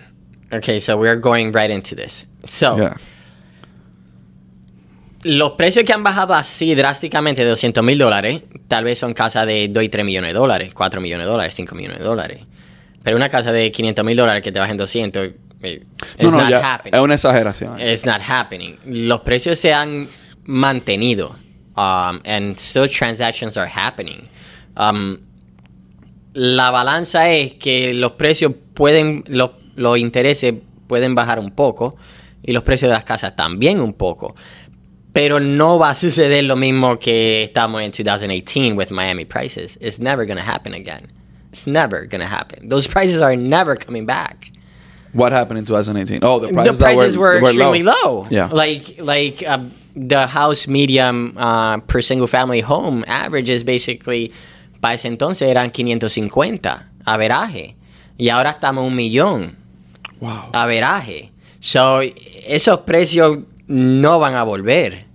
Okay, 0.51 0.79
so 0.81 0.97
we're 0.97 1.19
going 1.19 1.51
right 1.53 1.69
into 1.69 1.95
this. 1.95 2.25
So, 2.45 2.75
Yeah. 2.77 2.95
los 5.23 5.51
precios 5.51 5.85
que 5.85 5.93
han 5.93 6.01
bajado 6.03 6.33
así 6.33 6.73
drásticamente 6.75 7.43
de 7.43 7.49
200 7.49 7.83
mil 7.83 7.97
dólares, 7.97 8.41
tal 8.67 8.85
vez 8.85 8.97
son 8.99 9.13
casas 9.13 9.45
de 9.45 9.67
2 9.67 9.83
y 9.83 9.89
3 9.89 10.05
millones 10.05 10.29
de 10.33 10.39
dólares, 10.39 10.73
4 10.73 11.01
millones 11.01 11.25
de 11.27 11.31
dólares, 11.31 11.53
5 11.55 11.75
millones 11.75 11.99
de 11.99 12.03
dólares. 12.05 12.41
Pero 13.09 13.17
una 13.17 13.27
casa 13.29 13.51
de 13.51 13.71
500 13.71 14.05
mil 14.05 14.15
dólares 14.15 14.43
que 14.43 14.51
te 14.51 14.59
bajen 14.59 14.77
200, 14.77 15.31
eh, 15.63 15.81
No, 15.81 16.05
it's 16.19 16.31
no, 16.31 16.41
not 16.41 16.47
ya, 16.47 16.75
happening. 16.75 16.93
es 16.93 17.01
una 17.01 17.13
exageración. 17.15 17.79
It's 17.81 18.05
not 18.05 18.21
happening. 18.21 18.77
Los 18.85 19.21
precios 19.21 19.57
se 19.57 19.73
han 19.73 20.07
mantenido. 20.45 21.35
Um, 21.75 22.21
and 22.23 22.59
still 22.59 22.87
transactions 22.87 23.57
are 23.57 23.67
happening. 23.67 24.27
Um, 24.77 25.17
la 26.33 26.69
balanza 26.69 27.31
es 27.31 27.55
que 27.55 27.95
los 27.95 28.11
precios 28.11 28.53
pueden, 28.75 29.23
los, 29.25 29.53
los 29.75 29.97
intereses 29.97 30.53
pueden 30.85 31.15
bajar 31.15 31.39
un 31.39 31.49
poco 31.49 31.95
y 32.43 32.51
los 32.53 32.61
precios 32.61 32.89
de 32.89 32.93
las 32.93 33.05
casas 33.05 33.35
también 33.35 33.79
un 33.79 33.93
poco. 33.93 34.35
Pero 35.13 35.39
no 35.39 35.79
va 35.79 35.89
a 35.89 35.95
suceder 35.95 36.43
lo 36.43 36.55
mismo 36.55 36.99
que 36.99 37.41
estamos 37.41 37.81
en 37.81 37.89
2018 37.89 38.75
with 38.75 38.91
Miami 38.91 39.25
prices. 39.25 39.79
It's 39.81 39.99
never 39.99 40.27
going 40.27 40.37
to 40.37 40.47
happen 40.47 40.75
again. 40.75 41.18
It's 41.51 41.65
never 41.65 42.05
going 42.05 42.21
to 42.21 42.27
happen. 42.27 42.69
Those 42.69 42.87
prices 42.87 43.21
are 43.21 43.35
never 43.35 43.75
coming 43.75 44.05
back 44.05 44.51
What 45.13 45.31
happened 45.31 45.57
in 45.57 45.65
2018? 45.65 46.19
Oh, 46.21 46.39
the 46.39 46.49
prices, 46.49 46.77
the 46.77 46.83
prices 46.83 47.17
were, 47.17 47.41
were 47.41 47.49
extremely 47.49 47.83
low. 47.83 48.27
Yeah. 48.29 48.47
Like 48.51 48.95
like 48.99 49.41
uh, 49.43 49.59
the 49.95 50.27
house 50.27 50.67
medium 50.67 51.35
uh, 51.37 51.79
per 51.79 52.01
single 52.01 52.27
family 52.27 52.61
home 52.61 53.03
average 53.07 53.49
is 53.49 53.63
basically 53.63 54.31
para 54.81 54.93
ese 54.93 55.05
entonces 55.05 55.41
eran 55.41 55.71
550 55.71 56.89
averaje 57.05 57.75
y 58.17 58.29
ahora 58.29 58.51
estamos 58.51 58.85
un 58.85 58.95
millón 58.95 59.55
wow. 60.21 60.51
averaje. 60.53 61.31
So 61.59 62.01
esos 62.47 62.81
precios 62.81 63.39
no 63.67 64.19
van 64.19 64.35
a 64.35 64.43
volver. 64.43 65.05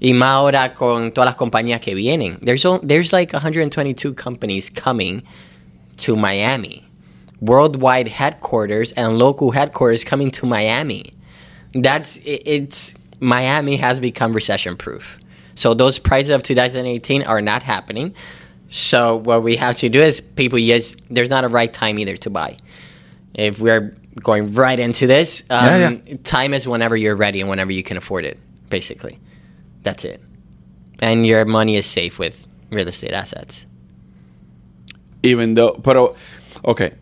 Y 0.00 0.12
más 0.12 0.34
ahora 0.34 0.74
con 0.74 1.12
todas 1.12 1.26
las 1.26 1.36
compañías 1.36 1.80
que 1.80 1.94
vienen. 1.94 2.38
There's 2.42 2.64
o- 2.64 2.80
there's 2.80 3.12
like 3.12 3.32
122 3.32 4.14
companies 4.14 4.70
coming 4.70 5.22
to 5.98 6.16
Miami. 6.16 6.86
Worldwide 7.40 8.08
headquarters 8.08 8.92
and 8.92 9.18
local 9.18 9.50
headquarters 9.50 10.04
coming 10.04 10.30
to 10.32 10.46
Miami. 10.46 11.12
That's 11.74 12.18
i- 12.18 12.40
it's 12.44 12.94
Miami 13.20 13.76
has 13.76 14.00
become 14.00 14.32
recession 14.32 14.76
proof. 14.76 15.18
So 15.54 15.74
those 15.74 15.98
prices 15.98 16.30
of 16.30 16.42
2018 16.42 17.22
are 17.22 17.40
not 17.40 17.62
happening. 17.62 18.14
So 18.68 19.16
what 19.16 19.42
we 19.42 19.56
have 19.56 19.76
to 19.76 19.88
do 19.88 20.02
is 20.02 20.20
people 20.20 20.58
yes 20.58 20.96
there's 21.10 21.30
not 21.30 21.44
a 21.44 21.48
right 21.48 21.72
time 21.72 21.98
either 21.98 22.16
to 22.18 22.30
buy. 22.30 22.56
If 23.34 23.58
we're 23.60 23.96
going 24.22 24.52
right 24.54 24.78
into 24.78 25.06
this, 25.06 25.42
um, 25.50 25.66
Yeah, 25.66 25.90
yeah. 26.06 26.16
time 26.22 26.54
is 26.54 26.66
whenever 26.68 26.96
you're 26.96 27.16
ready 27.16 27.40
and 27.40 27.50
whenever 27.50 27.72
you 27.72 27.82
can 27.82 27.96
afford 27.96 28.24
it. 28.24 28.38
Basically, 28.70 29.18
that's 29.82 30.04
it. 30.04 30.20
And 31.00 31.26
your 31.26 31.44
money 31.44 31.76
is 31.76 31.84
safe 31.86 32.18
with 32.18 32.46
real 32.70 32.86
estate 32.88 33.12
assets. 33.12 33.66
Even 35.24 35.54
though, 35.54 35.72
pero, 35.82 36.14
okay. 36.64 36.92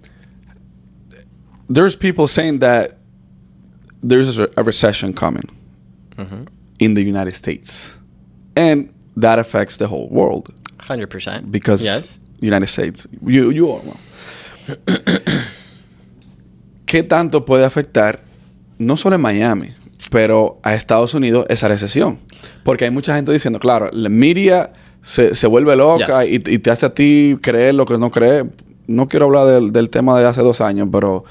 There's 1.69 1.97
people 1.97 2.27
saying 2.27 2.61
that 2.61 2.99
there's 4.03 4.39
a, 4.39 4.49
a 4.57 4.63
recession 4.63 5.13
coming 5.13 5.49
Mm-hmm. 6.17 6.43
in 6.79 6.95
the 6.95 7.03
United 7.03 7.35
States. 7.35 7.97
And 8.55 8.91
that 9.17 9.39
affects 9.39 9.79
the 9.79 9.87
whole 9.89 10.09
world 10.11 10.53
Hundred 10.79 11.09
percent. 11.09 11.51
because 11.51 11.83
yes, 11.83 12.19
United 12.41 12.69
States. 12.69 13.07
You, 13.25 13.51
you 13.51 13.67
know. 13.67 13.97
¿Qué 16.87 17.03
tanto 17.03 17.45
puede 17.45 17.65
afectar 17.65 18.21
no 18.79 18.97
solo 18.97 19.17
en 19.17 19.23
Miami, 19.23 19.71
pero 20.11 20.61
a 20.63 20.75
Estados 20.75 21.15
Unidos 21.15 21.47
esa 21.49 21.69
recesión? 21.69 22.19
Porque 22.65 22.85
hay 22.85 22.91
mucha 22.91 23.15
gente 23.17 23.33
diciendo, 23.33 23.59
claro, 23.59 23.89
la 23.93 24.09
media 24.11 24.73
se, 25.03 25.35
se 25.35 25.47
vuelve 25.47 25.77
loca 25.77 26.25
Yes. 26.25 26.33
y, 26.49 26.55
y 26.55 26.59
te 26.59 26.71
hace 26.71 26.87
a 26.87 26.95
ti 26.95 27.37
creer 27.43 27.75
lo 27.75 27.87
que 27.87 27.99
no 27.99 28.11
crees. 28.11 28.45
No 28.87 29.09
quiero 29.09 29.27
hablar 29.27 29.47
del, 29.47 29.73
del 29.73 29.91
tema 29.91 30.19
de 30.19 30.27
hace 30.27 30.43
dos 30.43 30.61
años, 30.61 30.89
pero 30.91 31.25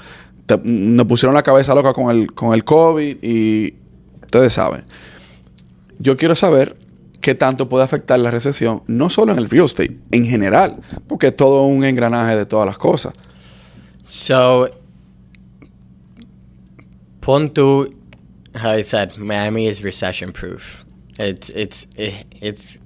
te- 0.46 0.60
nos 0.64 1.06
pusieron 1.06 1.34
la 1.34 1.42
cabeza 1.42 1.74
loca 1.74 1.92
con 1.92 2.10
el, 2.10 2.32
con 2.32 2.54
el 2.54 2.64
COVID 2.64 3.16
y 3.22 3.74
ustedes 4.22 4.52
saben. 4.54 4.84
Yo 5.98 6.16
quiero 6.16 6.34
saber 6.34 6.76
qué 7.20 7.34
tanto 7.34 7.68
puede 7.68 7.84
afectar 7.84 8.18
la 8.18 8.30
recesión, 8.30 8.82
no 8.88 9.08
solo 9.10 9.32
en 9.32 9.38
el 9.38 9.48
real 9.48 9.66
estate, 9.66 9.96
en 10.10 10.24
general, 10.24 10.76
porque 11.06 11.28
es 11.28 11.36
todo 11.36 11.62
un 11.62 11.84
engranaje 11.84 12.36
de 12.36 12.46
todas 12.46 12.66
las 12.66 12.78
cosas. 12.78 13.12
So, 14.04 14.68
Punto, 17.20 17.86
how 18.56 18.72
I 18.76 18.82
said, 18.82 19.16
Miami 19.16 19.68
is 19.68 19.82
recession 19.82 20.32
proof. 20.32 20.84
It's 21.18 21.50
it's 21.50 21.86
it, 21.96 22.26
it's 22.40 22.78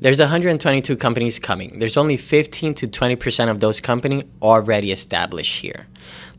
there's 0.00 0.18
122 0.18 0.96
companies 0.96 1.38
coming. 1.38 1.78
There's 1.78 1.96
only 1.96 2.16
15 2.16 2.74
to 2.74 2.86
20 2.86 3.16
percent 3.16 3.50
of 3.50 3.60
those 3.60 3.80
companies 3.80 4.24
already 4.42 4.92
established 4.92 5.60
here. 5.60 5.86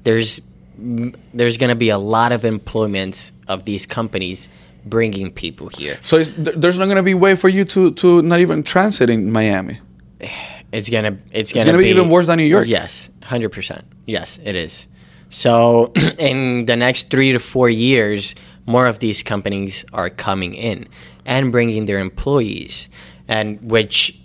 There's 0.04 0.42
there's 0.78 1.58
going 1.58 1.70
to 1.70 1.76
be 1.76 1.90
a 1.90 1.98
lot 1.98 2.32
of 2.32 2.46
employment 2.46 3.32
of 3.48 3.66
these 3.66 3.86
companies 3.86 4.48
bringing 4.86 5.32
people 5.32 5.70
here. 5.70 5.98
So 6.04 6.18
it's, 6.18 6.32
there's 6.38 6.78
not 6.78 6.86
going 6.86 6.98
to 6.98 7.04
be 7.04 7.14
way 7.14 7.36
for 7.36 7.50
you 7.50 7.66
to, 7.66 7.92
to 7.94 8.22
not 8.22 8.40
even 8.40 8.64
transit 8.64 9.10
in 9.10 9.32
Miami. 9.32 9.80
It's 10.70 10.90
gonna 10.90 11.18
it's 11.32 11.54
gonna, 11.54 11.68
gonna 11.68 11.78
be 11.78 11.88
even 11.88 12.10
worse 12.10 12.28
than 12.28 12.40
New 12.40 12.44
York? 12.44 12.68
Yes, 12.68 13.08
hundred 13.24 13.54
percent. 13.54 13.86
Yes, 14.06 14.38
it 14.44 14.58
is. 14.58 14.86
So 15.30 15.94
in 16.20 16.66
the 16.66 16.76
next 16.76 17.10
three 17.10 17.32
to 17.32 17.40
four 17.40 17.70
years, 17.70 18.36
more 18.66 18.86
of 18.86 19.00
these 19.00 19.24
companies 19.24 19.86
are 19.94 20.10
coming 20.10 20.54
in 20.56 20.90
and 21.26 21.54
bringing 21.54 21.86
their 21.86 22.00
employees, 22.00 22.90
and 23.28 23.60
which 23.62 24.20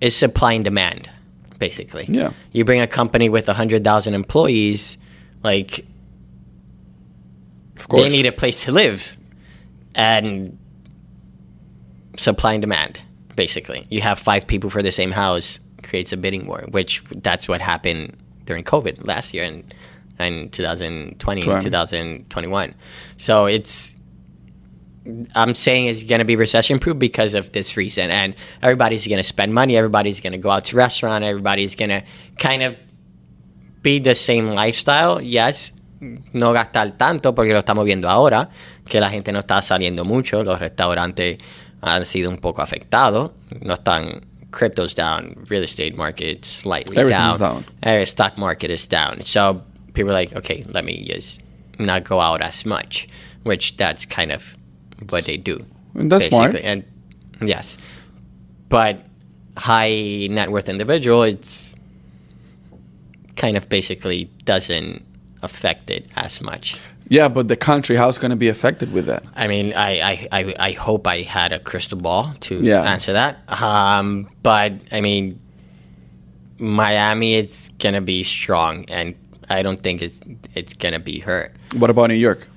is 0.00 0.16
supply 0.16 0.52
and 0.52 0.64
demand, 0.64 1.10
basically. 1.58 2.06
Yeah. 2.08 2.32
You 2.52 2.64
bring 2.64 2.80
a 2.80 2.86
company 2.86 3.28
with 3.28 3.46
hundred 3.46 3.84
thousand 3.84 4.14
employees, 4.14 4.96
like 5.42 5.84
Of 7.78 7.88
course. 7.88 8.02
they 8.02 8.08
need 8.08 8.26
a 8.26 8.32
place 8.32 8.64
to 8.64 8.72
live, 8.72 9.16
and 9.94 10.58
supply 12.16 12.54
and 12.54 12.62
demand. 12.62 13.00
Basically, 13.36 13.86
you 13.90 14.00
have 14.00 14.18
five 14.18 14.46
people 14.46 14.68
for 14.70 14.82
the 14.82 14.90
same 14.90 15.12
house 15.12 15.60
creates 15.82 16.12
a 16.12 16.16
bidding 16.16 16.46
war, 16.46 16.64
which 16.70 17.02
that's 17.16 17.46
what 17.48 17.60
happened 17.60 18.16
during 18.44 18.64
COVID 18.64 19.06
last 19.06 19.32
year 19.32 19.44
and 19.44 19.74
and 20.18 20.52
2020 20.52 21.42
Twenty. 21.42 21.62
2021. 21.62 22.74
So 23.18 23.46
it's 23.46 23.94
I'm 25.34 25.54
saying 25.54 25.86
it's 25.86 26.04
going 26.04 26.18
to 26.18 26.24
be 26.24 26.36
recession 26.36 26.78
proof 26.78 26.98
because 26.98 27.34
of 27.34 27.52
this 27.52 27.76
reason. 27.76 28.10
And 28.10 28.34
everybody's 28.62 29.06
going 29.06 29.18
to 29.18 29.22
spend 29.22 29.54
money. 29.54 29.76
Everybody's 29.76 30.20
going 30.20 30.32
to 30.32 30.38
go 30.38 30.50
out 30.50 30.66
to 30.66 30.76
restaurant. 30.76 31.24
Everybody's 31.24 31.74
going 31.74 31.90
to 31.90 32.02
kind 32.38 32.62
of 32.62 32.76
be 33.82 33.98
the 33.98 34.14
same 34.14 34.50
lifestyle. 34.50 35.20
Yes, 35.20 35.72
no 36.00 36.52
gastar 36.52 36.96
tanto 36.98 37.34
porque 37.34 37.52
lo 37.52 37.60
estamos 37.60 37.84
viendo 37.84 38.08
ahora, 38.08 38.50
que 38.84 39.00
la 39.00 39.08
gente 39.08 39.32
no 39.32 39.40
está 39.40 39.62
saliendo 39.62 40.04
mucho. 40.04 40.42
Los 40.42 40.60
restaurantes 40.60 41.38
han 41.82 42.04
sido 42.04 42.30
un 42.30 42.38
poco 42.38 42.62
afectados. 42.62 43.30
No 43.62 43.74
están 43.74 44.24
cryptos 44.50 44.94
down, 44.94 45.44
real 45.48 45.62
estate 45.62 45.96
market 45.96 46.44
slightly 46.44 46.96
Everything's 46.96 47.38
down. 47.38 47.64
down. 47.82 48.00
Uh, 48.00 48.04
stock 48.04 48.36
market 48.38 48.70
is 48.70 48.86
down. 48.86 49.22
So 49.22 49.62
people 49.94 50.10
are 50.10 50.14
like, 50.14 50.34
okay, 50.34 50.64
let 50.68 50.84
me 50.84 51.04
just 51.04 51.40
not 51.78 52.04
go 52.04 52.20
out 52.20 52.42
as 52.42 52.64
much, 52.64 53.08
which 53.42 53.76
that's 53.76 54.06
kind 54.06 54.32
of 54.32 54.56
what 55.10 55.24
they 55.24 55.36
do. 55.36 55.64
And 55.94 56.10
that's 56.12 56.26
smart. 56.26 56.52
basically. 56.52 56.68
And 56.68 56.84
yes, 57.50 57.78
but 58.68 59.04
high 59.56 60.26
net 60.30 60.50
worth 60.50 60.68
individual, 60.68 61.22
it's 61.22 61.74
kind 63.36 63.56
of 63.56 63.68
basically 63.68 64.24
doesn't 64.44 65.02
affect 65.42 65.90
it 65.90 66.06
as 66.16 66.40
much. 66.40 66.76
Yeah, 67.10 67.28
but 67.28 67.48
the 67.48 67.56
country, 67.56 67.96
how's 67.96 68.18
going 68.18 68.32
to 68.32 68.36
be 68.36 68.48
affected 68.48 68.92
with 68.92 69.06
that? 69.06 69.22
I 69.34 69.46
mean, 69.46 69.72
I, 69.72 70.00
I, 70.00 70.28
I, 70.32 70.54
I 70.58 70.72
hope 70.72 71.06
I 71.06 71.22
had 71.22 71.52
a 71.52 71.58
crystal 71.58 71.96
ball 71.98 72.34
to 72.40 72.60
Yeah. 72.60 72.82
answer 72.82 73.12
that. 73.14 73.38
Um, 73.62 74.28
but 74.42 74.72
I 74.92 75.00
mean, 75.00 75.40
Miami 76.58 77.34
is 77.36 77.70
gonna 77.78 78.00
be 78.00 78.24
strong, 78.24 78.84
and 78.88 79.14
I 79.48 79.62
don't 79.62 79.80
think 79.80 80.02
it's 80.02 80.18
it's 80.54 80.74
gonna 80.74 80.98
be 80.98 81.20
hurt. 81.20 81.54
What 81.76 81.88
about 81.88 82.08
New 82.08 82.14
York? 82.16 82.48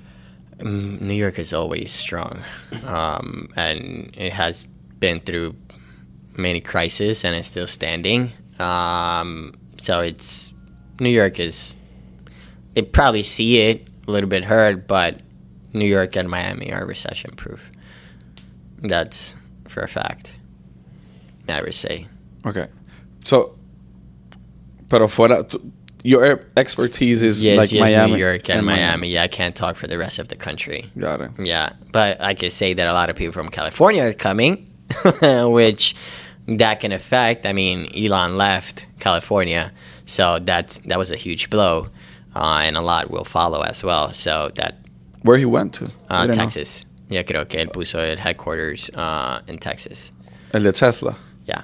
Mm, 0.62 1.00
New 1.00 1.14
York 1.14 1.38
is 1.38 1.52
always 1.52 1.90
strong, 1.90 2.40
um, 2.86 3.48
and 3.56 4.14
it 4.16 4.32
has 4.32 4.66
been 5.00 5.20
through 5.20 5.56
many 6.36 6.60
crises 6.60 7.24
and 7.24 7.34
it's 7.34 7.48
still 7.48 7.66
standing. 7.66 8.32
Um, 8.58 9.54
so 9.78 10.00
it's 10.00 10.54
New 11.00 11.10
York 11.10 11.40
is 11.40 11.74
they 12.74 12.82
probably 12.82 13.22
see 13.22 13.58
it 13.58 13.88
a 14.06 14.10
little 14.10 14.30
bit 14.30 14.44
hurt, 14.44 14.86
but 14.86 15.20
New 15.72 15.84
York 15.86 16.16
and 16.16 16.28
Miami 16.28 16.72
are 16.72 16.86
recession 16.86 17.32
proof. 17.36 17.70
That's 18.78 19.34
for 19.68 19.82
a 19.82 19.88
fact. 19.88 20.32
I 21.48 21.60
would 21.60 21.74
say. 21.74 22.06
Okay. 22.46 22.68
So, 23.24 23.56
pero 24.88 25.08
fuera, 25.08 25.44
your 26.02 26.40
expertise 26.56 27.22
is 27.22 27.42
Yes, 27.42 27.56
like 27.56 27.72
yes, 27.72 27.80
Miami 27.80 28.12
New 28.12 28.18
York 28.18 28.48
and, 28.50 28.66
Miami. 28.66 29.08
Yeah, 29.08 29.22
I 29.22 29.28
can't 29.28 29.54
talk 29.54 29.76
for 29.76 29.86
the 29.86 29.98
rest 29.98 30.18
of 30.18 30.28
the 30.28 30.36
country. 30.36 30.90
Got 30.98 31.20
it. 31.20 31.30
Yeah, 31.38 31.72
but 31.92 32.20
I 32.20 32.34
could 32.34 32.52
say 32.52 32.74
that 32.74 32.86
a 32.86 32.92
lot 32.92 33.10
of 33.10 33.16
people 33.16 33.32
from 33.32 33.48
California 33.48 34.02
are 34.04 34.12
coming, 34.12 34.66
which 35.22 35.94
that 36.48 36.80
can 36.80 36.92
affect. 36.92 37.46
I 37.46 37.52
mean, 37.52 37.90
Elon 37.94 38.36
left 38.36 38.84
California, 38.98 39.72
so 40.06 40.38
that 40.40 40.78
that 40.86 40.98
was 40.98 41.10
a 41.10 41.16
huge 41.16 41.50
blow, 41.50 41.88
uh, 42.34 42.60
and 42.64 42.76
a 42.76 42.80
lot 42.82 43.10
will 43.10 43.24
follow 43.24 43.62
as 43.62 43.84
well. 43.84 44.12
So 44.12 44.50
that 44.56 44.78
Where 45.22 45.38
he 45.38 45.44
went 45.46 45.74
to? 45.74 45.84
uh, 46.10 46.26
don't 46.26 46.28
know. 46.28 46.34
Texas, 46.34 46.84
yeah, 47.08 47.22
creo 47.22 47.48
que 47.48 47.60
él 47.60 47.68
puso 47.72 47.98
el 47.98 48.16
headquarters 48.16 48.90
uh, 48.94 49.40
in 49.46 49.58
Texas. 49.58 50.10
El 50.52 50.62
de 50.62 50.72
Tesla. 50.72 51.16
Yeah. 51.46 51.62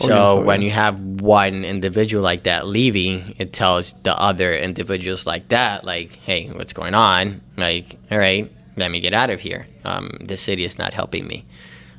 Oh, 0.00 0.06
So 0.06 0.14
yeah, 0.14 0.26
so, 0.26 0.40
when 0.42 0.60
yeah. 0.60 0.66
you 0.66 0.70
have 0.72 0.98
one 1.00 1.64
individual 1.64 2.22
like 2.22 2.44
that 2.44 2.66
leaving, 2.66 3.34
it 3.38 3.52
tells 3.52 3.94
the 4.02 4.16
other 4.18 4.54
individuals 4.54 5.26
like 5.26 5.48
that, 5.48 5.84
like, 5.84 6.12
hey, 6.12 6.48
what's 6.48 6.72
going 6.72 6.94
on? 6.94 7.40
Like, 7.56 7.96
all 8.10 8.18
right, 8.18 8.50
let 8.76 8.90
me 8.90 9.00
get 9.00 9.14
out 9.14 9.30
of 9.30 9.40
here. 9.40 9.66
Um, 9.84 10.10
the 10.20 10.36
city 10.36 10.64
is 10.64 10.78
not 10.78 10.94
helping 10.94 11.26
me. 11.26 11.44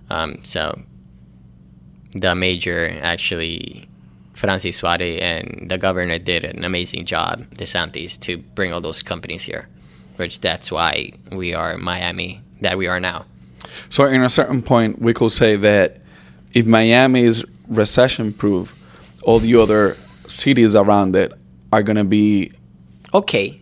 Um, 0.10 0.44
so 0.44 0.80
the 2.12 2.36
major 2.36 2.98
actually, 3.02 3.88
Francis 4.36 4.78
Suarez 4.78 5.20
and 5.22 5.70
the 5.70 5.78
governor 5.78 6.20
did 6.20 6.44
an 6.44 6.64
amazing 6.64 7.06
job, 7.06 7.46
DeSantis, 7.56 8.20
to 8.22 8.38
bring 8.38 8.74
all 8.74 8.82
those 8.82 9.02
companies 9.02 9.44
here, 9.44 9.68
which 10.18 10.42
that's 10.42 10.72
why 10.72 11.12
we 11.32 11.54
are 11.54 11.78
Miami 11.78 12.42
that 12.62 12.78
we 12.78 12.88
are 12.88 13.00
now. 13.00 13.26
So, 13.90 14.06
in 14.06 14.22
a 14.22 14.30
certain 14.30 14.62
point, 14.62 15.02
we 15.02 15.14
could 15.14 15.32
say 15.32 15.56
that 15.56 16.02
if 16.54 16.66
Miami 16.66 17.22
is 17.22 17.44
recession 17.70 18.32
proof, 18.34 18.74
all 19.24 19.40
the 19.40 19.56
other 19.56 19.96
cities 20.28 20.76
around 20.76 21.16
it 21.16 21.32
are 21.72 21.84
going 21.84 21.98
to 21.98 22.04
be, 22.04 22.52
Okay. 23.14 23.62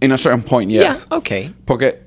in 0.00 0.12
a 0.12 0.18
certain 0.18 0.42
point, 0.42 0.70
yes. 0.70 1.06
Yeah, 1.10 1.16
okay. 1.18 1.52
Porque 1.64 1.98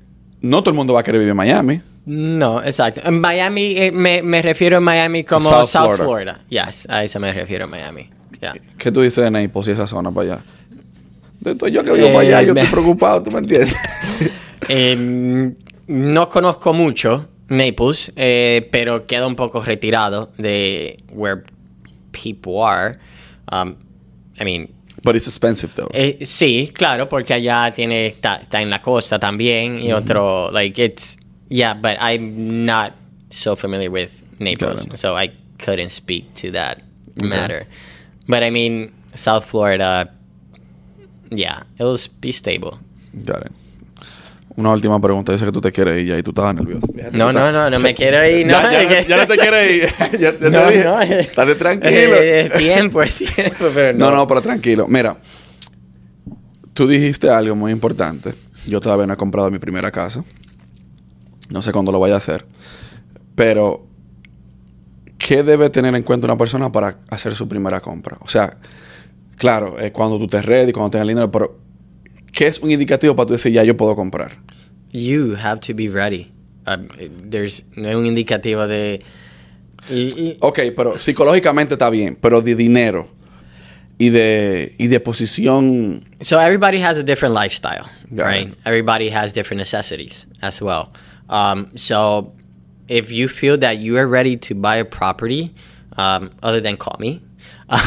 no 0.42 0.60
todo 0.62 0.70
el 0.70 0.76
mundo 0.76 0.94
va 0.94 1.00
a 1.00 1.02
querer 1.02 1.18
vivir 1.20 1.30
en 1.30 1.36
Miami. 1.36 1.80
No, 2.06 2.60
exacto. 2.62 3.00
En 3.04 3.20
Miami, 3.20 3.76
eh, 3.76 3.92
me, 3.92 4.22
me 4.22 4.40
refiero 4.42 4.78
a 4.78 4.80
Miami 4.80 5.22
como 5.24 5.48
South 5.48 5.66
South, 5.68 5.96
Florida. 5.96 6.04
Florida. 6.04 6.40
Yes, 6.48 6.86
a 6.88 7.04
eso 7.04 7.20
me 7.20 7.32
refiero 7.32 7.64
a 7.64 7.68
Miami. 7.68 8.08
Yeah. 8.40 8.54
¿Qué 8.78 8.90
tú 8.90 9.02
dices 9.02 9.22
de 9.22 9.30
Naples 9.30 9.68
y 9.68 9.70
esa 9.72 9.86
zona 9.86 10.10
para 10.10 10.34
allá? 10.34 10.44
Todo 11.56 11.68
yo 11.68 11.84
que 11.84 11.92
vivo 11.92 12.06
Eh, 12.06 12.12
para 12.12 12.20
allá, 12.26 12.42
yo 12.42 12.54
me- 12.54 12.60
estoy 12.62 12.72
preocupado, 12.80 13.22
¿tú 13.22 13.30
me 13.30 13.38
entiendes? 13.38 13.74
Eh, 14.68 15.52
no 15.88 16.28
conozco 16.28 16.72
mucho 16.72 17.26
Naples, 17.50 18.12
eh, 18.16 18.68
pero 18.70 19.06
queda 19.06 19.26
un 19.26 19.36
poco 19.36 19.60
retirado 19.60 20.30
de 20.38 21.02
where 21.12 21.42
people 22.12 22.62
are. 22.62 22.98
Um, 23.52 23.76
I 24.40 24.44
mean, 24.44 24.72
But 25.02 25.16
it's 25.16 25.26
expensive, 25.26 25.74
though. 25.74 25.88
eh, 25.92 26.18
sí, 26.24 26.70
claro, 26.72 27.08
porque 27.08 27.34
allá 27.34 27.72
tiene 27.72 28.06
está, 28.06 28.36
está 28.36 28.60
en 28.60 28.70
la 28.70 28.80
costa 28.82 29.18
también 29.18 29.80
y 29.82 29.92
otro 29.92 30.50
like 30.52 30.78
it's 30.78 31.16
yeah, 31.48 31.74
but 31.74 31.96
I'm 32.00 32.64
not 32.66 32.92
so 33.30 33.56
familiar 33.56 33.90
with 33.90 34.22
Naples, 34.38 34.86
so 34.94 35.16
I 35.16 35.32
couldn't 35.58 35.90
speak 35.90 36.32
to 36.36 36.50
that 36.52 36.82
matter. 37.16 37.66
But 38.28 38.42
I 38.44 38.50
mean, 38.50 38.92
South 39.14 39.44
Florida, 39.46 40.10
yeah, 41.30 41.62
it'll 41.78 41.98
be 42.20 42.30
stable. 42.32 42.78
Got 43.24 43.46
it. 43.46 43.52
Una 44.60 44.72
última 44.72 45.00
pregunta. 45.00 45.32
Dice 45.32 45.46
que 45.46 45.52
tú 45.52 45.60
te 45.60 45.72
quieres 45.72 46.00
ir 46.02 46.08
ya 46.08 46.18
y 46.18 46.22
tú 46.22 46.30
estabas 46.32 46.54
nervioso. 46.54 46.86
No, 47.12 47.32
no, 47.32 47.50
no, 47.50 47.70
no 47.70 47.78
me 47.80 47.94
quiero 47.94 48.24
ir, 48.26 48.46
no. 48.46 48.52
Ya, 48.52 48.82
ya, 48.82 49.00
ya 49.02 49.16
no 49.16 49.26
te 49.26 49.36
quieres 49.38 49.70
ir. 49.72 49.88
ya, 50.12 50.18
ya 50.18 50.38
te 50.38 50.50
No, 50.50 50.66
dije. 50.68 50.84
no. 50.84 51.00
Estate 51.00 51.54
tranquilo. 51.54 51.92
Eh, 52.16 52.40
es 52.42 52.52
tiempo, 52.54 53.02
es 53.02 53.14
tiempo, 53.34 53.66
pero 53.74 53.96
No, 53.96 54.10
no. 54.10 54.16
no, 54.18 54.26
pero 54.26 54.42
tranquilo. 54.42 54.86
Mira, 54.86 55.16
tú 56.74 56.86
dijiste 56.86 57.30
algo 57.30 57.56
muy 57.56 57.72
importante. 57.72 58.34
Yo 58.66 58.80
todavía 58.80 59.06
no 59.06 59.14
he 59.14 59.16
comprado 59.16 59.50
mi 59.50 59.58
primera 59.58 59.90
casa. 59.90 60.22
No 61.48 61.62
sé 61.62 61.72
cuándo 61.72 61.90
lo 61.90 61.98
vaya 61.98 62.14
a 62.14 62.18
hacer. 62.18 62.44
Pero, 63.34 63.86
¿qué 65.18 65.42
debe 65.42 65.70
tener 65.70 65.94
en 65.94 66.02
cuenta 66.02 66.26
una 66.26 66.36
persona 66.36 66.70
para 66.70 66.98
hacer 67.08 67.34
su 67.34 67.48
primera 67.48 67.80
compra? 67.80 68.18
O 68.20 68.28
sea, 68.28 68.58
claro, 69.36 69.78
es 69.78 69.90
cuando 69.92 70.18
tú 70.18 70.24
estés 70.24 70.44
ready, 70.44 70.72
cuando 70.72 70.90
tengas 70.90 71.04
el 71.04 71.08
dinero, 71.08 71.30
pero 71.30 71.58
¿qué 72.32 72.46
es 72.46 72.58
un 72.60 72.70
indicativo 72.70 73.14
para 73.16 73.26
tú 73.26 73.32
decir 73.34 73.52
ya 73.52 73.64
yo 73.64 73.76
puedo 73.76 73.94
comprar? 73.96 74.32
You 74.92 75.36
have 75.36 75.60
to 75.60 75.74
be 75.74 75.88
ready. 75.88 76.32
Um, 76.66 76.88
there's 77.30 77.62
no 77.76 77.88
hay 77.88 77.94
un 77.94 78.06
indicativo 78.06 78.66
de... 78.66 79.02
y- 79.88 80.12
y- 80.16 80.36
Ok, 80.40 80.58
pero 80.76 80.98
psicológicamente 80.98 81.74
está 81.74 81.88
bien, 81.90 82.16
pero 82.20 82.42
de 82.42 82.54
dinero 82.54 83.08
y 83.98 84.10
de, 84.10 84.74
y 84.78 84.88
de 84.88 85.00
posición. 85.00 86.04
So 86.20 86.38
everybody 86.38 86.80
has 86.80 86.98
a 86.98 87.02
different 87.02 87.34
lifestyle, 87.34 87.88
right? 88.10 88.52
Everybody 88.64 89.10
has 89.10 89.32
different 89.32 89.58
necessities 89.58 90.26
as 90.42 90.60
well. 90.60 90.92
Um, 91.28 91.70
so 91.76 92.32
if 92.88 93.10
you 93.10 93.28
feel 93.28 93.56
that 93.58 93.78
you 93.78 93.96
are 93.98 94.06
ready 94.06 94.36
to 94.38 94.54
buy 94.54 94.76
a 94.76 94.84
property, 94.84 95.54
um, 95.96 96.30
other 96.42 96.60
than 96.60 96.76
call 96.76 96.96
me, 96.98 97.22
um, 97.70 97.80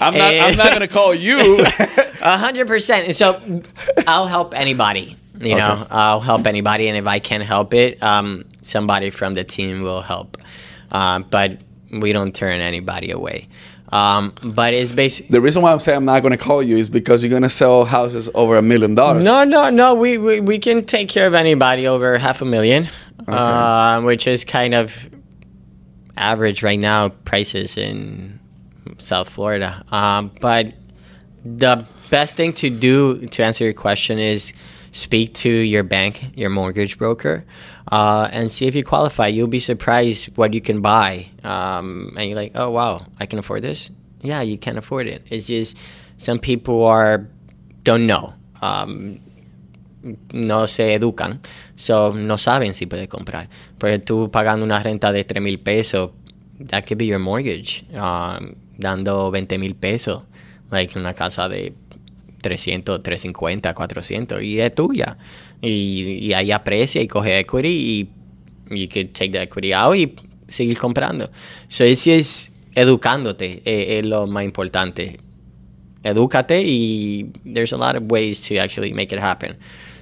I'm 0.00 0.16
not, 0.18 0.34
I'm 0.34 0.56
not 0.56 0.68
going 0.70 0.80
to 0.80 0.88
call 0.88 1.14
you. 1.14 1.64
A 2.22 2.38
hundred 2.38 2.66
percent. 2.68 3.14
So 3.14 3.62
I'll 4.06 4.26
help 4.26 4.54
anybody. 4.54 5.16
You 5.40 5.56
know, 5.56 5.86
I'll 5.90 6.20
help 6.20 6.46
anybody, 6.46 6.86
and 6.86 6.96
if 6.96 7.06
I 7.06 7.18
can 7.18 7.40
help 7.40 7.74
it, 7.74 8.00
um, 8.00 8.44
somebody 8.62 9.10
from 9.10 9.34
the 9.34 9.42
team 9.42 9.82
will 9.82 10.00
help. 10.02 10.36
Um, 10.92 11.26
but 11.28 11.58
we 11.90 12.12
don't 12.12 12.32
turn 12.34 12.60
anybody 12.60 13.10
away. 13.10 13.48
Um, 13.88 14.32
but 14.42 14.72
it's 14.72 14.92
basically 14.92 15.32
the 15.32 15.40
reason 15.40 15.62
why 15.62 15.72
I'm 15.72 15.80
saying 15.80 15.96
I'm 15.98 16.04
not 16.04 16.20
going 16.20 16.32
to 16.32 16.38
call 16.38 16.62
you 16.62 16.76
is 16.76 16.88
because 16.88 17.22
you're 17.22 17.30
going 17.30 17.42
to 17.42 17.50
sell 17.50 17.84
houses 17.84 18.30
over 18.34 18.56
a 18.56 18.62
million 18.62 18.94
dollars. 18.94 19.24
no, 19.24 19.44
no, 19.44 19.68
no. 19.68 19.94
We, 19.94 20.16
we 20.16 20.40
we 20.40 20.58
can 20.58 20.84
take 20.84 21.08
care 21.08 21.26
of 21.26 21.34
anybody 21.34 21.86
over 21.86 22.16
half 22.18 22.40
a 22.40 22.46
million, 22.46 22.88
uh, 23.28 24.00
which 24.00 24.26
is 24.26 24.44
kind 24.44 24.74
of 24.74 25.10
average 26.16 26.62
right 26.62 26.78
now 26.78 27.08
prices 27.10 27.76
in 27.76 28.38
South 28.98 29.28
Florida. 29.28 29.84
Um, 29.90 30.30
but 30.40 30.72
the 31.44 31.84
best 32.12 32.36
thing 32.36 32.52
to 32.52 32.68
do 32.68 33.26
to 33.28 33.42
answer 33.42 33.64
your 33.64 33.72
question 33.72 34.18
is 34.18 34.52
speak 34.92 35.32
to 35.32 35.48
your 35.48 35.82
bank, 35.82 36.36
your 36.36 36.50
mortgage 36.50 36.98
broker, 36.98 37.42
uh, 37.90 38.28
and 38.30 38.52
see 38.52 38.66
if 38.66 38.76
you 38.76 38.84
qualify. 38.84 39.26
You'll 39.28 39.48
be 39.48 39.60
surprised 39.60 40.36
what 40.36 40.52
you 40.52 40.60
can 40.60 40.82
buy. 40.82 41.30
Um, 41.42 42.12
and 42.18 42.28
you're 42.28 42.36
like, 42.36 42.52
oh, 42.54 42.68
wow, 42.68 43.06
I 43.18 43.24
can 43.24 43.38
afford 43.38 43.62
this? 43.62 43.88
Yeah, 44.20 44.42
you 44.42 44.58
can 44.58 44.76
afford 44.76 45.08
it. 45.08 45.26
It's 45.30 45.46
just 45.46 45.78
some 46.18 46.38
people 46.38 46.84
are 46.84 47.26
don't 47.82 48.06
know. 48.06 48.34
Um, 48.60 49.18
no 50.32 50.66
se 50.66 50.94
educan, 50.98 51.40
so 51.76 52.12
no 52.12 52.36
saben 52.36 52.74
si 52.74 52.84
puede 52.86 53.08
comprar. 53.08 53.48
Porque 53.78 53.98
tú 54.04 54.30
pagando 54.30 54.64
una 54.64 54.82
renta 54.82 55.12
de 55.12 55.24
3 55.24 55.40
mil 55.40 55.58
pesos, 55.58 56.10
that 56.68 56.86
could 56.86 56.98
be 56.98 57.06
your 57.06 57.18
mortgage. 57.18 57.84
Um, 57.94 58.56
dando 58.78 59.30
20 59.30 59.58
mil 59.58 59.74
pesos, 59.74 60.22
like 60.70 60.94
una 60.98 61.14
casa 61.14 61.48
de 61.48 61.72
300, 62.42 63.02
350, 63.02 63.74
400, 63.74 64.42
y 64.42 64.60
es 64.60 64.74
tuya. 64.74 65.16
Y, 65.60 66.32
ahí 66.34 66.52
aprecia 66.52 67.00
y 67.00 67.08
coge 67.08 67.38
equity 67.38 67.68
y 68.70 68.76
you 68.76 68.88
could 68.88 69.12
take 69.12 69.30
the 69.30 69.40
equity 69.40 69.72
out 69.72 69.96
y 69.96 70.14
seguir 70.48 70.76
comprando. 70.76 71.30
So, 71.68 71.84
es, 71.84 72.06
es 72.06 72.52
educándote, 72.74 73.62
eh, 73.64 73.98
es 73.98 74.06
lo 74.06 74.26
más 74.26 74.44
importante. 74.44 75.18
Edúcate 76.02 76.62
y 76.64 77.30
there's 77.44 77.72
a 77.72 77.76
lot 77.76 77.96
of 77.96 78.10
ways 78.10 78.40
to 78.48 78.58
actually 78.58 78.92
make 78.92 79.14
it 79.14 79.20
happen. 79.20 79.56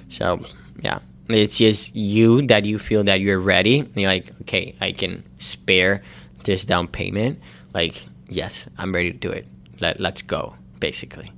So, 0.09 0.39
yeah. 0.81 0.99
It's 1.29 1.57
just 1.57 1.95
you 1.95 2.41
that 2.47 2.65
you 2.65 2.79
feel 2.79 3.03
that 3.05 3.21
you're 3.21 3.39
ready. 3.39 3.89
You're 3.95 4.09
like, 4.09 4.31
okay, 4.41 4.75
I 4.81 4.91
can 4.91 5.23
spare 5.37 6.01
this 6.43 6.65
down 6.65 6.87
payment. 6.87 7.39
Like, 7.73 8.03
yes, 8.27 8.67
I'm 8.77 8.91
ready 8.93 9.11
to 9.11 9.17
do 9.17 9.29
it. 9.29 9.47
Let, 9.79 9.99
let's 9.99 10.21
go, 10.21 10.55
basically. 10.79 11.31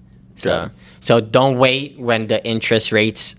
So, 0.44 0.64
it. 0.64 0.72
so 1.00 1.22
don't 1.22 1.58
wait 1.58 2.00
when 2.00 2.28
the 2.28 2.44
interest 2.46 2.92
rates 2.92 3.36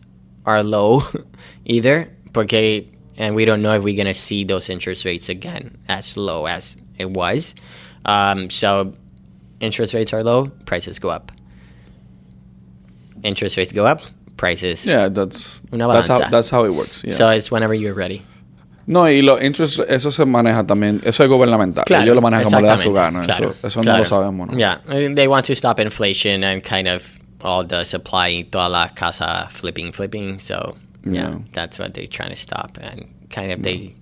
are 0.46 0.62
low 0.62 1.02
either. 1.64 2.10
Porque, 2.32 2.86
and 3.16 3.34
we 3.34 3.44
don't 3.44 3.62
know 3.62 3.74
if 3.76 3.84
we're 3.84 3.96
going 3.96 4.06
to 4.06 4.14
see 4.14 4.44
those 4.44 4.68
interest 4.68 5.04
rates 5.04 5.28
again 5.28 5.78
as 5.88 6.16
low 6.16 6.46
as 6.46 6.76
it 6.98 7.10
was. 7.10 7.54
Um, 8.04 8.50
so 8.50 8.94
interest 9.60 9.94
rates 9.94 10.12
are 10.12 10.22
low, 10.22 10.48
prices 10.66 10.98
go 10.98 11.10
up. 11.10 11.32
Interest 13.22 13.56
rates 13.56 13.72
go 13.72 13.86
up, 13.86 14.02
prices. 14.36 14.84
Yeah, 14.84 15.08
that's, 15.08 15.60
that's, 15.70 16.08
how, 16.08 16.28
that's 16.28 16.50
how 16.50 16.64
it 16.64 16.74
works. 16.74 17.04
yeah. 17.04 17.14
So 17.14 17.28
it's 17.30 17.50
whenever 17.50 17.72
you're 17.72 17.94
ready. 17.94 18.26
No, 18.86 19.08
y 19.08 19.22
los 19.22 19.42
interest, 19.42 19.80
eso 19.88 20.10
se 20.10 20.24
maneja 20.24 20.64
también. 20.64 21.00
Eso 21.04 21.22
es 21.24 21.28
gubernamental. 21.30 21.84
Ellos 21.88 22.14
lo 22.14 22.20
manejan 22.20 22.44
como 22.44 22.60
le 22.60 22.66
da 22.68 22.78
su 22.78 22.92
gana. 22.92 23.20
Eso, 23.22 23.26
claro, 23.26 23.54
eso 23.62 23.78
no 23.80 23.82
claro. 23.84 23.98
lo 24.00 24.04
sabemos, 24.04 24.48
¿no? 24.50 24.56
Yeah, 24.58 24.80
they 25.14 25.26
want 25.26 25.46
to 25.46 25.54
stop 25.54 25.78
inflation 25.80 26.44
and 26.44 26.62
kind 26.62 26.88
of 26.88 27.18
all 27.42 27.66
the 27.66 27.84
supply, 27.84 28.44
toda 28.50 28.68
la 28.68 28.88
casa 28.94 29.48
flipping, 29.50 29.92
flipping. 29.92 30.38
So 30.40 30.76
yeah, 31.04 31.30
Yeah. 31.30 31.38
that's 31.52 31.78
what 31.78 31.92
they're 31.94 32.06
trying 32.08 32.30
to 32.30 32.36
stop, 32.36 32.78
and 32.80 33.06
kind 33.30 33.52
of 33.52 33.62
they 33.62 33.94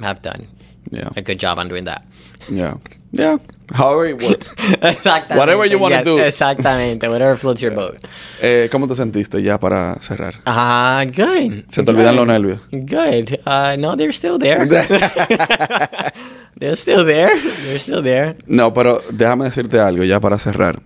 have 0.00 0.20
done 0.22 0.46
Yeah. 0.90 1.10
a 1.16 1.22
good 1.22 1.38
job 1.38 1.58
on 1.58 1.68
doing 1.68 1.84
that. 1.84 2.02
Yeah. 2.50 2.74
Yeah. 3.12 3.38
However 3.72 4.06
it 4.06 4.22
works. 4.22 4.52
Exactamente. 4.82 5.38
Whatever 5.38 5.64
you 5.66 5.78
wanna 5.78 5.96
yes, 5.96 6.04
do. 6.04 6.18
Exactamente. 6.18 7.08
Whatever 7.08 7.36
floats 7.36 7.62
your 7.62 7.72
boat. 7.72 7.98
Eh, 8.40 8.68
¿Cómo 8.70 8.88
te 8.88 8.94
sentiste 8.94 9.42
ya 9.42 9.58
para 9.58 9.96
cerrar? 10.02 10.34
Ah, 10.46 11.04
good. 11.06 11.64
¿Se 11.68 11.82
te 11.82 11.90
olvidan 11.90 12.16
los 12.16 12.26
nervios? 12.26 12.60
Good. 12.70 13.40
Uh, 13.46 13.76
no, 13.78 13.96
they're 13.96 14.12
still 14.12 14.38
there. 14.38 14.66
they're 16.56 16.76
still 16.76 17.04
there. 17.04 17.38
They're 17.64 17.78
still 17.78 18.02
there. 18.02 18.36
No, 18.46 18.72
pero 18.74 19.00
déjame 19.10 19.44
decirte 19.44 19.80
algo 19.80 20.04
ya 20.04 20.20
para 20.20 20.38
cerrar. 20.38 20.80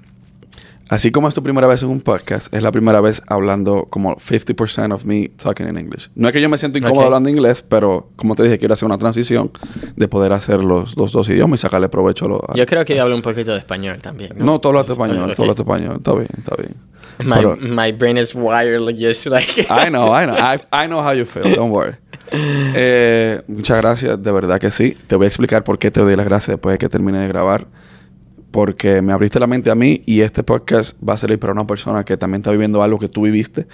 Así 0.89 1.11
como 1.11 1.27
es 1.27 1.35
tu 1.35 1.43
primera 1.43 1.67
vez 1.67 1.83
en 1.83 1.89
un 1.89 2.01
podcast, 2.01 2.55
es 2.55 2.63
la 2.63 2.71
primera 2.71 3.01
vez 3.01 3.21
hablando 3.27 3.87
como 3.91 4.15
50% 4.19 4.95
of 4.95 5.05
me 5.05 5.29
talking 5.37 5.67
in 5.69 5.77
English. 5.79 6.11
No 6.15 6.29
es 6.29 6.33
que 6.33 6.41
yo 6.41 6.49
me 6.49 6.59
siento 6.59 6.79
incómodo 6.79 7.07
hablando 7.07 7.29
inglés, 7.29 7.61
pero 7.69 8.09
como 8.15 8.37
te 8.37 8.45
dije, 8.45 8.57
quiero 8.59 8.75
hacer 8.75 8.87
una 8.87 8.97
transición 8.97 9.51
de 9.97 10.07
poder 10.07 10.33
hacer 10.33 10.63
los, 10.63 10.97
los 10.97 11.11
dos 11.11 11.29
idiomas 11.29 11.59
y 11.59 11.63
sacarle 11.63 11.89
provecho 11.89 12.27
a 12.27 12.29
lo... 12.29 12.37
a- 12.49 12.55
Yo 12.55 12.65
creo 12.67 12.85
que 12.85 13.01
hablo 13.01 13.17
un 13.17 13.23
poquito 13.23 13.51
de 13.53 13.59
español 13.59 13.99
también. 14.01 14.31
no, 14.37 14.61
todo 14.61 14.75
lo 14.75 14.79
hace 14.79 14.93
español, 14.93 15.29
Ok. 15.31 15.37
todo 15.37 15.47
lo 15.47 15.53
hace 15.53 15.63
español. 15.63 15.97
Está 15.97 16.13
bien, 16.13 16.29
está 16.39 16.55
bien. 16.57 16.75
My, 17.19 17.35
Pero- 17.37 17.57
my 17.57 17.91
brain 17.93 18.17
is 18.19 18.33
wired 18.35 18.81
like 18.81 19.05
just 19.05 19.27
like. 19.27 19.63
I 19.63 19.89
know, 19.89 20.15
I 20.17 20.25
know. 20.27 20.37
I, 20.37 20.61
I 20.85 20.87
know 20.87 21.01
how 21.01 21.13
you 21.15 21.25
feel. 21.27 21.53
Don't 21.57 21.73
worry. 21.73 21.97
Eh, 22.31 23.43
muchas 23.49 23.79
gracias, 23.79 24.23
de 24.23 24.33
verdad 24.33 24.61
que 24.61 24.71
sí. 24.71 24.97
Te 25.07 25.17
voy 25.17 25.25
a 25.25 25.29
explicar 25.29 25.65
por 25.65 25.79
qué 25.79 25.91
te 25.91 26.01
doy 26.01 26.15
las 26.15 26.27
gracias 26.27 26.57
después 26.57 26.75
de 26.75 26.79
que 26.79 26.89
termine 26.89 27.19
de 27.21 27.29
grabar. 27.29 27.67
Porque 28.57 29.03
me 29.03 29.13
abriste 29.13 29.39
la 29.39 29.47
mente 29.47 29.71
a 29.71 29.75
mí 29.75 30.03
y 30.07 30.23
este 30.23 30.43
podcast 30.43 30.97
va 31.07 31.13
a 31.13 31.19
servir 31.19 31.39
para 31.39 31.53
una 31.53 31.67
persona 31.67 32.07
que 32.07 32.17
también 32.17 32.41
está 32.41 32.53
viviendo 32.53 32.83
algo 32.83 32.99
que 32.99 33.07
tú 33.07 33.25
viviste. 33.25 33.67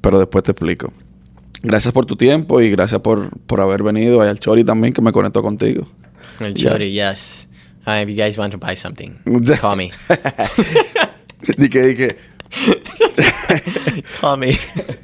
Pero 0.00 0.18
después 0.18 0.42
te 0.42 0.50
explico. 0.50 0.92
Gracias 1.62 1.94
por 1.94 2.04
tu 2.04 2.16
tiempo 2.16 2.60
y 2.60 2.70
gracias 2.70 3.00
por, 3.02 3.30
por 3.46 3.60
haber 3.60 3.84
venido. 3.84 4.20
Hay 4.20 4.30
al 4.30 4.40
Chori 4.40 4.64
también 4.64 4.92
que 4.92 5.00
me 5.00 5.12
conectó 5.12 5.44
contigo. 5.44 5.86
And 6.40 6.60
Jody, 6.60 6.90
yes. 6.90 7.46
Uh, 7.86 8.02
if 8.02 8.08
you 8.08 8.16
guys 8.16 8.36
want 8.36 8.50
to 8.50 8.58
buy 8.58 8.74
something, 8.74 9.16
call 9.60 9.76
me. 9.76 9.92
y 11.56 11.68
que, 11.68 12.16
call 14.20 14.38
me. 14.38 14.58